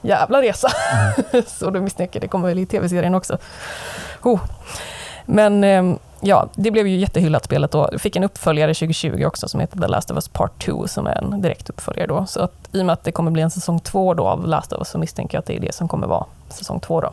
jävla 0.03 0.43
resa. 0.43 0.69
Mm. 1.33 1.45
Så 1.47 1.71
du 1.71 1.81
misstänker, 1.81 2.21
det 2.21 2.29
kommer 2.29 2.49
väl 2.49 2.59
i 2.59 2.67
tv-serien 2.67 3.15
också. 3.15 3.39
Oh. 4.23 4.41
Men 5.31 5.65
ehm, 5.65 5.99
ja, 6.21 6.49
det 6.55 6.71
blev 6.71 6.87
ju 6.87 6.97
jättehyllat 6.97 7.45
spelet 7.45 7.71
då. 7.71 7.91
Fick 7.99 8.17
en 8.17 8.25
uppföljare 8.25 8.75
2020 8.75 9.25
också 9.27 9.49
som 9.49 9.61
heter 9.61 9.81
The 9.81 9.87
Last 9.87 10.11
of 10.11 10.15
Us 10.15 10.29
Part 10.29 10.65
2 10.65 10.89
som 10.89 11.07
är 11.07 11.15
en 11.15 11.43
direkt 11.43 11.71
uppföljare 11.71 12.07
då. 12.07 12.27
Så 12.27 12.41
att, 12.41 12.69
i 12.73 12.83
och 12.83 12.87
med 12.87 12.93
att 12.93 13.05
det 13.05 13.13
kommer 13.13 13.31
bli 13.31 13.43
en 13.43 13.51
säsong 13.51 13.81
två 13.81 14.15
då 14.15 14.27
av 14.27 14.47
Last 14.47 14.73
of 14.73 14.79
Us 14.79 14.89
så 14.89 14.99
misstänker 14.99 15.37
jag 15.37 15.41
att 15.41 15.47
det 15.47 15.57
är 15.57 15.61
det 15.61 15.75
som 15.75 15.89
kommer 15.89 16.07
vara 16.07 16.27
säsong 16.49 16.81
två 16.81 17.01
då. 17.01 17.13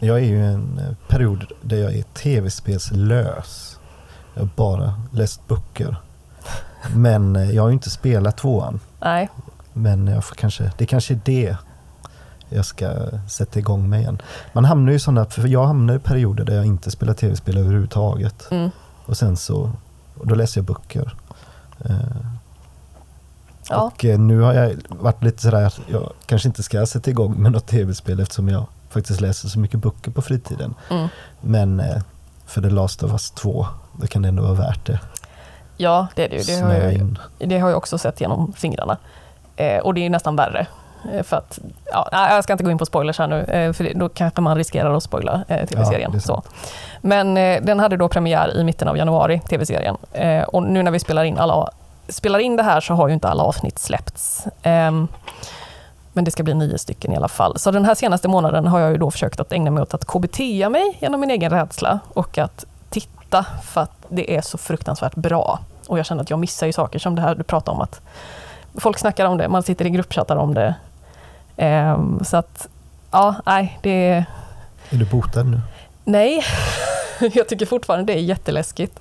Jag 0.00 0.18
är 0.18 0.22
ju 0.22 0.36
i 0.36 0.46
en 0.46 0.78
eh, 0.78 1.08
period 1.08 1.52
där 1.62 1.76
jag 1.76 1.94
är 1.94 2.02
tv-spelslös. 2.02 3.78
Jag 4.34 4.42
har 4.42 4.48
bara 4.56 4.94
läst 5.12 5.48
böcker. 5.48 5.96
Men 6.94 7.36
eh, 7.36 7.50
jag 7.50 7.62
har 7.62 7.68
ju 7.68 7.72
inte 7.72 7.90
spelat 7.90 8.36
tvåan. 8.36 8.80
Nej. 9.00 9.28
Men 9.72 10.06
jag 10.06 10.24
får 10.24 10.34
kanske, 10.34 10.72
det 10.78 10.86
kanske 10.86 11.14
är 11.14 11.20
det 11.24 11.56
jag 12.48 12.64
ska 12.64 12.92
sätta 13.28 13.58
igång 13.58 13.88
med 13.88 14.00
igen. 14.00 14.22
Man 14.52 14.64
hamnar 14.64 14.92
ju 14.92 14.98
sådana, 14.98 15.24
för 15.24 15.48
jag 15.48 15.66
hamnar 15.66 15.94
i 15.94 15.98
perioder 15.98 16.44
där 16.44 16.56
jag 16.56 16.66
inte 16.66 16.90
spelar 16.90 17.14
tv-spel 17.14 17.58
överhuvudtaget. 17.58 18.48
Mm. 18.50 18.70
Och 19.06 19.16
sen 19.16 19.36
så, 19.36 19.70
och 20.18 20.26
då 20.26 20.34
läser 20.34 20.58
jag 20.60 20.64
böcker. 20.64 21.14
Eh, 21.84 21.96
ja. 23.68 23.80
Och 23.80 24.04
nu 24.04 24.40
har 24.40 24.54
jag 24.54 24.76
varit 24.88 25.22
lite 25.22 25.42
sådär 25.42 25.66
att 25.66 25.80
jag 25.86 26.12
kanske 26.26 26.48
inte 26.48 26.62
ska 26.62 26.86
sätta 26.86 27.10
igång 27.10 27.34
med 27.42 27.52
något 27.52 27.66
tv-spel 27.66 28.20
eftersom 28.20 28.48
jag 28.48 28.66
faktiskt 28.90 29.20
läser 29.20 29.48
så 29.48 29.58
mycket 29.58 29.80
böcker 29.80 30.10
på 30.10 30.22
fritiden. 30.22 30.74
Mm. 30.90 31.08
Men 31.40 31.80
eh, 31.80 32.02
för 32.46 32.62
The 32.62 32.70
Last 32.70 33.02
of 33.02 33.12
Us 33.12 33.30
2, 33.30 33.66
då 34.00 34.06
kan 34.06 34.22
det 34.22 34.28
ändå 34.28 34.42
vara 34.42 34.54
värt 34.54 34.86
det. 34.86 35.00
Ja, 35.76 36.06
det 36.14 36.24
är 36.24 36.28
det 36.28 36.36
ju. 36.36 36.42
Det 36.42 36.60
har 36.60 36.74
jag, 36.74 37.16
det 37.38 37.58
har 37.58 37.68
jag 37.68 37.78
också 37.78 37.98
sett 37.98 38.20
genom 38.20 38.52
fingrarna. 38.52 38.96
Eh, 39.56 39.78
och 39.78 39.94
det 39.94 40.06
är 40.06 40.10
nästan 40.10 40.36
värre. 40.36 40.66
Eh, 41.12 41.22
för 41.22 41.36
att, 41.36 41.58
ja, 41.92 42.08
jag 42.12 42.44
ska 42.44 42.52
inte 42.52 42.64
gå 42.64 42.70
in 42.70 42.78
på 42.78 42.86
spoilers 42.86 43.18
här 43.18 43.26
nu, 43.26 43.40
eh, 43.40 43.72
för 43.72 43.94
då 43.94 44.08
kanske 44.08 44.40
man 44.40 44.56
riskerar 44.56 44.94
att 44.94 45.02
spoila 45.02 45.44
eh, 45.48 45.66
tv-serien. 45.66 46.20
Ja, 46.28 46.42
Men 47.00 47.34
den 47.64 47.80
hade 47.80 47.96
då 47.96 48.08
premiär 48.08 48.56
i 48.56 48.64
mitten 48.64 48.88
av 48.88 48.96
januari, 48.96 49.40
tv-serien. 49.48 49.96
och 50.46 50.62
nu 50.62 50.82
när 50.82 50.90
vi 50.90 50.98
spelar 50.98 51.24
in, 51.24 51.38
alla, 51.38 51.70
spelar 52.08 52.38
in 52.38 52.56
det 52.56 52.62
här 52.62 52.80
så 52.80 52.94
har 52.94 53.08
ju 53.08 53.14
inte 53.14 53.28
alla 53.28 53.42
avsnitt 53.42 53.78
släppts. 53.78 54.46
Ehm, 54.62 55.08
men 56.12 56.24
det 56.24 56.30
ska 56.30 56.42
bli 56.42 56.54
nio 56.54 56.78
stycken 56.78 57.12
i 57.12 57.16
alla 57.16 57.28
fall. 57.28 57.58
Så 57.58 57.70
den 57.70 57.84
här 57.84 57.94
senaste 57.94 58.28
månaden 58.28 58.66
har 58.66 58.80
jag 58.80 58.90
ju 58.90 58.96
då 58.96 59.10
försökt 59.10 59.40
att 59.40 59.52
ägna 59.52 59.70
mig 59.70 59.82
åt 59.82 59.94
att 59.94 60.04
KBT 60.04 60.38
mig 60.70 60.98
genom 61.00 61.20
min 61.20 61.30
egen 61.30 61.50
rädsla 61.50 61.98
och 62.14 62.38
att 62.38 62.64
titta 62.90 63.46
för 63.62 63.80
att 63.80 64.06
det 64.08 64.36
är 64.36 64.40
så 64.40 64.58
fruktansvärt 64.58 65.14
bra. 65.14 65.58
Och 65.86 65.98
jag 65.98 66.06
känner 66.06 66.22
att 66.22 66.30
jag 66.30 66.38
missar 66.38 66.66
ju 66.66 66.72
saker 66.72 66.98
som 66.98 67.14
det 67.14 67.22
här 67.22 67.34
du 67.34 67.42
pratar 67.42 67.72
om 67.72 67.80
att 67.80 68.00
folk 68.74 68.98
snackar 68.98 69.26
om 69.26 69.38
det, 69.38 69.48
man 69.48 69.62
sitter 69.62 69.86
i 69.86 69.90
gruppchattar 69.90 70.36
om 70.36 70.54
det. 70.54 70.74
Um, 71.58 72.24
så 72.24 72.36
att, 72.36 72.68
ja, 73.10 73.34
nej, 73.46 73.78
det 73.82 73.90
är... 73.90 74.24
Är 74.90 74.96
du 74.96 75.04
botad 75.04 75.46
nu? 75.46 75.60
Nej, 76.04 76.44
jag 77.32 77.48
tycker 77.48 77.66
fortfarande 77.66 78.12
det 78.12 78.18
är 78.18 78.22
jätteläskigt. 78.22 79.00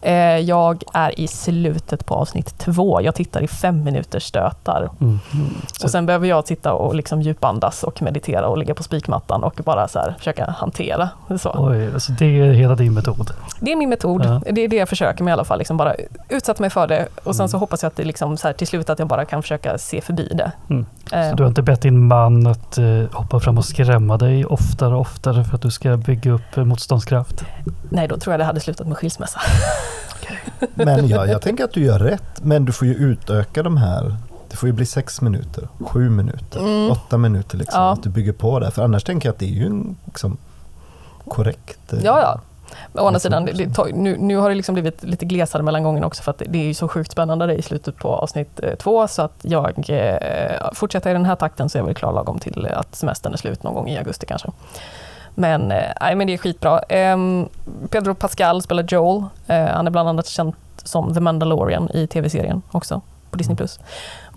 Eh, 0.00 0.38
jag 0.38 0.82
är 0.94 1.20
i 1.20 1.28
slutet 1.28 2.06
på 2.06 2.14
avsnitt 2.14 2.58
två. 2.58 3.00
Jag 3.02 3.14
tittar 3.14 3.42
i 3.42 3.48
fem 3.48 3.84
minuters 3.84 4.22
stötar. 4.22 4.90
Mm. 5.00 5.18
Mm. 5.34 5.50
Och 5.84 5.90
sen 5.90 6.06
behöver 6.06 6.26
jag 6.26 6.46
sitta 6.46 6.72
och 6.72 6.94
liksom 6.94 7.22
djupandas 7.22 7.82
och 7.82 8.02
meditera 8.02 8.46
och 8.46 8.58
ligga 8.58 8.74
på 8.74 8.82
spikmattan 8.82 9.44
och 9.44 9.60
bara 9.64 9.88
så 9.88 9.98
här, 9.98 10.14
försöka 10.18 10.50
hantera. 10.50 11.08
Så. 11.40 11.54
Oj, 11.58 11.94
alltså 11.94 12.12
det 12.12 12.40
är 12.40 12.52
hela 12.52 12.74
din 12.74 12.94
metod? 12.94 13.30
Det 13.60 13.72
är 13.72 13.76
min 13.76 13.88
metod. 13.88 14.24
Ja. 14.24 14.40
Det 14.52 14.64
är 14.64 14.68
det 14.68 14.76
jag 14.76 14.88
försöker 14.88 15.24
med 15.24 15.30
i 15.30 15.32
alla 15.32 15.44
fall. 15.44 15.58
Liksom 15.58 15.76
bara 15.76 15.94
utsätta 16.28 16.62
mig 16.62 16.70
för 16.70 16.86
det 16.86 17.08
och 17.24 17.36
sen 17.36 17.44
mm. 17.44 17.48
så 17.48 17.58
hoppas 17.58 17.82
jag 17.82 17.90
att 17.90 17.96
det 17.96 18.04
liksom 18.04 18.36
så 18.36 18.48
här, 18.48 18.54
till 18.54 18.66
slut 18.66 18.90
att 18.90 18.98
jag 18.98 19.08
bara 19.08 19.24
kan 19.24 19.42
försöka 19.42 19.78
se 19.78 20.00
förbi 20.00 20.32
det. 20.34 20.52
Mm. 20.70 20.86
Eh. 21.12 21.30
Så 21.30 21.36
du 21.36 21.42
har 21.42 21.48
inte 21.48 21.62
bett 21.62 21.82
din 21.82 22.06
man 22.06 22.46
att 22.46 22.78
uh, 22.78 23.06
hoppa 23.12 23.40
fram 23.40 23.58
och 23.58 23.64
skrämma 23.64 24.16
dig 24.16 24.44
oftare 24.44 24.94
och 24.94 25.00
oftare 25.00 25.44
för 25.44 25.54
att 25.54 25.62
du 25.62 25.70
ska 25.70 25.96
bygga 25.96 26.32
upp 26.32 26.56
motståndskraft? 26.56 27.44
Nej, 27.90 28.08
då 28.08 28.16
tror 28.16 28.32
jag 28.32 28.40
det 28.40 28.44
hade 28.44 28.60
slutat 28.60 28.86
med 28.86 28.96
skilsmässa. 28.96 29.40
Men 30.74 31.08
ja, 31.08 31.26
jag 31.26 31.42
tänker 31.42 31.64
att 31.64 31.72
du 31.72 31.84
gör 31.84 31.98
rätt. 31.98 32.42
Men 32.42 32.64
du 32.64 32.72
får 32.72 32.88
ju 32.88 32.94
utöka 32.94 33.62
de 33.62 33.76
här. 33.76 34.16
Det 34.50 34.56
får 34.56 34.66
ju 34.66 34.72
bli 34.72 34.86
sex 34.86 35.20
minuter, 35.20 35.68
sju 35.80 36.10
minuter, 36.10 36.60
mm. 36.60 36.90
åtta 36.90 37.18
minuter. 37.18 37.58
Liksom, 37.58 37.82
ja. 37.82 37.92
Att 37.92 38.02
du 38.02 38.08
bygger 38.08 38.32
på 38.32 38.58
det. 38.58 38.70
För 38.70 38.82
annars 38.82 39.04
tänker 39.04 39.28
jag 39.28 39.32
att 39.32 39.38
det 39.38 39.46
är 39.46 39.54
ju 39.54 39.66
en 39.66 39.96
liksom, 40.04 40.36
korrekt... 41.28 41.92
Eh, 41.92 41.98
ja, 42.02 42.20
ja. 42.20 42.40
Men 42.92 43.04
å 43.04 43.06
andra 43.06 43.20
sidan, 43.20 43.44
det, 43.44 43.52
det, 43.52 43.92
nu, 43.92 44.16
nu 44.18 44.36
har 44.36 44.48
det 44.48 44.54
liksom 44.54 44.74
blivit 44.74 45.02
lite 45.02 45.24
glesare 45.24 45.62
mellan 45.62 45.82
gångerna 45.82 46.06
också 46.06 46.22
för 46.22 46.30
att 46.30 46.42
det, 46.46 46.58
är 46.58 46.64
ju 46.66 46.74
så 46.74 46.88
sjukt 46.88 47.12
spännande 47.12 47.54
i 47.54 47.62
slutet 47.62 47.96
på 47.96 48.08
avsnitt 48.08 48.60
eh, 48.62 48.74
två 48.74 49.08
så 49.08 49.22
att 49.22 49.36
jag 49.42 49.84
eh, 49.88 50.70
fortsätter 50.72 51.10
i 51.10 51.12
den 51.12 51.24
här 51.24 51.36
takten 51.36 51.68
så 51.68 51.78
är 51.78 51.80
jag 51.80 51.86
väl 51.86 51.94
klar 51.94 52.12
lagom 52.12 52.38
till 52.38 52.66
att 52.66 52.94
semestern 52.94 53.32
är 53.32 53.36
slut 53.36 53.62
någon 53.62 53.74
gång 53.74 53.88
i 53.88 53.98
augusti 53.98 54.26
kanske. 54.26 54.48
Men, 55.38 55.72
eh, 55.72 56.16
men 56.16 56.26
det 56.26 56.34
är 56.34 56.38
skitbra. 56.38 56.78
Ehm, 56.78 57.48
Pedro 57.90 58.14
Pascal 58.14 58.62
spelar 58.62 58.82
Joel. 58.88 59.24
Eh, 59.46 59.64
han 59.66 59.86
är 59.86 59.90
bland 59.90 60.08
annat 60.08 60.26
känd 60.26 60.52
som 60.84 61.14
The 61.14 61.20
Mandalorian 61.20 61.90
i 61.90 62.06
tv-serien 62.06 62.62
också 62.70 63.00
på 63.30 63.36
Disney+. 63.36 63.56
Plus. 63.56 63.80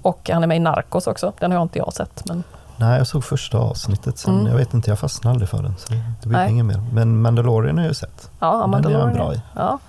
Och 0.02 0.30
han 0.34 0.44
är 0.44 0.48
med 0.48 0.58
i 0.58 0.60
Narcos 0.60 1.08
också. 1.08 1.34
Den 1.40 1.52
har 1.52 1.58
jag 1.58 1.64
inte 1.66 1.80
jag 1.80 1.94
sett. 1.94 2.22
Men, 2.28 2.44
Nej, 2.78 2.98
jag 2.98 3.08
såg 3.08 3.24
första 3.24 3.58
avsnittet. 3.58 4.18
Sen, 4.18 4.34
Mm. 4.34 4.48
Jag 4.48 4.58
vet 4.58 4.74
inte, 4.74 4.90
jag 4.92 5.00
fastnade 5.00 5.32
aldrig 5.34 5.50
för 5.50 5.64
den. 5.64 5.74
Så 5.78 5.94
det 6.24 6.30
blir 6.30 6.46
inget 6.48 6.66
mer. 6.66 6.82
Men 6.94 7.22
Mandalorian 7.22 7.78
har 7.78 7.84
jag 7.86 7.90
ju 7.90 7.94
sett. 7.96 8.30
ja, 8.40 8.48
Den 8.48 8.56
är 8.58 8.62
han 8.62 8.70
Mandalorian. 8.70 9.14
bra 9.14 9.34
i. 9.34 9.42
Ja. 9.56 9.80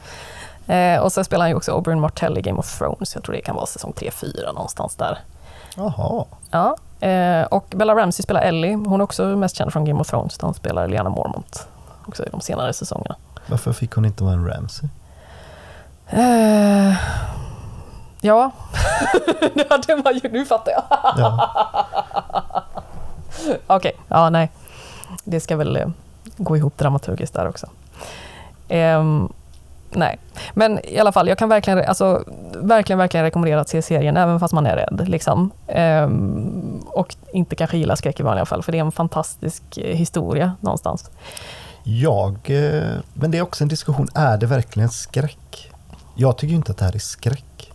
Eh, 0.75 1.01
och 1.01 1.13
så 1.13 1.25
spelar 1.25 1.43
han 1.45 1.51
ju 1.51 1.57
också 1.57 1.73
Oberyn 1.73 2.01
Martell 2.01 2.39
i 2.39 2.43
Game 2.43 2.59
of 2.59 2.79
Thrones. 2.79 3.15
Jag 3.15 3.25
tror 3.25 3.35
det 3.35 3.41
kan 3.41 3.55
vara 3.57 3.67
säsong 3.67 3.93
3-4 3.97 4.53
någonstans 4.55 4.95
där. 4.97 5.19
Jaha. 5.77 6.25
Ja. 6.51 6.77
Eh, 7.09 7.45
och 7.45 7.67
Bella 7.71 7.95
Ramsey 7.95 8.23
spelar 8.23 8.41
Ellie. 8.41 8.75
Hon 8.75 9.01
är 9.01 9.05
också 9.05 9.25
mest 9.25 9.57
känd 9.57 9.73
från 9.73 9.85
Game 9.85 10.01
of 10.01 10.09
Thrones. 10.09 10.39
där 10.39 10.47
Hon 10.47 10.55
spelar 10.55 10.89
Lyanna 10.89 11.11
Mormont. 11.11 11.69
Också 12.07 12.25
i 12.25 12.29
de 12.31 12.41
senare 12.41 12.73
säsongerna. 12.73 13.17
Varför 13.47 13.73
fick 13.73 13.93
hon 13.93 14.05
inte 14.05 14.25
vara 14.25 14.35
en 14.35 14.47
Ramsey? 14.49 14.89
Eh, 16.09 16.95
ja, 18.21 18.51
det 19.87 19.95
var 20.05 20.13
ju, 20.13 20.31
nu 20.33 20.45
fattar 20.45 20.73
jag. 20.73 20.85
Ja. 21.17 21.51
Okej, 23.67 23.93
ja 24.09 24.31
nej. 24.31 24.51
Det 25.25 25.41
ska 25.41 25.57
väl 25.57 25.77
eh, 25.77 25.89
gå 26.37 26.57
ihop 26.57 26.79
dramaturgiskt 26.79 27.35
där 27.35 27.49
också. 27.49 27.67
Ehm, 28.69 29.33
nej, 29.95 30.19
men 30.55 30.81
i 30.85 30.99
alla 30.99 31.13
fall, 31.13 31.29
jag 31.29 31.39
kan 31.39 31.49
verkligen, 31.49 31.85
alltså, 31.85 32.25
verkligen, 32.55 32.99
verkligen 32.99 33.25
rekommendera 33.25 33.61
att 33.61 33.69
se 33.69 33.83
serien 33.83 34.17
även 34.17 34.41
fast 34.41 34.55
man 34.55 34.67
är 34.67 34.77
rädd. 34.77 35.09
Liksom. 35.09 35.51
Ehm, 35.69 36.81
och 36.87 37.17
inte 37.33 37.57
kanske 37.57 37.77
gillar 37.77 37.97
skräck 37.97 38.21
i 38.21 38.23
vanliga 38.23 38.45
fall, 38.47 38.63
för 38.63 38.73
det 38.73 38.79
är 38.79 38.85
en 38.85 38.93
fantastisk 38.93 39.63
eh, 39.77 39.97
historia 39.97 40.53
någonstans. 40.61 41.11
Jag, 41.85 42.37
eh, 42.45 42.83
men 43.15 43.31
det 43.31 43.39
är 43.39 43.43
också 43.43 43.65
en 43.65 43.69
diskussion, 43.69 44.09
är 44.15 44.37
det 44.39 44.47
verkligen 44.47 44.89
skräck? 44.89 45.71
Jag 46.15 46.39
tycker 46.39 46.55
inte 46.55 46.73
att 46.73 46.79
det 46.79 46.85
här 46.85 46.95
är 46.95 46.99
skräck. 46.99 47.73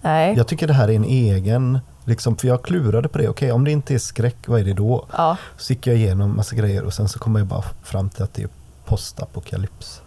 Nej, 0.00 0.34
Jag 0.36 0.46
tycker 0.46 0.66
det 0.66 0.72
här 0.72 0.88
är 0.90 0.94
en 0.96 1.04
egen, 1.04 1.78
liksom, 2.04 2.36
för 2.36 2.48
jag 2.48 2.62
klurade 2.62 3.08
på 3.08 3.18
det. 3.18 3.28
Okej, 3.28 3.52
om 3.52 3.64
det 3.64 3.70
inte 3.70 3.94
är 3.94 3.98
skräck, 3.98 4.36
vad 4.46 4.60
är 4.60 4.64
det 4.64 4.72
då? 4.72 5.06
ja, 5.16 5.36
Så 5.56 5.72
gick 5.72 5.86
jag 5.86 5.96
igenom 5.96 6.36
massa 6.36 6.56
grejer 6.56 6.84
och 6.84 6.94
sen 6.94 7.08
så 7.08 7.18
kom 7.18 7.36
jag 7.36 7.46
bara 7.46 7.64
fram 7.82 8.10
till 8.10 8.22
att 8.22 8.34
det 8.34 8.42
är 8.42 8.48
postapokalyps. 8.84 10.02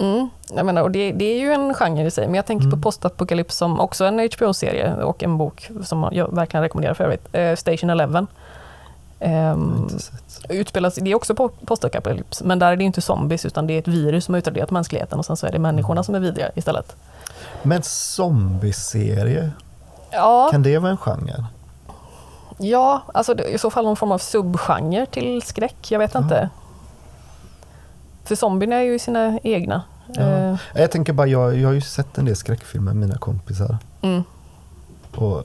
Mm, 0.00 0.28
jag 0.56 0.66
menar, 0.66 0.82
och 0.82 0.90
det, 0.90 1.12
det 1.12 1.24
är 1.24 1.38
ju 1.40 1.52
en 1.52 1.74
genre 1.74 2.06
i 2.06 2.10
sig, 2.10 2.26
men 2.26 2.34
jag 2.34 2.46
tänker 2.46 2.66
Mm. 2.66 2.80
på 2.80 2.82
Postapokalyps 2.88 3.56
som 3.56 3.80
också 3.80 4.04
en 4.04 4.18
HBO-serie 4.36 4.94
och 5.02 5.22
en 5.22 5.38
bok 5.38 5.70
som 5.84 6.08
jag 6.12 6.34
verkligen 6.34 6.62
rekommenderar 6.62 6.94
för 6.94 7.04
övrigt. 7.04 7.28
Eh, 7.32 7.56
Station 7.56 7.90
Eleven. 7.90 8.26
Sett. 9.98 10.50
utspelas, 10.50 10.94
det 10.94 11.10
är 11.10 11.14
också 11.14 11.34
på 11.34 11.48
postapokalyps, 11.48 12.42
men 12.42 12.58
där 12.58 12.72
är 12.72 12.76
det 12.76 12.84
inte 12.84 13.00
zombies 13.00 13.44
utan 13.46 13.66
det 13.66 13.74
är 13.74 13.78
ett 13.78 13.88
virus 13.88 14.24
som 14.24 14.34
har 14.34 14.38
utraderat 14.38 14.70
mänskligheten 14.70 15.18
och 15.18 15.26
sen 15.26 15.36
så 15.36 15.46
är 15.46 15.52
det 15.52 15.58
människorna 15.58 16.02
som 16.02 16.14
är 16.14 16.20
vidriga 16.20 16.50
istället. 16.54 16.96
Men 17.62 17.82
zombieserie, 17.82 19.50
Ja, 20.10 20.48
kan 20.50 20.62
det 20.62 20.78
vara 20.78 20.90
en 20.90 20.96
genre? 20.96 21.44
ja 22.58 23.02
alltså 23.14 23.38
i 23.38 23.58
så 23.58 23.70
fall 23.70 23.84
någon 23.84 23.96
form 23.96 24.12
av 24.12 24.18
subgenre 24.18 25.06
till 25.06 25.42
skräck, 25.42 25.90
jag 25.90 25.98
vet 25.98 26.14
Ja. 26.14 26.20
inte. 26.20 26.48
För 28.24 28.34
zombierna 28.34 28.76
är 28.76 28.80
ju 28.82 28.98
sina 28.98 29.38
egna. 29.42 29.82
Ja. 30.14 30.22
Eh, 30.22 30.56
Jag 30.74 30.90
tänker 30.90 31.12
bara, 31.12 31.26
jag, 31.26 31.56
jag 31.58 31.68
har 31.68 31.72
ju 31.74 31.80
sett 31.80 32.18
en 32.18 32.24
del 32.24 32.36
skräckfilmer 32.36 32.92
med 32.92 32.96
mina 33.08 33.18
kompisar. 33.18 33.78
mm, 34.02 34.22
Och 35.16 35.44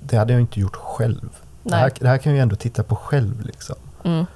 det 0.00 0.16
hade 0.16 0.32
jag 0.32 0.40
inte 0.40 0.60
gjort 0.60 0.76
själv. 0.76 1.28
Det 1.62 1.76
här, 1.76 1.92
det 2.00 2.08
här 2.08 2.18
kan 2.18 2.32
jag 2.32 2.36
ju 2.36 2.42
ändå 2.42 2.56
titta 2.56 2.82
på 2.82 2.96
själv. 2.96 3.40
Liksom. 3.46 3.76
Mm, 4.04 4.26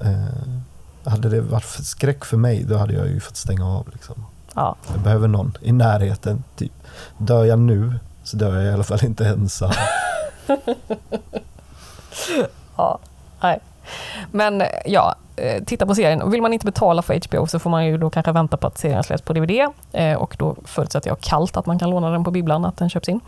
Eh, 0.00 1.10
hade 1.10 1.28
det 1.28 1.40
varit 1.40 1.64
för 1.64 1.82
skräck 1.82 2.24
för 2.24 2.36
mig, 2.36 2.64
då 2.64 2.76
hade 2.76 2.94
jag 2.94 3.06
ju 3.08 3.20
fått 3.20 3.36
stänga 3.36 3.66
av. 3.66 3.88
Liksom. 3.92 4.24
ja. 4.54 4.76
Jag 4.92 5.00
behöver 5.00 5.28
någon 5.28 5.52
i 5.60 5.72
närheten. 5.72 6.44
Typ. 6.56 6.72
Dör 7.18 7.44
jag 7.44 7.58
nu 7.58 7.98
så 8.24 8.36
dör 8.36 8.54
jag 8.56 8.64
i 8.64 8.74
alla 8.74 8.84
fall 8.84 9.04
inte 9.04 9.26
ensam. 9.26 9.70
Ja, 12.76 12.98
nej. 13.42 13.60
Men 14.30 14.62
ja, 14.84 15.14
eh, 15.36 15.64
titta 15.64 15.86
på 15.86 15.94
serien. 15.94 16.30
Vill 16.30 16.42
man 16.42 16.52
inte 16.52 16.66
betala 16.66 17.02
för 17.02 17.20
HBO 17.28 17.46
så 17.46 17.58
får 17.58 17.70
man 17.70 17.86
ju 17.86 17.98
då 17.98 18.10
kanske 18.10 18.32
vänta 18.32 18.56
på 18.56 18.66
att 18.66 18.78
serien 18.78 19.02
släpps 19.02 19.22
på 19.22 19.32
DVD. 19.32 19.68
Eh, 19.92 20.14
och 20.14 20.36
då 20.38 20.56
förutsätter 20.64 21.10
jag 21.10 21.20
kallt 21.20 21.56
att 21.56 21.66
man 21.66 21.78
kan 21.78 21.90
låna 21.90 22.10
den 22.10 22.24
på 22.24 22.30
bibblan, 22.30 22.64
att 22.64 22.76
den 22.76 22.90
köps 22.90 23.08
in. 23.08 23.20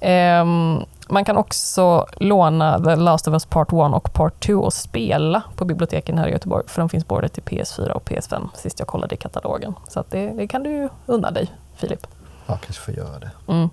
Ehm, 0.00 0.84
man 1.08 1.24
kan 1.24 1.36
också 1.36 2.06
låna 2.16 2.84
The 2.84 2.96
Last 2.96 3.28
of 3.28 3.32
Us 3.32 3.46
Part 3.46 3.68
1 3.68 3.72
och 3.72 4.12
Part 4.12 4.46
2 4.46 4.54
och 4.54 4.72
spela 4.72 5.42
på 5.56 5.64
biblioteken 5.64 6.18
här 6.18 6.28
i 6.28 6.32
Göteborg. 6.32 6.64
För 6.66 6.82
de 6.82 6.88
finns 6.88 7.06
både 7.06 7.28
till 7.28 7.42
PS4 7.42 7.90
och 7.90 8.04
PS5 8.04 8.48
sist 8.54 8.78
jag 8.78 8.88
kollade 8.88 9.14
i 9.14 9.18
katalogen. 9.18 9.74
Så 9.88 10.04
det, 10.10 10.30
det 10.30 10.48
kan 10.48 10.62
du 10.62 10.88
unna 11.06 11.30
dig, 11.30 11.52
Filip. 11.76 12.06
Jag 12.46 12.60
kanske 12.60 12.82
får 12.82 12.94
göra 12.94 13.18
det. 13.18 13.30
Mm. 13.48 13.70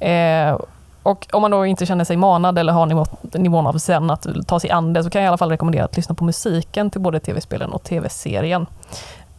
Eh, 0.00 0.60
och 1.06 1.26
om 1.32 1.42
man 1.42 1.50
då 1.50 1.66
inte 1.66 1.86
känner 1.86 2.04
sig 2.04 2.16
manad 2.16 2.58
eller 2.58 2.72
har 2.72 2.86
nivå, 2.86 3.06
nivån 3.34 3.66
av 3.66 3.78
sen 3.78 4.10
att 4.10 4.26
ta 4.46 4.60
sig 4.60 4.70
an 4.70 4.92
det 4.92 5.04
så 5.04 5.10
kan 5.10 5.22
jag 5.22 5.26
i 5.26 5.28
alla 5.28 5.36
fall 5.38 5.50
rekommendera 5.50 5.84
att 5.84 5.96
lyssna 5.96 6.14
på 6.14 6.24
musiken 6.24 6.90
till 6.90 7.00
både 7.00 7.20
tv-spelen 7.20 7.70
och 7.72 7.82
tv-serien. 7.82 8.66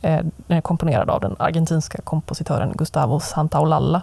Eh, 0.02 0.20
den 0.48 0.58
är 0.58 0.62
komponerad 0.62 1.10
av 1.10 1.22
den 1.22 1.36
argentinska 1.40 2.02
kompositören 2.02 2.72
Gustavo 2.76 3.20
Santaolalla. 3.20 4.02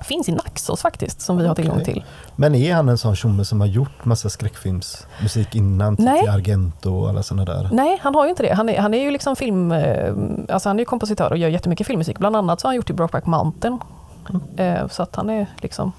Finns 0.00 0.28
i 0.28 0.32
Naxos 0.32 0.82
faktiskt, 0.82 1.20
som 1.20 1.36
vi 1.38 1.46
har 1.46 1.54
tillgång 1.54 1.84
till. 1.84 2.04
Men 2.36 2.54
är 2.54 2.74
han 2.74 2.88
en 2.88 2.98
sån 2.98 3.16
tjomme 3.16 3.44
som 3.44 3.60
har 3.60 3.66
gjort 3.68 4.04
massa 4.04 4.28
skräckfilmsmusik 4.30 5.54
innan? 5.54 5.96
typ 5.96 6.06
Nej. 6.06 6.20
Till 6.20 6.30
Argento 6.30 6.94
och 6.94 7.08
alla 7.08 7.22
sådana 7.22 7.44
där? 7.44 7.68
Nej, 7.72 7.98
han 8.02 8.14
har 8.14 8.24
ju 8.24 8.30
inte 8.30 8.42
det. 8.42 8.54
Han 8.54 8.68
är, 8.68 8.80
han 8.80 8.94
är 8.94 8.98
ju 9.02 9.10
liksom 9.10 9.36
film... 9.36 9.72
eh, 9.72 10.14
Alltså 10.48 10.68
han 10.68 10.76
är 10.76 10.80
ju 10.80 10.84
kompositör 10.84 11.30
och 11.30 11.38
gör 11.38 11.48
jättemycket 11.48 11.86
filmmusik. 11.86 12.18
Bland 12.18 12.36
annat 12.36 12.60
så 12.60 12.66
har 12.66 12.70
han 12.70 12.76
gjort 12.76 12.90
i 12.90 12.92
Brokeback 12.92 13.26
Mountain. 13.26 13.78
Eh, 14.56 14.86
Så 14.88 15.02
att 15.02 15.16
han 15.16 15.30
är 15.30 15.46
liksom 15.56 15.92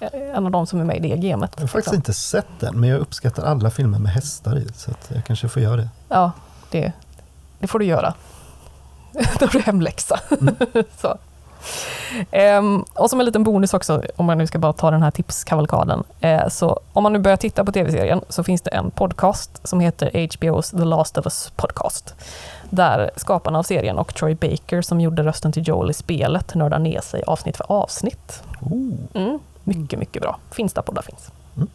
en 0.00 0.44
av 0.44 0.50
de 0.50 0.66
som 0.66 0.80
är 0.80 0.84
med 0.84 0.96
i 0.96 1.08
det 1.08 1.28
gamet. 1.28 1.52
Jag 1.54 1.62
har 1.62 1.68
faktiskt 1.68 1.74
liksom. 1.74 1.94
inte 1.94 2.12
sett 2.12 2.60
den, 2.60 2.80
men 2.80 2.88
jag 2.88 3.00
uppskattar 3.00 3.42
alla 3.42 3.70
filmer 3.70 3.98
med 3.98 4.12
hästar 4.12 4.58
i. 4.58 4.68
Så 4.76 4.90
jag 5.08 5.24
kanske 5.24 5.48
får 5.48 5.62
göra 5.62 5.76
det. 5.76 5.88
Ja, 6.08 6.32
det, 6.70 6.92
det 7.58 7.66
får 7.66 7.78
du 7.78 7.84
göra. 7.84 8.14
Då 9.38 9.46
har 9.46 9.52
du 9.52 9.60
hemläxa. 9.60 10.20
så. 11.00 11.18
Ehm, 12.30 12.84
och 12.94 13.10
som 13.10 13.20
en 13.20 13.26
liten 13.26 13.44
bonus 13.44 13.74
också, 13.74 14.02
om 14.16 14.26
man 14.26 14.38
nu 14.38 14.46
ska 14.46 14.58
bara 14.58 14.72
ta 14.72 14.90
den 14.90 15.02
här 15.02 15.10
tipskavalkaden. 15.10 16.04
Eh, 16.20 16.48
så 16.48 16.80
om 16.92 17.02
man 17.02 17.12
nu 17.12 17.18
börjar 17.18 17.36
titta 17.36 17.64
på 17.64 17.72
tv-serien 17.72 18.20
så 18.28 18.44
finns 18.44 18.62
det 18.62 18.70
en 18.70 18.90
podcast 18.90 19.68
som 19.68 19.80
heter 19.80 20.10
HBO's 20.10 20.78
The 20.78 20.84
Last 20.84 21.18
of 21.18 21.26
Us 21.26 21.52
Podcast. 21.56 22.14
Där 22.70 23.10
skaparna 23.16 23.58
av 23.58 23.62
serien 23.62 23.98
och 23.98 24.14
Troy 24.14 24.34
Baker 24.34 24.82
som 24.82 25.00
gjorde 25.00 25.22
rösten 25.22 25.52
till 25.52 25.68
Joel 25.68 25.90
i 25.90 25.94
spelet 25.94 26.54
nördar 26.54 26.78
ner 26.78 27.00
sig 27.00 27.22
avsnitt 27.26 27.56
för 27.56 27.72
avsnitt. 27.72 28.42
Mm, 29.14 29.38
mycket, 29.68 29.98
mycket 29.98 30.22
bra. 30.22 30.38
Finns 30.50 30.72
där 30.72 30.82
poddar 30.82 31.02
finns. 31.02 31.32
Mm. 31.56 31.68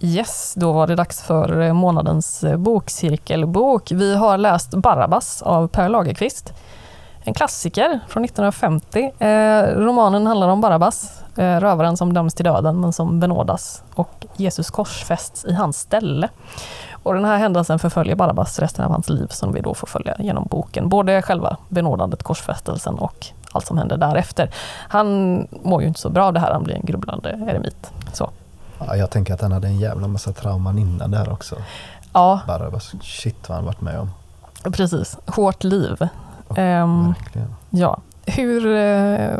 Yes, 0.00 0.54
då 0.56 0.72
var 0.72 0.86
det 0.86 0.94
dags 0.94 1.22
för 1.22 1.60
eh, 1.60 1.72
månadens 1.72 2.44
eh, 2.44 2.56
bokcirkelbok. 2.56 3.92
Vi 3.92 4.16
har 4.16 4.38
läst 4.38 4.74
Barabbas 4.74 5.42
av 5.42 5.68
Per 5.68 5.88
Lagerkvist. 5.88 6.52
En 7.20 7.34
klassiker 7.34 8.00
från 8.08 8.24
1950. 8.24 9.12
Eh, 9.18 9.62
romanen 9.62 10.26
handlar 10.26 10.48
om 10.48 10.60
Barabbas, 10.60 11.22
eh, 11.36 11.60
rövaren 11.60 11.96
som 11.96 12.12
döms 12.12 12.34
till 12.34 12.44
döden 12.44 12.80
men 12.80 12.92
som 12.92 13.20
benådas 13.20 13.82
och 13.94 14.26
Jesus 14.36 14.70
korsfästs 14.70 15.44
i 15.44 15.52
hans 15.52 15.78
ställe. 15.78 16.28
Och 17.06 17.14
den 17.14 17.24
här 17.24 17.38
händelsen 17.38 17.78
förföljer 17.78 18.16
Barabbas 18.16 18.58
resten 18.58 18.84
av 18.84 18.90
hans 18.92 19.08
liv 19.08 19.26
som 19.30 19.52
vi 19.52 19.60
då 19.60 19.74
får 19.74 19.86
följa 19.86 20.14
genom 20.18 20.46
boken. 20.50 20.88
Både 20.88 21.22
själva 21.22 21.56
benådandet, 21.68 22.22
korsfästelsen 22.22 22.94
och 22.94 23.26
allt 23.52 23.66
som 23.66 23.78
händer 23.78 23.96
därefter. 23.96 24.50
Han 24.88 25.06
mår 25.62 25.82
ju 25.82 25.88
inte 25.88 26.00
så 26.00 26.08
bra 26.10 26.24
av 26.24 26.32
det 26.32 26.40
här, 26.40 26.52
han 26.52 26.62
blir 26.62 26.74
en 26.74 26.84
grubblande 26.84 27.28
eremit. 27.48 27.90
Så. 28.12 28.30
Ja, 28.86 28.96
jag 28.96 29.10
tänker 29.10 29.34
att 29.34 29.40
han 29.40 29.52
hade 29.52 29.66
en 29.66 29.78
jävla 29.78 30.08
massa 30.08 30.32
trauman 30.32 30.78
innan 30.78 31.10
det 31.10 31.18
här 31.18 31.32
också. 31.32 31.56
Ja, 32.12 32.40
Barabbas, 32.46 32.92
shit 33.02 33.48
vad 33.48 33.56
han 33.56 33.64
varit 33.64 33.80
med 33.80 33.98
om. 34.00 34.10
precis. 34.72 35.18
Hårt 35.26 35.64
liv. 35.64 35.96
Ja, 36.48 36.56
Ehm, 36.56 37.06
Verkligen. 37.12 37.54
ja. 37.70 37.98
Hur, 38.26 38.66
eh, 38.66 39.30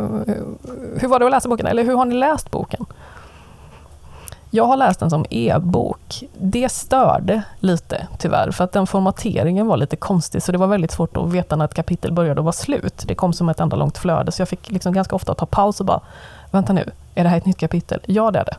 hur 1.00 1.08
var 1.08 1.18
det 1.18 1.24
att 1.24 1.30
läsa 1.30 1.48
boken? 1.48 1.66
Eller 1.66 1.84
hur 1.84 1.96
har 1.96 2.04
ni 2.04 2.14
läst 2.14 2.50
boken? 2.50 2.86
Jag 4.56 4.66
har 4.66 4.76
läst 4.76 5.00
den 5.00 5.10
som 5.10 5.26
e-bok. 5.30 6.24
Det 6.38 6.72
störde 6.72 7.42
lite 7.60 8.06
tyvärr, 8.18 8.50
för 8.50 8.64
att 8.64 8.72
den 8.72 8.86
formateringen 8.86 9.66
var 9.66 9.76
lite 9.76 9.96
konstig, 9.96 10.42
så 10.42 10.52
det 10.52 10.58
var 10.58 10.66
väldigt 10.66 10.90
svårt 10.90 11.16
att 11.16 11.32
veta 11.32 11.56
när 11.56 11.64
ett 11.64 11.74
kapitel 11.74 12.12
började 12.12 12.40
och 12.40 12.44
var 12.44 12.52
slut. 12.52 13.04
Det 13.06 13.14
kom 13.14 13.32
som 13.32 13.48
ett 13.48 13.60
enda 13.60 13.76
långt 13.76 13.98
flöde, 13.98 14.32
så 14.32 14.40
jag 14.40 14.48
fick 14.48 14.70
liksom 14.70 14.92
ganska 14.92 15.16
ofta 15.16 15.34
ta 15.34 15.46
paus 15.46 15.80
och 15.80 15.86
bara, 15.86 16.00
vänta 16.50 16.72
nu, 16.72 16.90
är 17.14 17.22
det 17.24 17.28
här 17.28 17.36
ett 17.36 17.46
nytt 17.46 17.58
kapitel? 17.58 18.00
Ja, 18.06 18.30
det 18.30 18.38
är 18.38 18.44
det. 18.44 18.56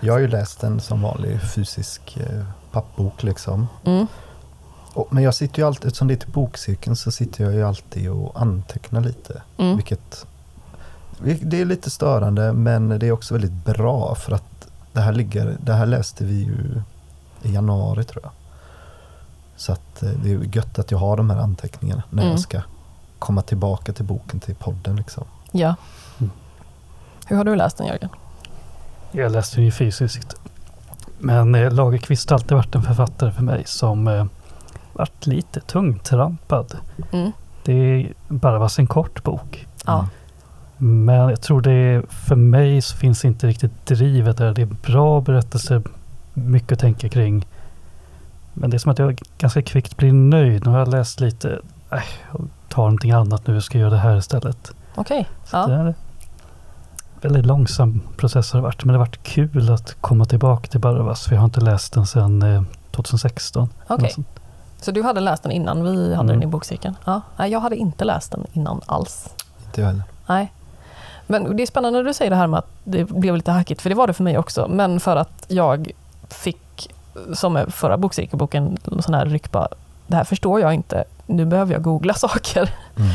Jag 0.00 0.12
har 0.12 0.20
ju 0.20 0.28
läst 0.28 0.60
den 0.60 0.80
som 0.80 1.02
vanlig 1.02 1.40
fysisk 1.54 2.16
eh, 2.16 2.44
pappbok 2.72 3.22
liksom. 3.22 3.68
Mm. 3.84 4.06
Och, 4.94 5.08
men 5.10 5.22
jag 5.22 5.34
sitter 5.34 5.58
ju 5.58 5.66
alltid, 5.66 5.86
eftersom 5.86 6.08
det 6.08 6.14
är 6.14 6.16
till 6.16 6.32
bokcirkeln 6.32 6.96
så 6.96 7.10
sitter 7.10 7.44
jag 7.44 7.54
ju 7.54 7.62
alltid 7.62 8.10
och 8.10 8.40
antecknar 8.40 9.00
lite. 9.00 9.42
Mm. 9.58 9.76
Vilket 9.76 10.26
det 11.42 11.60
är 11.60 11.64
lite 11.64 11.90
störande 11.90 12.52
men 12.52 12.88
det 12.98 13.06
är 13.06 13.12
också 13.12 13.34
väldigt 13.34 13.64
bra 13.64 14.14
för 14.14 14.32
att 14.32 14.49
det 15.00 15.04
här, 15.04 15.12
ligger, 15.12 15.56
det 15.60 15.72
här 15.72 15.86
läste 15.86 16.24
vi 16.24 16.34
ju 16.44 16.82
i 17.42 17.52
januari 17.54 18.04
tror 18.04 18.22
jag. 18.22 18.32
Så 19.56 19.72
att 19.72 20.02
eh, 20.02 20.10
det 20.10 20.32
är 20.32 20.56
gött 20.56 20.78
att 20.78 20.90
jag 20.90 20.98
har 20.98 21.16
de 21.16 21.30
här 21.30 21.38
anteckningarna 21.38 22.02
när 22.10 22.22
Mm. 22.22 22.30
jag 22.30 22.40
ska 22.40 22.60
komma 23.18 23.42
tillbaka 23.42 23.92
till 23.92 24.04
boken, 24.04 24.40
till 24.40 24.54
podden. 24.54 24.96
Liksom. 24.96 25.24
Ja. 25.52 25.74
Mm. 26.18 26.30
Hur 27.26 27.36
har 27.36 27.44
du 27.44 27.56
läst 27.56 27.76
den 27.76 27.86
Jörgen? 27.86 28.08
Jag 29.12 29.32
läste 29.32 29.56
den 29.56 29.64
ju 29.64 29.70
fysiskt. 29.70 30.34
Men 31.18 31.54
eh, 31.54 31.72
Lagerqvist 31.72 32.30
har 32.30 32.34
alltid 32.38 32.52
varit 32.56 32.74
en 32.74 32.82
författare 32.82 33.32
för 33.32 33.42
mig 33.42 33.62
som 33.66 34.08
eh, 34.08 34.24
varit 34.92 35.26
lite 35.26 35.60
tungtrampad. 35.60 36.76
Mm. 37.12 37.32
Det 37.64 38.08
bara 38.28 38.58
var 38.58 38.80
en 38.80 38.86
kort 38.86 39.22
bok. 39.22 39.66
Ja. 39.86 40.08
Men 40.82 41.14
jag 41.28 41.40
tror 41.40 41.60
det 41.60 41.72
är, 41.72 42.02
för 42.08 42.36
mig 42.36 42.82
så 42.82 42.96
finns 42.96 43.24
inte 43.24 43.46
riktigt 43.46 43.86
drivet 43.86 44.36
där. 44.36 44.54
Det 44.54 44.62
är 44.62 44.66
bra 44.66 45.20
berättelser, 45.20 45.82
mycket 46.34 46.72
att 46.72 46.78
tänka 46.78 47.08
kring. 47.08 47.46
Men 48.54 48.70
det 48.70 48.76
är 48.76 48.78
som 48.78 48.92
att 48.92 48.98
jag 48.98 49.20
ganska 49.38 49.62
kvickt 49.62 49.96
blir 49.96 50.12
nöjd. 50.12 50.64
Nu 50.66 50.70
har 50.70 50.78
jag 50.78 50.88
läst 50.88 51.20
lite, 51.20 51.48
äh, 51.92 51.98
jag 52.32 52.48
tar 52.68 52.82
någonting 52.82 53.10
annat 53.12 53.46
nu, 53.46 53.54
jag 53.54 53.62
ska 53.62 53.78
göra 53.78 53.90
det 53.90 53.96
här 53.98 54.16
istället. 54.16 54.72
Okej. 54.94 55.28
Så 55.44 55.56
Ja. 55.56 55.66
Det 55.66 55.74
är 55.74 55.78
en 55.86 55.94
väldigt 57.20 57.46
långsam 57.46 58.00
process 58.16 58.52
har 58.52 58.60
det 58.60 58.62
varit. 58.62 58.84
Men 58.84 58.92
det 58.92 58.98
har 58.98 59.06
varit 59.06 59.22
kul 59.22 59.70
att 59.72 59.96
komma 60.00 60.24
tillbaka 60.24 60.68
till 60.68 60.80
Barabbas. 60.80 61.24
För 61.26 61.34
jag 61.34 61.40
har 61.40 61.44
inte 61.44 61.60
läst 61.60 61.92
den 61.92 62.06
sedan 62.06 62.42
eh, 62.42 62.62
2016. 62.90 63.68
Okej. 63.88 64.02
Något 64.02 64.12
sånt. 64.12 64.28
Så 64.80 64.90
du 64.90 65.02
hade 65.02 65.20
läst 65.20 65.42
den 65.42 65.52
innan 65.52 65.82
vi 65.84 65.90
hade 66.14 66.14
Mm. 66.14 66.26
den 66.26 66.42
i 66.42 66.46
bokcirkeln? 66.46 66.94
Ja. 67.04 67.20
Nej, 67.36 67.50
jag 67.52 67.60
hade 67.60 67.76
inte 67.76 68.04
läst 68.04 68.32
den 68.32 68.46
innan 68.52 68.80
alls. 68.86 69.28
Inte 69.66 69.80
jag 69.80 69.88
heller. 69.88 70.02
Nej. 70.28 70.52
Men 71.30 71.56
det 71.56 71.62
är 71.62 71.66
spännande 71.66 71.98
när 71.98 72.04
du 72.04 72.14
säger 72.14 72.30
det 72.30 72.36
här 72.36 72.46
med 72.46 72.58
att 72.58 72.68
det 72.84 73.04
blev 73.04 73.36
lite 73.36 73.50
hackigt, 73.50 73.80
för 73.82 73.88
det 73.88 73.94
var 73.96 74.06
det 74.06 74.12
för 74.12 74.22
mig 74.24 74.38
också. 74.38 74.68
Men 74.68 75.00
för 75.00 75.16
att 75.16 75.44
jag 75.48 75.90
fick, 76.28 76.92
som 77.34 77.52
med 77.52 77.74
förra 77.74 77.96
bokcirkelboken, 77.98 78.78
en 78.92 79.02
sån 79.02 79.14
här 79.14 79.26
ryck 79.26 79.50
bara, 79.52 79.68
det 80.06 80.16
här 80.16 80.24
förstår 80.24 80.60
jag 80.60 80.74
inte, 80.74 81.04
nu 81.26 81.44
behöver 81.46 81.72
jag 81.72 81.82
googla 81.82 82.14
saker. 82.26 82.70
Mm. 82.96 83.10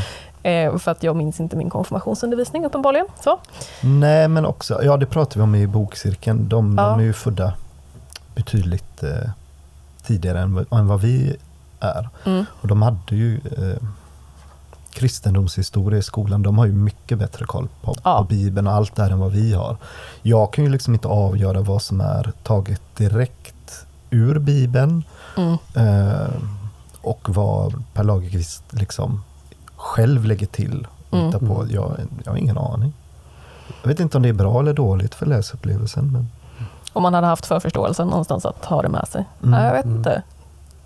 Eh, 0.72 0.78
för 0.78 0.90
att 0.90 1.02
jag 1.02 1.16
minns 1.16 1.40
inte 1.40 1.56
min 1.56 1.70
konfirmationsundervisning 1.70 2.64
uppenbarligen. 2.66 3.06
Så. 3.24 3.38
Nej, 3.82 4.28
men 4.28 4.46
också, 4.46 4.80
ja 4.84 4.96
det 4.96 5.06
pratar 5.06 5.36
vi 5.36 5.42
om 5.44 5.54
i 5.54 5.66
bokcirkeln. 5.66 6.48
De, 6.48 6.74
Ja. 6.78 6.88
de 6.90 7.00
är 7.00 7.04
ju 7.04 7.12
födda 7.12 7.52
betydligt 8.34 9.02
eh, 9.02 9.30
tidigare 10.06 10.40
än, 10.40 10.54
vad- 10.54 10.72
än 10.78 10.86
vad 10.86 11.00
vi 11.00 11.36
är. 11.80 12.08
Mm. 12.24 12.44
Och 12.60 12.68
de 12.68 12.82
hade 12.82 13.16
ju 13.16 13.34
eh, 13.58 13.82
kristendomshistoria 14.96 15.98
i 15.98 16.02
skolan. 16.02 16.42
De 16.42 16.58
har 16.58 16.66
ju 16.66 16.72
mycket 16.72 17.18
bättre 17.18 17.44
koll 17.44 17.68
på, 17.82 17.94
Ja. 18.04 18.18
på 18.18 18.24
Bibeln 18.24 18.66
och 18.66 18.72
allt 18.72 18.96
det 18.96 19.02
här 19.02 19.10
än 19.10 19.18
vad 19.18 19.32
vi 19.32 19.54
har. 19.54 19.76
Jag 20.22 20.52
kan 20.52 20.64
ju 20.64 20.70
liksom 20.70 20.94
inte 20.94 21.08
avgöra 21.08 21.60
vad 21.60 21.82
som 21.82 22.00
är 22.00 22.32
taget 22.42 22.80
direkt 22.96 23.86
ur 24.10 24.38
Bibeln 24.38 25.04
Mm. 25.36 25.56
eh, 25.74 26.26
och 27.00 27.28
vad 27.34 27.84
Per 27.94 28.04
Lagerkvist 28.04 28.62
liksom 28.70 29.22
själv 29.76 30.24
lägger 30.24 30.46
till 30.46 30.86
och 31.10 31.14
Mm. 31.18 31.26
hittar 31.26 31.38
på. 31.38 31.66
Jag, 31.70 31.96
jag 32.24 32.32
har 32.32 32.38
ingen 32.38 32.58
aning. 32.58 32.92
Jag 33.82 33.88
vet 33.88 34.00
inte 34.00 34.16
om 34.16 34.22
det 34.22 34.28
är 34.28 34.32
bra 34.32 34.60
eller 34.60 34.72
dåligt 34.72 35.14
för 35.14 35.26
läsupplevelsen. 35.26 36.12
Men, 36.12 36.28
Om 36.92 37.02
man 37.02 37.14
hade 37.14 37.26
haft 37.26 37.46
förförståelsen 37.46 38.08
någonstans 38.08 38.46
att 38.46 38.64
ha 38.64 38.82
det 38.82 38.88
med 38.88 39.08
sig. 39.08 39.24
Mm. 39.42 39.50
Nej, 39.50 39.64
jag 39.66 39.72
vet 39.72 39.84
Mm. 39.84 39.96
inte. 39.96 40.22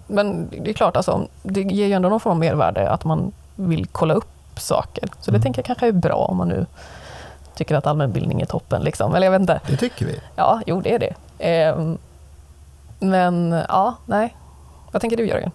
Men 0.07 0.49
det 0.51 0.71
är 0.71 0.75
klart, 0.75 0.97
alltså, 0.97 1.27
det 1.43 1.61
ger 1.63 1.87
ju 1.87 1.93
ändå 1.93 2.09
någon 2.09 2.21
form 2.21 2.33
av 2.33 2.39
mervärde 2.39 2.91
att 2.91 3.05
man 3.05 3.33
vill 3.69 3.87
kolla 3.87 4.15
upp 4.15 4.29
saker. 4.57 5.09
Så 5.21 5.31
det 5.31 5.37
Mm. 5.37 5.43
tänker 5.43 5.59
jag 5.59 5.67
kanske 5.67 5.89
är 5.89 5.93
bra 5.93 6.15
om 6.17 6.37
man 6.37 6.49
nu 6.49 6.67
tycker 7.55 7.75
att 7.75 7.87
allmänbildning 7.87 8.41
är 8.41 8.47
toppen. 8.47 8.83
Liksom. 8.83 9.15
Eller 9.15 9.27
jag 9.27 9.33
vet 9.33 9.41
inte. 9.41 9.61
det 9.67 9.77
tycker 9.77 10.07
vi. 10.07 10.21
Ja, 10.37 10.61
jo 10.67 10.81
det 10.81 10.95
är 10.95 10.99
det. 10.99 11.15
Ehm, 11.39 11.99
men 12.99 13.63
ja, 13.69 13.95
nej. 14.07 14.37
Vad 14.93 15.01
tänker 15.01 15.17
du 15.17 15.27
Jörgen? 15.27 15.51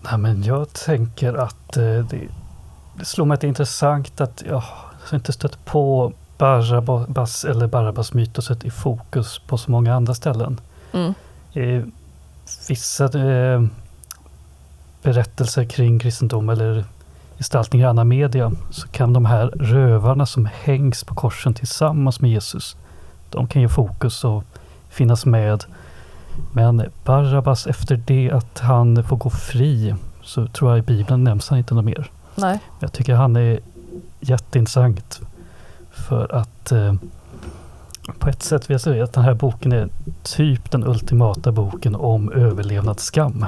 Nej, 0.00 0.18
men 0.18 0.42
jag 0.42 0.72
tänker 0.72 1.34
att 1.34 1.76
eh, 1.76 1.82
det, 1.82 2.20
det 2.98 3.04
slår 3.04 3.24
mig 3.26 3.34
att 3.34 3.40
det 3.40 3.46
är 3.46 3.48
intressant 3.48 4.20
att 4.20 4.42
jag 4.48 4.62
har 5.08 5.16
inte 5.16 5.32
stött 5.32 5.64
på 5.64 6.12
Barabbas 6.38 7.44
eller 7.44 7.66
Barabbas 7.66 8.12
mytoset 8.12 8.64
i 8.64 8.70
fokus 8.70 9.38
på 9.38 9.58
så 9.58 9.70
många 9.70 9.94
andra 9.94 10.14
ställen. 10.14 10.60
Mm. 10.92 11.14
I 11.52 11.92
vissa 12.68 13.04
eh, 13.04 13.62
berättelser 15.04 15.64
kring 15.64 15.98
kristendom 15.98 16.48
eller 16.48 16.84
gestaltningar 17.38 17.86
i 17.86 17.90
annan 17.90 18.08
media 18.08 18.52
så 18.70 18.88
kan 18.88 19.12
de 19.12 19.24
här 19.24 19.46
rövarna 19.46 20.26
som 20.26 20.48
hängs 20.62 21.04
på 21.04 21.14
korsen 21.14 21.54
tillsammans 21.54 22.20
med 22.20 22.30
Jesus, 22.30 22.76
de 23.30 23.46
kan 23.46 23.62
ge 23.62 23.68
fokus 23.68 24.24
och 24.24 24.44
finnas 24.88 25.26
med. 25.26 25.64
Men 26.52 26.82
Barabbas 27.04 27.66
efter 27.66 27.96
det 28.06 28.30
att 28.30 28.58
han 28.58 29.04
får 29.04 29.16
gå 29.16 29.30
fri 29.30 29.94
så 30.22 30.46
tror 30.46 30.70
jag 30.70 30.78
i 30.78 30.82
Bibeln 30.82 31.24
nämns 31.24 31.48
han 31.48 31.58
inte 31.58 31.74
något 31.74 31.84
mer. 31.84 32.10
Nej. 32.34 32.58
Jag 32.80 32.92
tycker 32.92 33.14
han 33.14 33.36
är 33.36 33.60
jätteintressant. 34.20 35.20
För 35.90 36.34
att 36.34 36.72
eh, 36.72 36.94
på 38.18 38.28
ett 38.28 38.42
sätt 38.42 38.70
vill 38.70 38.74
jag 38.74 38.80
säga 38.80 39.04
att 39.04 39.12
den 39.12 39.24
här 39.24 39.34
boken 39.34 39.72
är 39.72 39.88
typ 40.22 40.70
den 40.70 40.84
ultimata 40.84 41.52
boken 41.52 41.94
om 41.94 42.32
överlevnadsskam. 42.32 43.46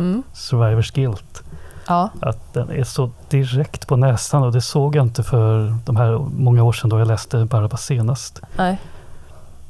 Mm. 0.00 0.22
Survivors 0.32 0.90
guilt. 0.90 1.42
Ja. 1.86 2.10
Att 2.20 2.54
den 2.54 2.70
är 2.70 2.84
så 2.84 3.10
direkt 3.28 3.86
på 3.86 3.96
näsan 3.96 4.42
och 4.42 4.52
det 4.52 4.60
såg 4.60 4.96
jag 4.96 5.06
inte 5.06 5.22
för 5.22 5.74
de 5.84 5.96
här 5.96 6.18
många 6.36 6.62
år 6.62 6.72
sedan 6.72 6.90
då 6.90 6.98
jag 6.98 7.08
läste 7.08 7.44
Barabbas 7.44 7.84
senast. 7.84 8.40
Nej. 8.56 8.80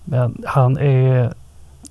Men 0.04 0.44
han 0.46 0.78
är, 0.78 1.34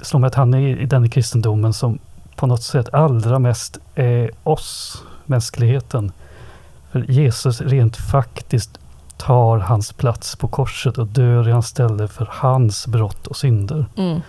slår 0.02 0.20
mig 0.20 0.28
att 0.28 0.36
han 0.36 0.54
är 0.54 0.60
i 0.60 0.86
den 0.86 1.10
kristendomen 1.10 1.74
som 1.74 2.00
på 2.36 2.48
något 2.48 2.64
sätt 2.64 2.94
allra 2.94 3.40
mest 3.40 3.78
är 3.96 4.32
oss, 4.44 5.04
mänskligheten. 5.26 6.12
För 6.92 7.12
Jesus 7.12 7.62
rent 7.62 7.98
faktiskt 7.98 8.80
tar 9.18 9.58
hans 9.58 9.94
plats 9.94 10.36
på 10.36 10.48
korset 10.48 10.98
och 10.98 11.08
dör 11.08 11.48
i 11.48 11.52
hans 11.52 11.68
ställe 11.68 12.08
för 12.08 12.30
hans 12.32 12.88
brott 12.88 13.28
och 13.28 13.38
synder. 13.38 13.86
Mm. 13.98 14.22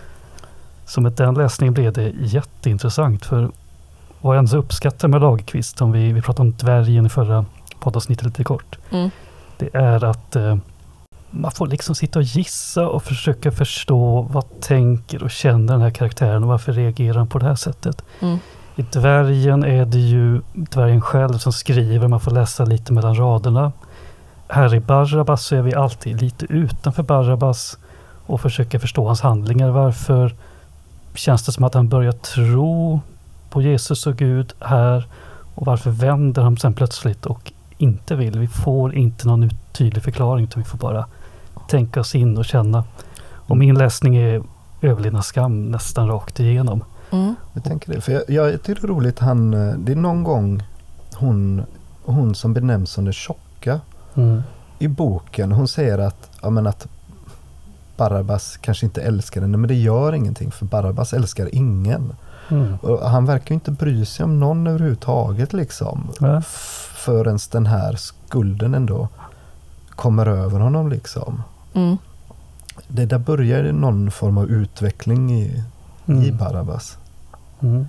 Så 0.87 1.01
med 1.01 1.13
den 1.13 1.35
läsningen 1.35 1.75
blev 1.75 1.93
det 1.93 2.13
jätteintressant. 2.21 3.27
För 3.27 3.51
vad 4.21 4.37
jag 4.37 4.39
ändå 4.39 4.57
uppskattar 4.57 5.09
med 5.09 5.21
Lagerqvist, 5.21 5.83
om 5.83 5.93
vi, 5.93 6.13
vi 6.13 6.23
pratade 6.23 6.49
om 6.49 6.55
dvärgen 6.59 7.07
i 7.07 7.09
förra 7.09 7.45
poddavsnittet 7.81 8.25
lite 8.25 8.45
kort. 8.45 8.79
Mm. 8.91 9.11
Det 9.59 9.75
är 9.75 10.05
att 10.05 10.37
eh, 10.37 10.57
man 11.31 11.51
får 11.51 11.67
liksom 11.67 11.95
sitta 11.95 12.19
och 12.19 12.23
gissa 12.23 12.89
och 12.89 13.03
försöka 13.03 13.53
förstå 13.53 14.23
vad 14.31 14.61
tänker 14.61 15.23
och 15.23 15.31
känner 15.31 15.73
den 15.73 15.83
här 15.83 15.91
karaktären 15.91 16.43
och 16.43 16.49
varför 16.49 16.73
reagerar 16.73 17.19
han 17.19 17.27
på 17.27 17.39
det 17.39 17.47
här 17.47 17.55
sättet. 17.55 18.05
Mm. 18.21 18.39
I 18.77 18.83
dvärgen 18.83 19.65
är 19.65 19.85
det 19.85 19.99
ju 19.99 20.41
dvärgen 20.53 21.01
själv 21.01 21.39
som 21.39 21.53
skriver, 21.53 22.09
man 22.09 22.21
får 22.21 22.31
läsa 22.31 22.65
lite 22.65 22.93
mellan 22.93 23.15
raderna. 23.15 23.73
Här 24.49 24.75
i 24.75 24.81
Barabbas 24.81 25.45
så 25.45 25.57
är 25.57 25.63
vi 25.63 25.75
alltid 25.75 26.21
lite 26.23 26.47
utanför 26.49 27.03
Barabbas 27.03 27.79
och 28.27 28.41
försöker 28.41 28.79
förstå 28.79 29.07
hans 29.07 29.21
handlingar. 29.21 29.71
Varför 29.71 30.35
känns 31.15 31.45
det 31.45 31.53
som 31.53 31.65
att 31.65 31.75
han 31.75 31.89
börjar 31.89 32.13
tro 32.13 33.01
på 33.51 33.63
Jesus 33.63 34.07
och 34.07 34.17
Gud 34.17 34.53
här? 34.61 35.07
Och 35.55 35.67
varför 35.67 35.91
vänder 35.91 36.43
han 36.43 36.57
sen 36.57 36.75
plötsligt 36.75 37.27
och 37.27 37.53
inte 37.79 38.17
vill? 38.17 38.39
Vi 38.39 38.49
får 38.49 38.95
inte 38.95 39.27
någon 39.27 39.51
tydlig 39.73 40.03
förklaring 40.03 40.45
utan 40.45 40.63
vi 40.63 40.69
får 40.69 40.79
bara 40.79 41.07
tänka 41.69 42.01
oss 42.01 42.15
in 42.15 42.39
och 42.39 42.45
känna. 42.45 42.85
Och 43.33 43.57
min 43.57 43.79
läsning 43.79 44.17
är 44.17 44.43
överlevnadsskam 44.83 45.71
nästan 45.71 46.09
rakt 46.09 46.41
igenom. 46.41 46.85
Mm. 47.11 47.35
Jag 47.55 47.65
tänker 47.65 47.93
det. 47.93 48.01
För 48.01 48.13
jag, 48.13 48.31
jag 48.31 48.63
tycker 48.63 48.83
det 48.83 48.87
är 48.87 48.89
roligt, 48.89 49.19
han, 49.19 49.55
eh, 49.55 49.75
det 49.79 49.93
är 49.93 49.97
någon 49.97 50.25
gång 50.25 50.63
hon, 51.15 51.63
hon 52.03 52.35
som 52.35 52.55
benämns 52.55 52.91
som 52.91 53.05
den 53.05 53.13
tjocka 53.13 53.81
Mm. 54.15 54.43
i 54.79 54.89
boken, 54.89 55.53
hon 55.53 55.69
säger 55.69 55.99
att, 55.99 56.31
ja, 56.43 56.51
men 56.51 56.67
att 56.67 56.87
Barabbas 57.97 58.57
kanske 58.57 58.87
inte 58.87 59.03
älskar 59.03 59.41
henne, 59.41 59.57
men 59.57 59.69
det 59.69 59.75
gör 59.75 60.13
ingenting 60.13 60.51
för 60.51 60.67
Barabbas 60.67 61.13
älskar 61.13 61.55
ingen. 61.55 62.13
Mm. 62.51 62.79
Han 63.03 63.27
verkar 63.27 63.49
ju 63.51 63.55
inte 63.55 63.71
bry 63.71 64.05
sig 64.05 64.25
om 64.25 64.41
någon 64.41 64.67
överhuvudtaget 64.67 65.53
liksom. 65.53 66.09
Ja. 66.21 66.39
F- 66.39 66.87
Förrän 66.95 67.39
den 67.53 67.67
här 67.67 67.97
skulden 67.97 68.75
ändå 68.75 69.09
kommer 69.91 70.27
över 70.27 70.61
honom 70.61 70.89
liksom. 70.89 71.43
Mm. 71.75 71.97
Det 72.89 73.07
där 73.07 73.19
börjar 73.19 73.65
ju 73.65 73.73
någon 73.73 74.11
form 74.11 74.39
av 74.39 74.47
utveckling 74.51 75.33
i, 75.33 75.45
i 75.45 75.63
Mm. 76.13 76.37
Barabbas. 76.37 76.97
Mm. 77.61 77.87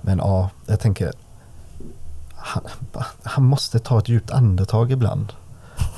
Men 0.00 0.18
ja, 0.18 0.50
jag 0.66 0.80
tänker 0.80 1.12
han, 2.36 2.62
han 3.22 3.44
måste 3.44 3.78
ta 3.78 3.98
ett 3.98 4.08
djupt 4.08 4.30
andetag 4.30 4.92
ibland, 4.92 5.32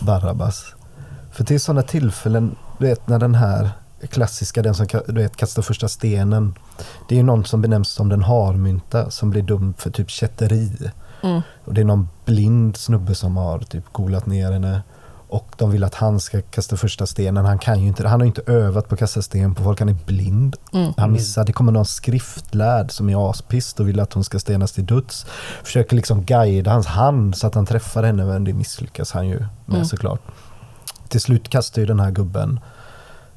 Barabbas. 0.01 0.75
För 1.33 1.45
till 1.45 1.61
sådana 1.61 1.83
tillfällen, 1.83 2.57
du 2.79 2.87
vet 2.87 3.09
när 3.09 3.19
den 3.19 3.35
här 3.35 3.71
klassiska, 4.07 4.63
den 4.63 4.75
som 4.75 4.87
du 5.07 5.13
vet, 5.23 5.37
kastar 5.37 5.63
första 5.63 5.89
stenen. 5.89 6.55
Det 7.09 7.15
är 7.15 7.17
ju 7.17 7.23
någon 7.23 7.45
som 7.45 7.63
benämns 7.63 7.89
som 7.89 8.09
den 8.09 8.23
harmynta 8.23 9.11
som 9.11 9.31
blir 9.31 9.43
dömd 9.43 9.75
för 9.79 9.91
typ 9.91 10.11
kätteri. 10.11 10.91
Mm. 11.23 11.43
Och 11.65 11.75
det 11.75 11.81
är 11.81 11.85
någon 11.85 12.09
blind 12.25 12.77
snubbe 12.77 13.15
som 13.15 13.37
har 13.37 13.59
typ 13.59 13.93
golat 13.93 14.27
ner 14.27 14.53
henne. 14.53 14.83
Och 15.29 15.55
de 15.59 15.71
vill 15.71 15.85
att 15.85 15.95
han 15.95 16.21
ska 16.21 16.43
kasta 16.43 16.77
första 16.77 17.07
stenen. 17.07 17.45
Han 17.45 17.59
kan 17.59 17.81
ju 17.81 17.89
inte 17.89 18.09
Han 18.09 18.21
har 18.21 18.25
ju 18.25 18.29
inte 18.29 18.53
övat 18.53 18.89
på 18.89 18.95
att 18.95 18.99
kasta 18.99 19.23
sten 19.23 19.55
på 19.55 19.63
folk. 19.63 19.79
Han 19.79 19.89
är 19.89 19.97
blind. 20.07 20.57
Mm. 20.73 20.93
Han 20.97 21.13
missar. 21.13 21.45
Det 21.45 21.53
kommer 21.53 21.73
någon 21.73 21.87
skriftlärd 21.87 22.91
som 22.91 23.11
är 23.11 23.31
aspist 23.31 23.81
och 23.81 23.89
vill 23.89 24.01
att 24.01 24.13
hon 24.13 24.25
ska 24.25 24.39
stenas 24.39 24.73
till 24.73 24.87
döds. 24.87 25.27
Försöker 25.63 25.97
liksom 25.97 26.25
guida 26.25 26.71
hans 26.71 26.87
hand 26.87 27.37
så 27.37 27.47
att 27.47 27.55
han 27.55 27.67
träffar 27.67 28.03
henne 28.03 28.25
men 28.25 28.45
det 28.45 28.53
misslyckas 28.53 29.13
han 29.13 29.29
ju 29.29 29.39
med 29.67 29.77
Mm. 29.77 29.85
såklart. 29.85 30.21
Till 31.09 31.21
slut 31.21 31.49
kastar 31.49 31.81
ju 31.81 31.87
den 31.87 32.01
här 32.01 32.11
gubben, 32.11 32.61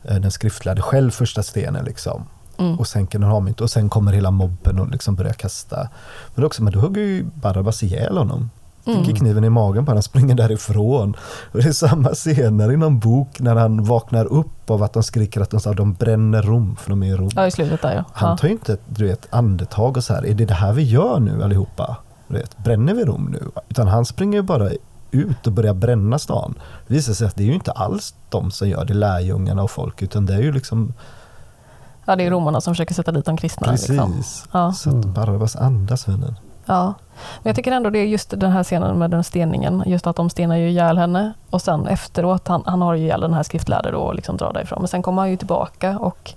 den 0.04 0.32
skriftlärde, 0.32 0.82
själv 0.82 1.12
första 1.12 1.44
stenen 1.44 1.86
liksom. 1.86 2.24
Mm. 2.58 2.80
Och 2.80 2.88
sänker 2.88 3.20
den 3.20 3.30
harmynt 3.30 3.62
och 3.62 3.70
sen 3.70 3.90
kommer 3.90 4.14
hela 4.14 4.32
mobben 4.32 4.80
och 4.80 4.90
liksom 4.90 5.16
börjar 5.16 5.34
kasta. 5.34 5.90
Men, 6.36 6.46
också, 6.46 6.64
men 6.64 6.74
då 6.74 6.80
hugger 6.80 7.02
ju 7.02 7.24
Barabbas 7.24 7.84
ihjäl 7.84 8.18
honom. 8.18 8.50
Mm. 8.86 9.04
Sticker 9.04 9.20
kniven 9.20 9.44
i 9.44 9.50
magen 9.50 9.86
på 9.86 9.92
honom 9.92 9.98
och 9.98 10.04
springer 10.04 10.36
därifrån. 10.36 11.16
Och 11.52 11.60
det 11.62 11.68
är 11.68 11.72
samma 11.72 12.10
scener 12.10 12.72
i 12.72 12.78
någon 12.78 13.00
bok 13.00 13.40
när 13.40 13.56
han 13.56 13.84
vaknar 13.84 14.26
upp 14.26 14.70
av 14.70 14.84
att 14.84 14.94
de 14.94 15.04
skriker 15.04 15.42
att 15.42 15.50
de, 15.50 15.60
sa, 15.60 15.74
de 15.74 15.94
bränner 15.94 16.42
Rom 16.42 16.76
för 16.76 16.90
de 16.90 17.04
är 17.04 17.08
i 17.08 17.16
Rom. 17.16 17.30
Ja, 17.36 17.48
i 17.48 17.52
slutet 17.52 17.82
där 17.82 17.96
ja. 17.96 18.04
Han 18.14 18.38
tar 18.38 18.48
ju 18.48 18.54
inte 18.54 18.78
du 18.88 19.08
vet, 19.08 19.28
andetag 19.30 19.98
och 19.98 20.04
så 20.04 20.14
här, 20.14 20.26
är 20.26 20.34
det 20.34 20.46
det 20.46 20.54
här 20.54 20.74
vi 20.74 20.84
gör 20.84 21.20
nu 21.20 21.44
allihopa? 21.44 21.98
Du 22.28 22.34
vet, 22.34 22.58
bränner 22.58 22.94
vi 22.94 23.06
Rom 23.06 23.30
nu? 23.32 23.62
Utan 23.70 23.88
han 23.88 24.06
springer 24.06 24.38
ju 24.38 24.42
bara 24.42 24.70
ut 25.16 25.48
och 25.48 25.54
börjar 25.54 25.74
bränna 25.74 26.20
stan. 26.20 26.54
Det 26.88 26.94
visar 26.94 27.14
sig 27.14 27.28
att 27.28 27.36
det 27.36 27.44
är 27.44 27.48
ju 27.48 27.54
inte 27.54 27.72
alls 27.72 28.16
de 28.30 28.52
som 28.52 28.70
gör 28.70 28.86
det, 28.86 28.94
lärjungarna 28.94 29.64
och 29.64 29.72
folk, 29.72 30.02
utan 30.02 30.26
det 30.26 30.34
är 30.34 30.42
ju 30.42 30.52
liksom 30.52 30.94
ja, 32.06 32.16
det 32.16 32.24
är 32.24 32.32
romarna 32.32 32.62
som 32.62 32.74
försöker 32.74 32.94
sätta 32.94 33.12
dit 33.12 33.26
de 33.26 33.38
kristna. 33.38 33.68
precis. 33.68 33.90
Liksom. 33.90 34.24
Ja. 34.52 34.74
Så 34.74 34.90
att 34.90 34.96
Mm. 34.96 35.14
Barabbas 35.14 35.56
andas 35.56 36.08
vännen. 36.08 36.36
Ja, 36.66 36.86
men 37.42 37.50
jag 37.50 37.56
tycker 37.56 37.72
ändå 37.72 37.90
det 37.90 38.00
är 38.00 38.06
just 38.06 38.30
den 38.40 38.52
här 38.52 38.64
scenen 38.64 39.00
med 39.00 39.12
den 39.12 39.24
steningen, 39.24 39.84
just 39.86 40.08
att 40.08 40.16
de 40.16 40.30
stenar 40.30 40.56
ju 40.56 40.70
ihjäl 40.70 40.98
henne 40.98 41.34
och 41.50 41.62
sen 41.62 41.88
efteråt, 41.88 42.48
han, 42.48 42.64
han 42.66 42.82
har 42.82 42.94
ju 42.94 43.04
ihjäl 43.04 43.22
den 43.22 43.34
här 43.34 43.44
skriftlärde 43.44 43.92
då 43.92 43.98
och 43.98 44.16
liksom 44.16 44.38
drar 44.38 44.54
därifrån, 44.54 44.80
men 44.82 44.88
sen 44.88 45.02
kommer 45.02 45.22
han 45.22 45.32
ju 45.32 45.38
tillbaka 45.38 45.98
och 46.00 46.34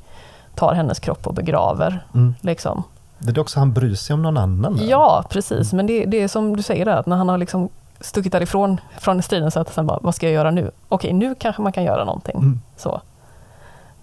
tar 0.55 0.75
hennes 0.75 0.99
kropp 1.01 1.27
och 1.27 1.35
begraver. 1.35 2.07
Mm. 2.15 2.35
Liksom. 2.41 2.83
Det 3.19 3.37
är 3.37 3.41
också 3.41 3.59
han 3.59 3.73
bryr 3.73 3.95
sig 3.95 4.15
om 4.15 4.23
någon 4.23 4.37
annan. 4.37 4.77
där. 4.77 4.85
Ja, 4.85 5.25
precis, 5.31 5.73
men 5.73 5.87
det, 5.87 6.05
det 6.05 6.23
är 6.23 6.29
som 6.29 6.57
du 6.57 6.63
säger 6.63 6.85
där, 6.85 6.97
att 6.97 7.07
när 7.07 7.17
han 7.17 7.29
har 7.29 7.39
liksom 7.39 7.69
stuckit 8.01 8.33
därifrån 8.33 8.81
från 8.99 9.23
striden 9.23 9.51
så 9.51 9.61
att 9.61 9.75
sen 9.75 9.87
bara, 9.87 9.99
vad 10.03 10.15
ska 10.15 10.27
jag 10.27 10.33
göra 10.33 10.51
nu? 10.51 10.71
Okej, 10.89 11.13
nu 11.13 11.35
kanske 11.35 11.63
man 11.63 11.73
kan 11.73 11.85
göra 11.85 12.05
någonting. 12.05 12.37
Mm. 12.37 12.61
Så. 12.77 13.01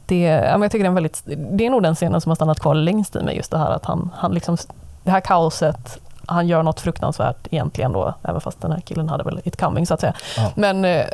Det, 0.06 0.22
jag 0.22 0.72
tycker 0.72 0.84
det 0.84 0.86
är, 0.86 0.90
en 0.90 0.94
väldigt, 0.94 1.22
det 1.26 1.66
är 1.66 1.70
nog 1.70 1.84
den 1.84 1.96
scenen 1.96 2.22
som 2.22 2.30
har 2.30 2.36
stannat 2.36 2.60
kvar 2.60 2.76
längst 2.76 3.16
i 3.16 3.24
mig, 3.24 3.36
just 3.36 3.52
det 3.52 3.58
här 3.58 3.72
att 3.72 3.86
han, 3.86 4.12
han 4.16 4.34
liksom, 4.34 4.58
det 5.04 5.12
här 5.12 5.20
kaoset, 5.20 6.00
han 6.26 6.48
gör 6.48 6.64
något 6.64 6.80
fruktansvärt 6.80 7.48
egentligen 7.52 7.92
då, 7.92 8.14
även 8.24 8.42
fast 8.42 8.62
den 8.62 8.72
här 8.72 8.80
killen 8.80 9.10
hade 9.10 9.24
väl 9.24 9.42
it 9.44 9.58
coming 9.58 9.86
så 9.86 9.94
att 9.94 10.02
säga. 10.02 10.14
Ja. 10.38 10.52
Men, 10.56 10.86
eh, 10.86 11.06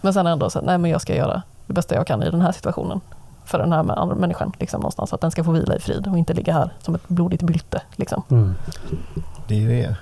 men 0.00 0.14
sen 0.14 0.26
ändå 0.26 0.50
så, 0.50 0.58
att, 0.58 0.64
nej 0.64 0.78
men 0.78 0.90
jag 0.90 1.00
ska 1.00 1.14
göra 1.14 1.42
det 1.66 1.72
bästa 1.72 1.94
jag 1.94 2.06
kan 2.06 2.22
i 2.22 2.30
den 2.30 2.40
här 2.40 2.52
situationen. 2.52 3.00
För 3.44 3.58
den 3.58 3.72
här 3.72 4.14
människan, 4.14 4.52
liksom 4.58 4.80
någonstans, 4.80 5.12
att 5.12 5.20
den 5.20 5.30
ska 5.30 5.44
få 5.44 5.52
vila 5.52 5.76
i 5.76 5.80
frid 5.80 6.06
och 6.06 6.18
inte 6.18 6.34
ligga 6.34 6.52
här 6.52 6.70
som 6.80 6.94
ett 6.94 7.08
blodigt 7.08 7.42
bylte. 7.42 7.82
Liksom. 7.96 8.22
Mm. 8.30 8.54
Det 9.48 9.64
är 9.64 9.68
det. 9.68 9.96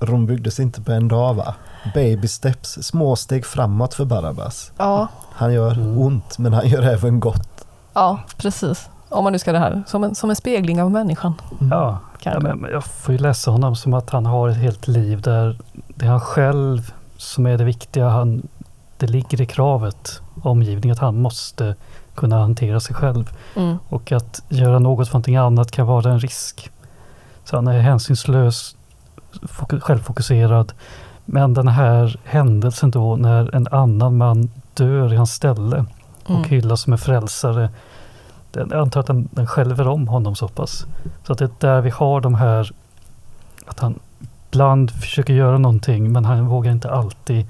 Rom 0.00 0.26
byggdes 0.26 0.60
inte 0.60 0.80
på 0.82 0.92
en 0.92 1.08
dag 1.08 1.34
va? 1.34 1.54
Baby 1.94 2.28
steps, 2.28 2.78
små 2.82 3.16
steg 3.16 3.46
framåt 3.46 3.94
för 3.94 4.04
Barabbas. 4.04 4.72
Ja, 4.76 5.08
Han 5.32 5.52
gör 5.52 5.72
Mm. 5.72 5.98
ont 5.98 6.38
men 6.38 6.52
han 6.52 6.68
gör 6.68 6.82
även 6.82 7.20
gott. 7.20 7.66
ja, 7.94 8.18
precis. 8.36 8.88
Om 9.08 9.24
man 9.24 9.32
nu 9.32 9.38
ska 9.38 9.52
det 9.52 9.58
här, 9.58 9.82
som 9.86 10.04
en, 10.04 10.14
som 10.14 10.30
en 10.30 10.36
spegling 10.36 10.82
av 10.82 10.90
människan. 10.90 11.34
Mm. 11.60 11.72
Ja, 11.72 11.98
ja 12.22 12.32
jag- 12.32 12.42
men, 12.42 12.66
jag 12.72 12.84
får 12.84 13.12
ju 13.12 13.18
läsa 13.18 13.50
honom 13.50 13.76
som 13.76 13.94
att 13.94 14.10
han 14.10 14.26
har 14.26 14.48
ett 14.48 14.56
helt 14.56 14.88
liv 14.88 15.20
där 15.20 15.58
det 15.88 16.04
är 16.06 16.10
han 16.10 16.20
själv 16.20 16.92
som 17.16 17.46
är 17.46 17.58
det 17.58 17.64
viktiga. 17.64 18.08
Han, 18.08 18.48
det 18.98 19.06
ligger 19.06 19.40
i 19.40 19.46
kravet, 19.46 20.20
omgivningen, 20.42 20.92
att 20.94 20.98
han 21.00 21.22
måste 21.22 21.74
kunna 22.14 22.38
hantera 22.40 22.80
sig 22.80 22.94
själv. 22.94 23.30
Mm. 23.56 23.76
Och 23.88 24.12
att 24.12 24.42
göra 24.48 24.78
något 24.78 25.08
för 25.08 25.14
någonting 25.14 25.36
annat 25.36 25.70
kan 25.70 25.86
vara 25.86 26.10
en 26.10 26.20
risk. 26.20 26.70
Så 27.44 27.56
han 27.56 27.68
är 27.68 27.80
hänsynslös, 27.80 28.76
självfokuserad. 29.80 30.72
Men 31.24 31.54
den 31.54 31.68
här 31.68 32.20
händelsen 32.24 32.90
då 32.90 33.16
när 33.16 33.54
en 33.54 33.66
annan 33.70 34.16
man 34.16 34.50
dör 34.74 35.12
i 35.12 35.16
hans 35.16 35.32
ställe 35.34 35.84
Mm. 36.28 36.40
och 36.42 36.48
hyllas 36.48 36.80
som 36.80 36.92
en 36.92 36.98
frälsare. 36.98 37.70
Den, 38.50 38.68
jag 38.70 38.80
antar 38.80 39.00
att 39.00 39.06
den, 39.06 39.28
den 39.32 39.46
skälver 39.46 39.88
om 39.88 40.08
honom 40.08 40.36
så 40.36 40.48
pass. 40.48 40.86
Så 41.26 41.32
att 41.32 41.38
det 41.38 41.44
är 41.44 41.50
där 41.58 41.80
vi 41.80 41.90
har 41.90 42.20
de 42.20 42.34
här, 42.34 42.72
att 43.66 43.80
han 43.80 43.98
ibland 44.50 44.90
försöker 44.90 45.32
göra 45.34 45.58
någonting 45.58 46.12
men 46.12 46.24
han 46.24 46.46
vågar 46.46 46.72
inte 46.72 46.90
alltid 46.90 47.46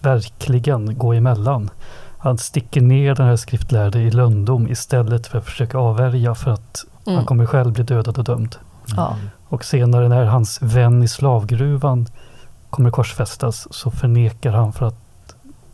verkligen 0.00 0.98
gå 0.98 1.12
emellan. 1.12 1.70
Han 2.18 2.38
sticker 2.38 2.80
ner 2.80 3.14
den 3.14 3.26
här 3.26 3.36
skriftlärde 3.36 3.98
i 4.00 4.10
lönndom 4.10 4.68
istället 4.68 5.26
för 5.26 5.38
att 5.38 5.44
försöka 5.44 5.78
avvärja 5.78 6.34
för 6.34 6.50
att 6.50 6.84
Mm. 7.06 7.16
han 7.16 7.26
kommer 7.26 7.46
själv 7.46 7.72
bli 7.72 7.82
dödad 7.84 8.18
och 8.18 8.24
dömd. 8.24 8.56
Ja. 8.96 9.16
Och 9.48 9.64
senare 9.64 10.08
när 10.08 10.24
hans 10.24 10.62
vän 10.62 11.02
i 11.02 11.08
slavgruvan 11.08 12.06
kommer 12.70 12.90
korsfästas 12.90 13.68
så 13.70 13.90
förnekar 13.90 14.52
han 14.52 14.72
för 14.72 14.86
att 14.86 14.96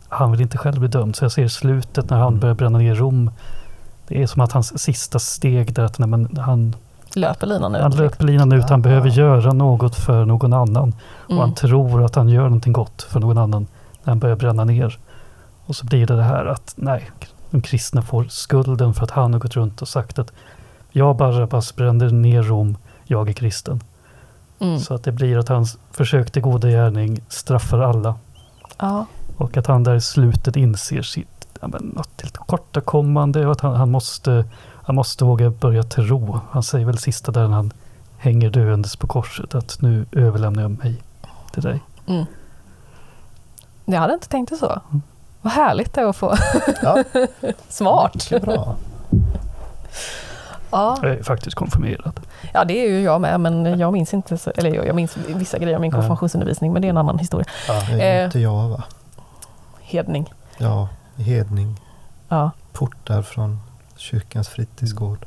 han 0.09 0.31
vill 0.33 0.41
inte 0.41 0.59
själv 0.59 0.79
bli 0.79 0.89
dömd. 0.89 1.17
Så 1.17 1.25
jag 1.25 1.33
ser 1.33 1.49
slutet 1.49 2.11
när 2.11 2.19
han 2.19 2.29
Mm. 2.29 2.41
börjar 2.41 2.55
bränna 2.55 2.79
ner 2.79 2.95
Rom. 2.95 3.31
Det 4.09 4.23
är 4.23 4.27
som 4.27 4.43
att 4.43 4.53
hans 4.53 4.79
sista 4.83 5.19
steg 5.19 5.75
där 5.75 5.83
att 5.85 5.99
nej, 5.99 6.09
men 6.09 6.37
han, 6.37 6.77
Löper 7.15 7.47
linan 7.47 7.75
ut. 7.75 7.83
han 7.83 7.91
löper 7.97 8.25
linan 8.25 8.53
ut. 8.53 8.71
Han 8.71 8.83
behöver 8.83 9.09
göra 9.09 9.53
något 9.53 9.95
för 9.95 10.25
någon 10.25 10.53
annan. 10.53 10.95
Och 11.25 11.31
Mm. 11.31 11.41
han 11.41 11.55
tror 11.55 12.05
att 12.05 12.15
han 12.15 12.29
gör 12.29 12.43
någonting 12.45 12.73
gott 12.73 13.03
för 13.03 13.21
någon 13.21 13.39
annan 13.39 13.67
när 14.05 14.11
han 14.11 14.19
börjar 14.19 14.37
bränna 14.37 14.65
ner. 14.65 14.99
Och 15.67 15.77
så 15.77 15.87
blir 15.87 16.07
det 16.07 16.17
det 16.17 16.23
här 16.23 16.45
att 16.47 16.73
nej, 16.77 17.11
de 17.51 17.61
kristna 17.63 18.03
får 18.03 18.25
skulden 18.25 18.95
för 18.95 19.05
att 19.05 19.11
han 19.11 19.33
har 19.33 19.41
gått 19.41 19.57
runt 19.57 19.83
och 19.83 19.89
sagt 19.89 20.19
att 20.19 20.33
jag 20.91 21.17
Barabbas 21.17 21.77
brände 21.77 22.11
ner 22.11 22.43
Rom, 22.43 22.77
jag 23.05 23.29
är 23.29 23.33
kristen. 23.33 23.81
Mm. 24.59 24.79
Så 24.79 24.95
att 24.95 25.05
det 25.05 25.13
blir 25.13 25.39
att 25.39 25.49
hans 25.49 25.79
försök 25.91 26.31
till 26.31 26.43
goda 26.43 26.69
gärning 26.69 27.21
straffar 27.29 27.79
alla. 27.79 28.15
Ja. 28.79 29.07
Och 29.37 29.57
att 29.57 29.67
han 29.67 29.85
där 29.85 29.95
i 29.95 30.01
slutet 30.01 30.57
inser 30.57 31.03
sitt 31.03 31.49
ja, 31.61 31.69
men, 31.69 31.83
något 31.83 32.17
tillkortakommande 32.17 33.47
och 33.47 33.53
att 33.53 33.61
han, 33.61 33.75
han, 33.75 33.91
måste, 33.91 34.45
han 34.83 34.95
måste 34.95 35.25
våga 35.25 35.51
börja 35.51 35.83
tro. 35.83 36.41
Han 36.51 36.63
säger 36.63 36.87
väl 36.87 36.99
sista 36.99 37.33
där 37.33 37.49
när 37.49 37.57
han 37.57 37.73
hänger 38.19 38.51
döendes 38.51 38.97
på 38.97 39.07
korset 39.07 39.55
att 39.55 39.83
nu 39.83 40.07
överlämnar 40.13 40.63
jag 40.63 40.71
mig 40.71 41.03
till 41.53 41.63
dig. 41.63 41.81
Mm. 42.07 42.25
Jag 43.85 44.01
hade 44.01 44.15
inte 44.15 44.29
tänkt 44.29 44.51
det 44.51 44.57
så. 44.57 44.81
Vad 45.41 45.53
härligt 45.53 45.95
det 45.95 46.01
är 46.01 46.07
att 46.07 46.17
få. 46.17 46.35
Ja, 46.83 47.05
Smart. 47.69 48.15
mycket 48.15 48.43
bra. 48.43 48.77
Ja. 50.73 50.99
Jag 51.03 51.11
är 51.11 51.23
faktiskt 51.23 51.57
konfirmerad. 51.57 52.21
ja, 52.55 52.65
det 52.65 52.85
är 52.87 52.89
ju 52.91 53.03
jag 53.03 53.21
med, 53.21 53.41
men 53.41 53.79
jag 53.79 53.93
minns 53.93 54.15
inte, 54.15 54.39
så, 54.39 54.53
eller 54.57 54.75
jag 54.75 54.87
jag 54.87 54.97
minns 54.97 55.17
vissa 55.17 55.59
grejer 55.59 55.75
av 55.75 55.81
min 55.81 55.91
konfirmationsundervisning, 55.91 56.73
men 56.73 56.83
det 56.83 56.89
är 56.89 56.91
en 56.91 56.97
annan 56.99 57.19
historia. 57.19 57.47
Det 57.67 58.03
är 58.03 58.19
Eh. 58.21 58.25
inte 58.25 58.39
jag 58.39 58.69
va? 58.69 58.83
Hedning. 59.81 60.33
Ja, 60.59 60.89
hedning. 61.17 61.81
Ja. 62.29 62.51
Portar 62.73 63.23
från 63.23 63.59
kyrkans 63.97 64.49
fritidsgård. 64.49 65.19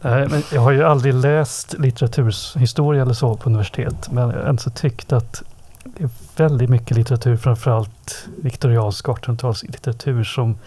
Nej, 0.00 0.28
men 0.28 0.42
jag 0.52 0.60
har 0.60 0.70
ju 0.70 0.84
aldrig 0.84 1.14
läst 1.14 1.74
litteraturhistoria 1.78 3.02
eller 3.02 3.14
så 3.14 3.34
på 3.36 3.48
universitet. 3.48 4.08
Men 4.10 4.28
jag 4.30 4.36
har 4.36 4.42
ändå 4.48 4.62
tyckt 4.74 5.12
att 5.12 5.42
det 5.84 6.04
är 6.04 6.10
väldigt 6.36 6.70
mycket 6.70 6.96
litteratur, 6.96 7.36
framförallt 7.36 8.26
viktoriansk 8.42 9.06
1800-talslitteratur 9.06 10.24
som 10.24 10.58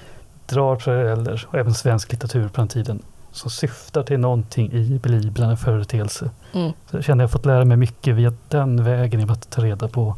drar 0.49 0.75
paralleller, 0.75 1.45
och 1.49 1.55
även 1.55 1.73
svensk 1.73 2.11
litteratur 2.11 2.47
på 2.47 2.61
den 2.61 2.67
tiden, 2.67 3.01
som 3.31 3.51
syftar 3.51 4.03
till 4.03 4.19
någonting 4.19 4.71
i 4.71 4.99
Bibeln, 5.03 5.49
en 5.49 5.57
företeelse. 5.57 6.29
Mm. 6.53 6.71
Så 6.91 6.97
jag 6.97 7.03
känner 7.03 7.23
att 7.23 7.27
jag 7.27 7.31
fått 7.31 7.45
lära 7.45 7.65
mig 7.65 7.77
mycket 7.77 8.15
via 8.15 8.33
den 8.47 8.83
vägen, 8.83 9.19
i 9.19 9.23
att 9.23 9.49
ta 9.49 9.63
reda 9.63 9.87
på 9.87 10.15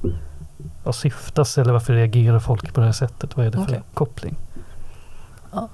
vad 0.84 0.95
syftas 0.95 1.57
eller 1.57 1.73
varför 1.73 1.93
reagerar 1.93 2.39
folk 2.39 2.73
på 2.73 2.79
det 2.79 2.86
här 2.86 2.93
sättet? 2.93 3.38
Vad 3.38 3.45
är 3.45 3.51
det 3.51 3.57
för 3.57 3.63
Okej. 3.63 3.82
koppling? 3.93 4.36
Ja. 5.53 5.69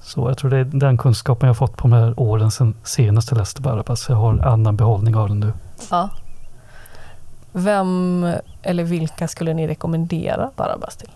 Så 0.00 0.28
jag 0.28 0.38
tror 0.38 0.50
det 0.50 0.56
är 0.56 0.64
den 0.64 0.98
kunskapen 0.98 1.46
jag 1.46 1.56
fått 1.56 1.76
på 1.76 1.88
de 1.88 1.92
här 1.92 2.20
åren 2.20 2.50
sedan 2.50 2.74
senast 2.84 3.30
jag 3.30 3.38
läste 3.38 3.62
Barabbas. 3.62 4.08
Jag 4.08 4.16
har 4.16 4.38
annan 4.38 4.76
behållning 4.76 5.16
av 5.16 5.28
den 5.28 5.40
nu. 5.40 5.52
ja. 5.90 6.10
Vem 7.56 8.26
eller 8.62 8.84
vilka 8.84 9.28
skulle 9.28 9.54
ni 9.54 9.66
rekommendera 9.66 10.50
Barabbas 10.56 10.96
till? 10.96 11.10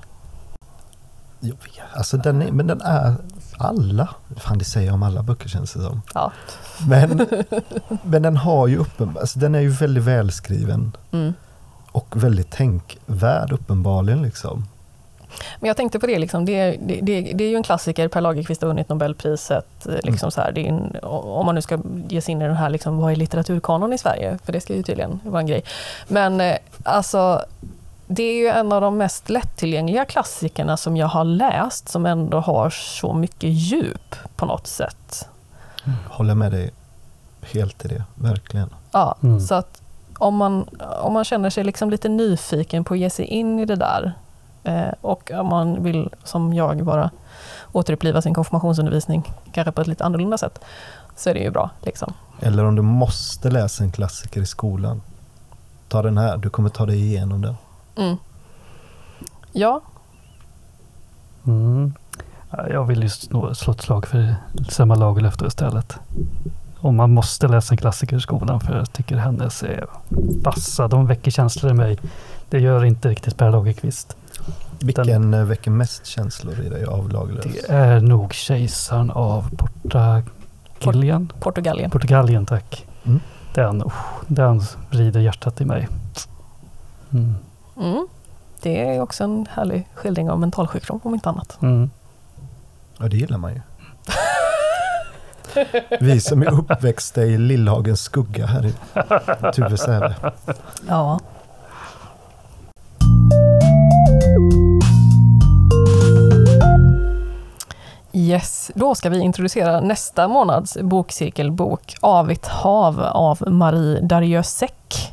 Jag 1.41 1.49
vet, 1.51 1.97
alltså 1.97 2.17
den 2.17 2.43
är, 2.43 2.53
men 2.53 2.67
den 2.67 2.81
är 2.81 3.15
alla. 3.59 4.09
Fan 4.37 4.59
det 4.59 4.65
säger 4.65 4.87
jag 4.87 4.95
om 4.95 5.03
alla 5.03 5.23
böcker 5.23 5.49
känns 5.49 5.73
det 5.73 5.81
som. 5.83 6.03
Ja. 6.15 6.33
Men, 6.89 7.27
men 8.03 8.23
den 8.23 8.37
har 8.37 8.67
ju 8.67 8.77
uppenbar, 8.79 9.21
alltså 9.21 9.39
den 9.39 9.55
är 9.55 9.61
ju 9.61 9.69
väldigt 9.69 10.05
välskriven 10.05 10.97
Mm. 11.13 11.35
och 11.93 12.23
väldigt 12.23 12.51
tänkvärd 12.51 13.53
uppenbarligen 13.53 14.23
liksom. 14.23 14.67
Men 15.61 15.69
jag 15.69 15.77
tänkte 15.77 15.99
på 15.99 16.07
det, 16.07 16.19
liksom, 16.19 16.45
det, 16.45 16.71
det, 16.71 17.01
det, 17.03 17.21
det 17.35 17.45
är 17.45 17.49
ju 17.49 17.57
en 17.57 17.63
klassiker, 17.63 18.09
Per 18.09 18.21
Lagerkvist 18.21 18.63
har 18.63 18.69
vunnit 18.69 18.89
Nobelpriset. 18.89 19.87
eh, 19.87 19.93
Liksom 19.93 20.27
Mm. 20.27 20.31
så 20.31 20.41
här, 20.41 20.59
en, 20.59 20.97
om 21.03 21.47
man 21.47 21.55
nu 21.55 21.63
ska 21.63 21.79
ge 22.09 22.21
sig 22.21 22.33
in 22.33 22.43
i 22.43 22.45
den 22.47 22.57
här, 22.57 22.71
liksom, 22.71 22.99
vad 22.99 23.13
är 23.13 23.17
litteraturkanon 23.17 23.93
i 23.93 23.99
Sverige? 23.99 24.39
För 24.45 24.53
det 24.53 24.61
ska 24.61 24.75
ju 24.75 24.83
tydligen 24.83 25.21
vara 25.25 25.41
en 25.41 25.47
grej. 25.47 25.65
Men 26.09 26.41
eh, 26.41 26.57
alltså, 26.83 27.45
det 28.09 28.23
är 28.23 28.35
ju 28.39 28.47
en 28.49 28.73
av 28.73 28.81
de 28.81 28.97
mest 28.97 29.29
lättillgängliga 29.31 30.05
klassikerna 30.05 30.77
som 30.77 30.97
jag 30.97 31.07
har 31.07 31.25
läst, 31.25 31.89
som 31.89 32.07
ändå 32.07 32.41
har 32.41 32.71
så 32.71 33.13
mycket 33.13 33.51
djup 33.51 34.15
på 34.37 34.47
något 34.47 34.67
sätt. 34.67 35.29
Håller 36.09 36.35
med 36.35 36.53
dig 36.53 36.71
helt 37.53 37.85
i 37.85 37.89
det, 37.89 38.05
verkligen. 38.15 38.71
Ja, 38.93 39.17
Mm. 39.23 39.41
så 39.41 39.55
att 39.55 39.83
om 40.19 40.37
man, 40.37 40.69
om 41.03 41.13
man 41.13 41.25
känner 41.25 41.51
sig 41.51 41.65
liksom 41.65 41.91
lite 41.91 42.09
nyfiken 42.09 42.85
på 42.85 42.95
att 42.95 43.01
ge 43.01 43.11
sig 43.11 43.25
in 43.25 43.59
i 43.59 43.65
det 43.65 43.77
där 43.77 44.13
eh, 44.65 44.89
och 45.01 45.31
om 45.31 45.47
man 45.47 45.83
vill, 45.83 46.11
som 46.25 46.55
jag, 46.55 46.85
bara 46.85 47.11
återuppliva 47.73 48.23
sin 48.23 48.35
konfirmationsundervisning, 48.35 49.33
kanske 49.53 49.73
på 49.73 49.81
ett 49.81 49.87
lite 49.87 50.05
annorlunda 50.05 50.39
sätt, 50.39 50.61
så 51.17 51.31
är 51.31 51.35
det 51.35 51.41
ju 51.41 51.51
bra. 51.51 51.71
Liksom. 51.83 52.13
Eller 52.41 52.65
om 52.65 52.75
du 52.77 52.83
måste 52.83 53.51
läsa 53.51 53.85
en 53.85 53.93
klassiker 53.93 54.41
i 54.41 54.47
skolan. 54.47 55.03
Ta 55.89 56.03
den 56.03 56.19
här, 56.19 56.37
du 56.37 56.51
kommer 56.51 56.69
ta 56.69 56.87
dig 56.87 57.01
igenom 57.01 57.43
den. 57.43 57.57
Mm. 57.99 58.17
Ja, 59.53 59.81
Mm. 61.49 61.93
Ja, 62.51 62.69
Jag 62.69 62.85
vill 62.85 63.03
ju 63.03 63.09
slå 63.09 63.55
slå 63.55 63.73
ett 63.73 63.81
slag 63.81 64.07
för 64.07 64.35
Selma 64.69 64.95
Lagerlöf 64.95 65.43
istället. 65.47 65.97
Om 66.81 66.97
man 66.97 67.11
måste 67.11 67.49
läsa 67.49 67.75
en 67.75 67.79
klassiker 67.79 68.17
i 68.17 68.21
skolan 68.21 68.61
för 68.61 68.77
jag 68.77 68.93
tycker 68.93 69.17
hennes 69.17 69.63
är 69.63 69.87
vassa. 70.45 70.89
De 70.89 71.07
väcker 71.07 71.31
känslor 71.31 71.73
i 71.73 71.75
mig. 71.75 71.99
Det 72.49 72.59
gör 72.61 72.85
inte 72.85 73.09
riktigt 73.09 73.37
Per 73.37 73.51
Lagerkvist. 73.51 74.17
Vilken 74.81 75.35
eh, 75.35 75.45
väcker 75.45 75.71
mest 75.71 76.07
känslor 76.07 76.61
i 76.61 76.69
dig 76.69 76.85
av 76.85 77.11
Lagerlöf? 77.11 77.45
Det 77.45 77.73
är 77.73 78.01
nog 78.01 78.33
Kejsaren 78.33 79.11
av 79.11 79.51
Portugalien. 79.51 81.33
Portugalien. 81.41 81.91
Portugalien, 81.91 82.47
tack. 82.47 82.87
Mm. 83.05 83.21
Den, 83.55 83.83
oh, 83.83 83.93
den 84.27 84.63
vrider 84.91 85.21
hjärtat 85.21 85.61
i 85.61 85.65
mig. 85.65 85.89
Mm. 87.13 87.35
Mm. 87.81 88.07
Det 88.63 88.81
är 88.81 89.01
också 89.01 89.25
en 89.25 89.47
härlig 89.51 89.89
skildring 89.95 90.31
av 90.31 90.41
mentalsjukdom 90.41 91.01
om 91.03 91.15
inte 91.15 91.29
annat. 91.29 91.59
Mm. 91.63 91.91
Ja, 92.99 93.09
det 93.09 93.17
gillar 93.17 93.39
man 93.39 93.55
ju. 93.55 93.61
Vi 96.01 96.21
som 96.21 96.43
är 96.43 96.53
uppväxta 96.53 97.23
i 97.23 97.39
Lillhagens 97.39 98.01
skugga 98.01 98.47
här 98.47 98.67
i 98.67 98.73
Tuve 99.53 100.15
Ja. 100.89 101.21
Yes, 108.13 108.71
då 108.75 108.95
ska 108.95 109.11
vi 109.11 109.21
introducera 109.21 109.81
nästa 109.81 110.29
månads 110.29 110.79
bokcirkelbok 110.83 111.97
Avigt 112.01 112.47
hav 112.47 113.01
av 113.01 113.39
Marie 113.47 114.01
Darrieussec. 114.01 115.13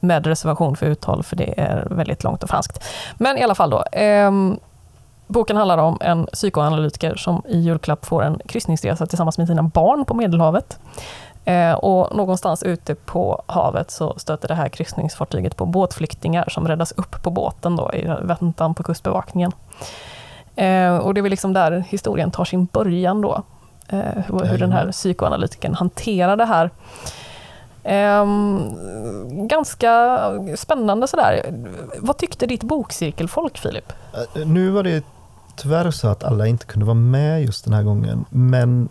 Med 0.00 0.26
reservation 0.26 0.76
för 0.76 0.86
uttal, 0.86 1.22
för 1.22 1.36
det 1.36 1.60
är 1.60 1.86
väldigt 1.90 2.24
långt 2.24 2.42
och 2.42 2.50
franskt. 2.50 2.84
Men 3.18 3.38
i 3.38 3.42
alla 3.42 3.54
fall 3.54 3.70
då. 3.70 3.84
ehm, 3.92 4.58
boken 5.26 5.56
handlar 5.56 5.78
om 5.78 5.98
en 6.00 6.26
psykoanalytiker 6.26 7.16
som 7.16 7.42
i 7.48 7.58
julklapp 7.58 8.06
får 8.06 8.22
en 8.22 8.40
kryssningsresa 8.46 9.06
tillsammans 9.06 9.38
med 9.38 9.46
sina 9.46 9.62
barn 9.62 10.04
på 10.04 10.14
Medelhavet. 10.14 10.78
Eh, 11.44 11.72
och 11.72 12.16
någonstans 12.16 12.62
ute 12.62 12.94
på 12.94 13.42
havet 13.46 13.90
så 13.90 14.14
stöter 14.18 14.48
det 14.48 14.54
här 14.54 14.68
kryssningsfartyget 14.68 15.56
på 15.56 15.66
båtflyktingar 15.66 16.48
som 16.48 16.68
räddas 16.68 16.92
upp 16.92 17.22
på 17.22 17.30
båten 17.30 17.76
då, 17.76 17.90
i 17.94 18.10
väntan 18.22 18.74
på 18.74 18.82
kustbevakningen. 18.82 19.52
Eh, 20.56 20.96
och 20.96 21.14
det 21.14 21.20
är 21.20 21.22
väl 21.22 21.30
liksom 21.30 21.52
där 21.52 21.84
historien 21.88 22.30
tar 22.30 22.44
sin 22.44 22.64
början 22.64 23.20
då. 23.20 23.42
Eh, 23.88 24.22
hur, 24.26 24.44
hur 24.44 24.58
den 24.58 24.72
här 24.72 24.92
psykoanalytikern 24.92 25.74
hanterar 25.74 26.36
det 26.36 26.44
här. 26.44 26.70
Ehm, 27.84 28.68
ganska 29.48 30.18
spännande 30.56 31.08
sådär. 31.08 31.54
Vad 31.98 32.16
tyckte 32.18 32.46
ditt 32.46 32.62
bokcirkelfolk, 32.62 33.58
Filip? 33.58 33.92
Eh, 34.14 34.46
nu 34.46 34.70
var 34.70 34.82
det 34.82 35.04
tyvärr 35.56 35.90
så 35.90 36.08
att 36.08 36.24
alla 36.24 36.46
inte 36.46 36.66
kunde 36.66 36.86
vara 36.86 36.94
med 36.94 37.44
just 37.44 37.64
den 37.64 37.74
här 37.74 37.82
gången. 37.82 38.24
Men 38.30 38.88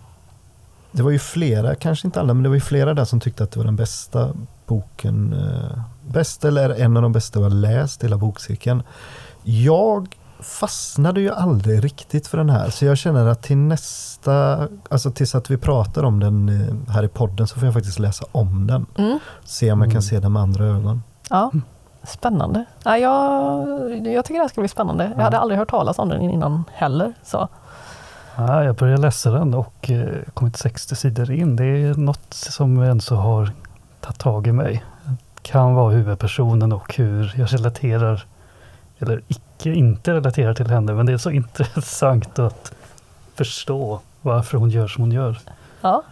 det 0.91 1.03
var 1.03 1.11
ju 1.11 1.19
flera, 1.19 1.75
kanske 1.75 2.07
inte 2.07 2.19
alla, 2.19 2.33
men 2.33 2.43
det 2.43 2.49
var 2.49 2.55
ju 2.55 2.61
flera 2.61 2.93
där 2.93 3.05
som 3.05 3.19
tyckte 3.19 3.43
att 3.43 3.51
det 3.51 3.59
var 3.59 3.65
den 3.65 3.75
bästa 3.75 4.33
boken. 4.65 5.33
Eh, 5.33 5.79
bäst 6.07 6.45
eller 6.45 6.69
en 6.69 6.97
av 6.97 7.03
de 7.03 7.11
bästa 7.11 7.39
jag 7.39 7.53
läst 7.53 8.03
i 8.03 8.05
hela 8.05 8.17
bokcirkeln. 8.17 8.83
Jag 9.43 10.15
fastnade 10.39 11.21
ju 11.21 11.31
aldrig 11.31 11.83
riktigt 11.83 12.27
för 12.27 12.37
den 12.37 12.49
här, 12.49 12.69
så 12.69 12.85
jag 12.85 12.97
känner 12.97 13.27
att 13.27 13.41
till 13.41 13.57
nästa, 13.57 14.67
alltså 14.89 15.11
tills 15.11 15.35
att 15.35 15.49
vi 15.51 15.57
pratar 15.57 16.03
om 16.03 16.19
den 16.19 16.49
eh, 16.49 16.93
här 16.93 17.03
i 17.03 17.07
podden 17.07 17.47
så 17.47 17.55
får 17.59 17.65
jag 17.65 17.73
faktiskt 17.73 17.99
läsa 17.99 18.25
om 18.31 18.67
den. 18.67 18.85
Mm. 18.97 19.19
Se 19.43 19.71
om 19.71 19.79
jag 19.81 19.87
kan 19.87 19.91
Mm. 19.91 20.01
se 20.01 20.19
den 20.19 20.31
med 20.33 20.41
andra 20.41 20.65
ögon. 20.65 21.03
Ja, 21.29 21.51
spännande. 22.03 22.65
Ja, 22.83 22.97
jag, 22.97 24.07
jag 24.07 24.25
tycker 24.25 24.33
det 24.39 24.43
här 24.43 24.47
ska 24.47 24.61
bli 24.61 24.67
spännande. 24.67 25.03
Jag 25.03 25.19
Ja. 25.19 25.23
hade 25.23 25.37
aldrig 25.39 25.59
hört 25.59 25.69
talas 25.69 25.99
om 25.99 26.09
den 26.09 26.21
innan 26.21 26.63
heller. 26.73 27.13
Så. 27.23 27.47
Ja, 28.35 28.63
jag 28.63 28.75
började 28.75 29.01
läsa 29.01 29.31
den 29.31 29.53
och 29.53 29.89
eh, 29.89 30.07
kommit 30.33 30.57
60 30.57 30.95
sidor 30.95 31.31
in. 31.31 31.55
Det 31.55 31.63
är 31.65 31.93
något 31.95 32.33
som 32.33 33.01
så 33.01 33.15
har 33.15 33.51
tagit 34.01 34.19
tag 34.19 34.47
i 34.47 34.51
mig. 34.51 34.83
Kan 35.41 35.73
vara 35.75 35.91
huvudpersonen 35.93 36.71
och 36.73 36.95
hur 36.95 37.33
jag 37.37 37.53
relaterar, 37.53 38.23
eller 38.99 39.21
icke 39.27 39.41
inte 39.65 40.13
relaterar 40.13 40.53
till 40.53 40.67
henne. 40.67 40.93
Men 40.93 41.05
det 41.05 41.13
är 41.13 41.17
så 41.17 41.31
intressant 41.41 42.39
att 42.39 42.71
förstå 43.35 43.99
varför 44.21 44.57
hon 44.57 44.69
gör 44.69 44.87
som 44.87 45.03
hon 45.03 45.11
gör. 45.11 45.39
Ja. 45.81 46.03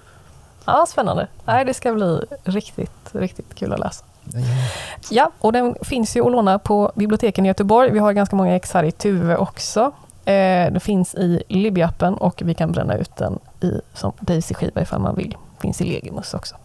ja, 0.66 0.86
spännande. 0.88 1.28
Nej, 1.45 1.66
det 1.66 1.74
ska 1.74 1.93
bli 1.93 2.22
riktigt, 2.43 3.10
riktigt 3.12 3.56
kul 3.56 3.74
att 3.74 3.80
läsa. 3.80 4.06
Ja, 5.10 5.32
och 5.39 5.54
den 5.54 5.76
finns 5.82 6.16
ju 6.16 6.26
att 6.26 6.32
låna 6.32 6.60
på 6.60 6.91
biblioteken 6.95 7.45
i 7.45 7.48
Göteborg. 7.48 7.91
Vi 7.91 8.00
har 8.00 8.14
ganska 8.14 8.36
många 8.36 8.56
ex 8.56 8.72
här 8.72 8.84
i 8.84 8.91
Tuve 8.91 9.38
också. 9.38 9.91
Eh, 10.26 10.72
det 10.72 10.80
finns 10.84 11.16
i 11.16 11.43
Libby-appen 11.50 12.14
och 12.14 12.41
vi 12.45 12.54
kan 12.54 12.72
bränna 12.72 12.98
ut 12.98 13.16
den 13.16 13.39
i, 13.62 13.82
som 13.93 14.12
Daisy-skiva 14.20 14.82
ifall 14.82 15.02
man 15.02 15.16
vill. 15.16 15.38
Finns 15.60 15.82
i 15.82 15.84
Legimus 15.84 16.34
också. 16.34 16.56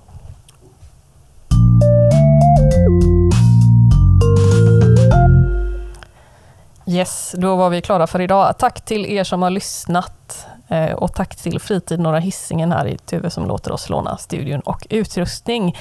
Yes, 6.86 7.34
då 7.38 7.56
var 7.56 7.70
vi 7.70 7.80
klara 7.80 8.06
för 8.06 8.20
idag. 8.20 8.58
Tack 8.58 8.84
till 8.84 9.06
er 9.06 9.24
som 9.24 9.42
har 9.42 9.50
lyssnat 9.50 10.46
eh, 10.68 10.92
och 10.92 11.14
tack 11.14 11.36
till 11.36 11.60
Fritid 11.60 12.00
Norra 12.00 12.18
Hisingen 12.18 12.72
här 12.72 12.86
i 12.86 12.98
Tuve 12.98 13.30
som 13.30 13.46
låter 13.46 13.72
oss 13.72 13.88
låna 13.88 14.16
studion 14.16 14.60
och 14.60 14.86
utrustning. 14.90 15.76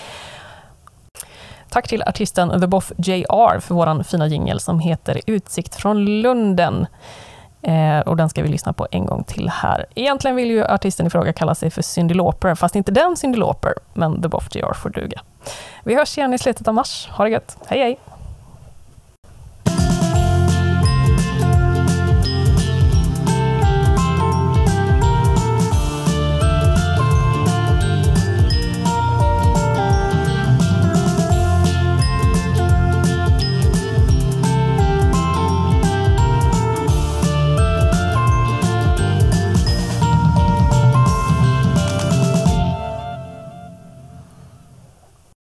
Tack 1.69 1.87
till 1.87 2.03
artisten 2.03 2.61
The 2.61 2.67
Boff 2.67 2.91
JR 2.97 3.59
för 3.59 3.75
vår 3.75 4.03
fina 4.03 4.27
jingel 4.27 4.59
som 4.59 4.79
heter 4.79 5.21
Utsikt 5.27 5.75
från 5.75 6.05
Lunden. 6.21 6.87
Eh, 7.61 7.99
och 7.99 8.17
den 8.17 8.29
ska 8.29 8.43
vi 8.43 8.49
lyssna 8.49 8.73
på 8.73 8.87
en 8.91 9.05
gång 9.05 9.23
till 9.23 9.49
här. 9.49 9.85
Egentligen 9.95 10.35
vill 10.35 10.49
ju 10.49 10.65
artisten 10.65 11.07
i 11.07 11.09
fråga 11.09 11.33
kalla 11.33 11.55
sig 11.55 11.69
för 11.69 11.81
Cyndi 11.81 12.13
Lauper, 12.13 12.55
fast 12.55 12.75
inte 12.75 12.91
den 12.91 13.17
Cyndi 13.17 13.37
Lauper, 13.37 13.73
men 13.93 14.21
The 14.21 14.27
Boff 14.27 14.55
JR 14.55 14.73
får 14.73 14.89
duga. 14.89 15.21
Vi 15.83 15.95
hörs 15.95 16.17
igen 16.17 16.33
i 16.33 16.37
slutet 16.37 16.67
av 16.67 16.73
mars. 16.73 17.09
Ha 17.11 17.23
det 17.23 17.29
gött. 17.29 17.57
Hej 17.67 17.79
hej! 17.79 18.20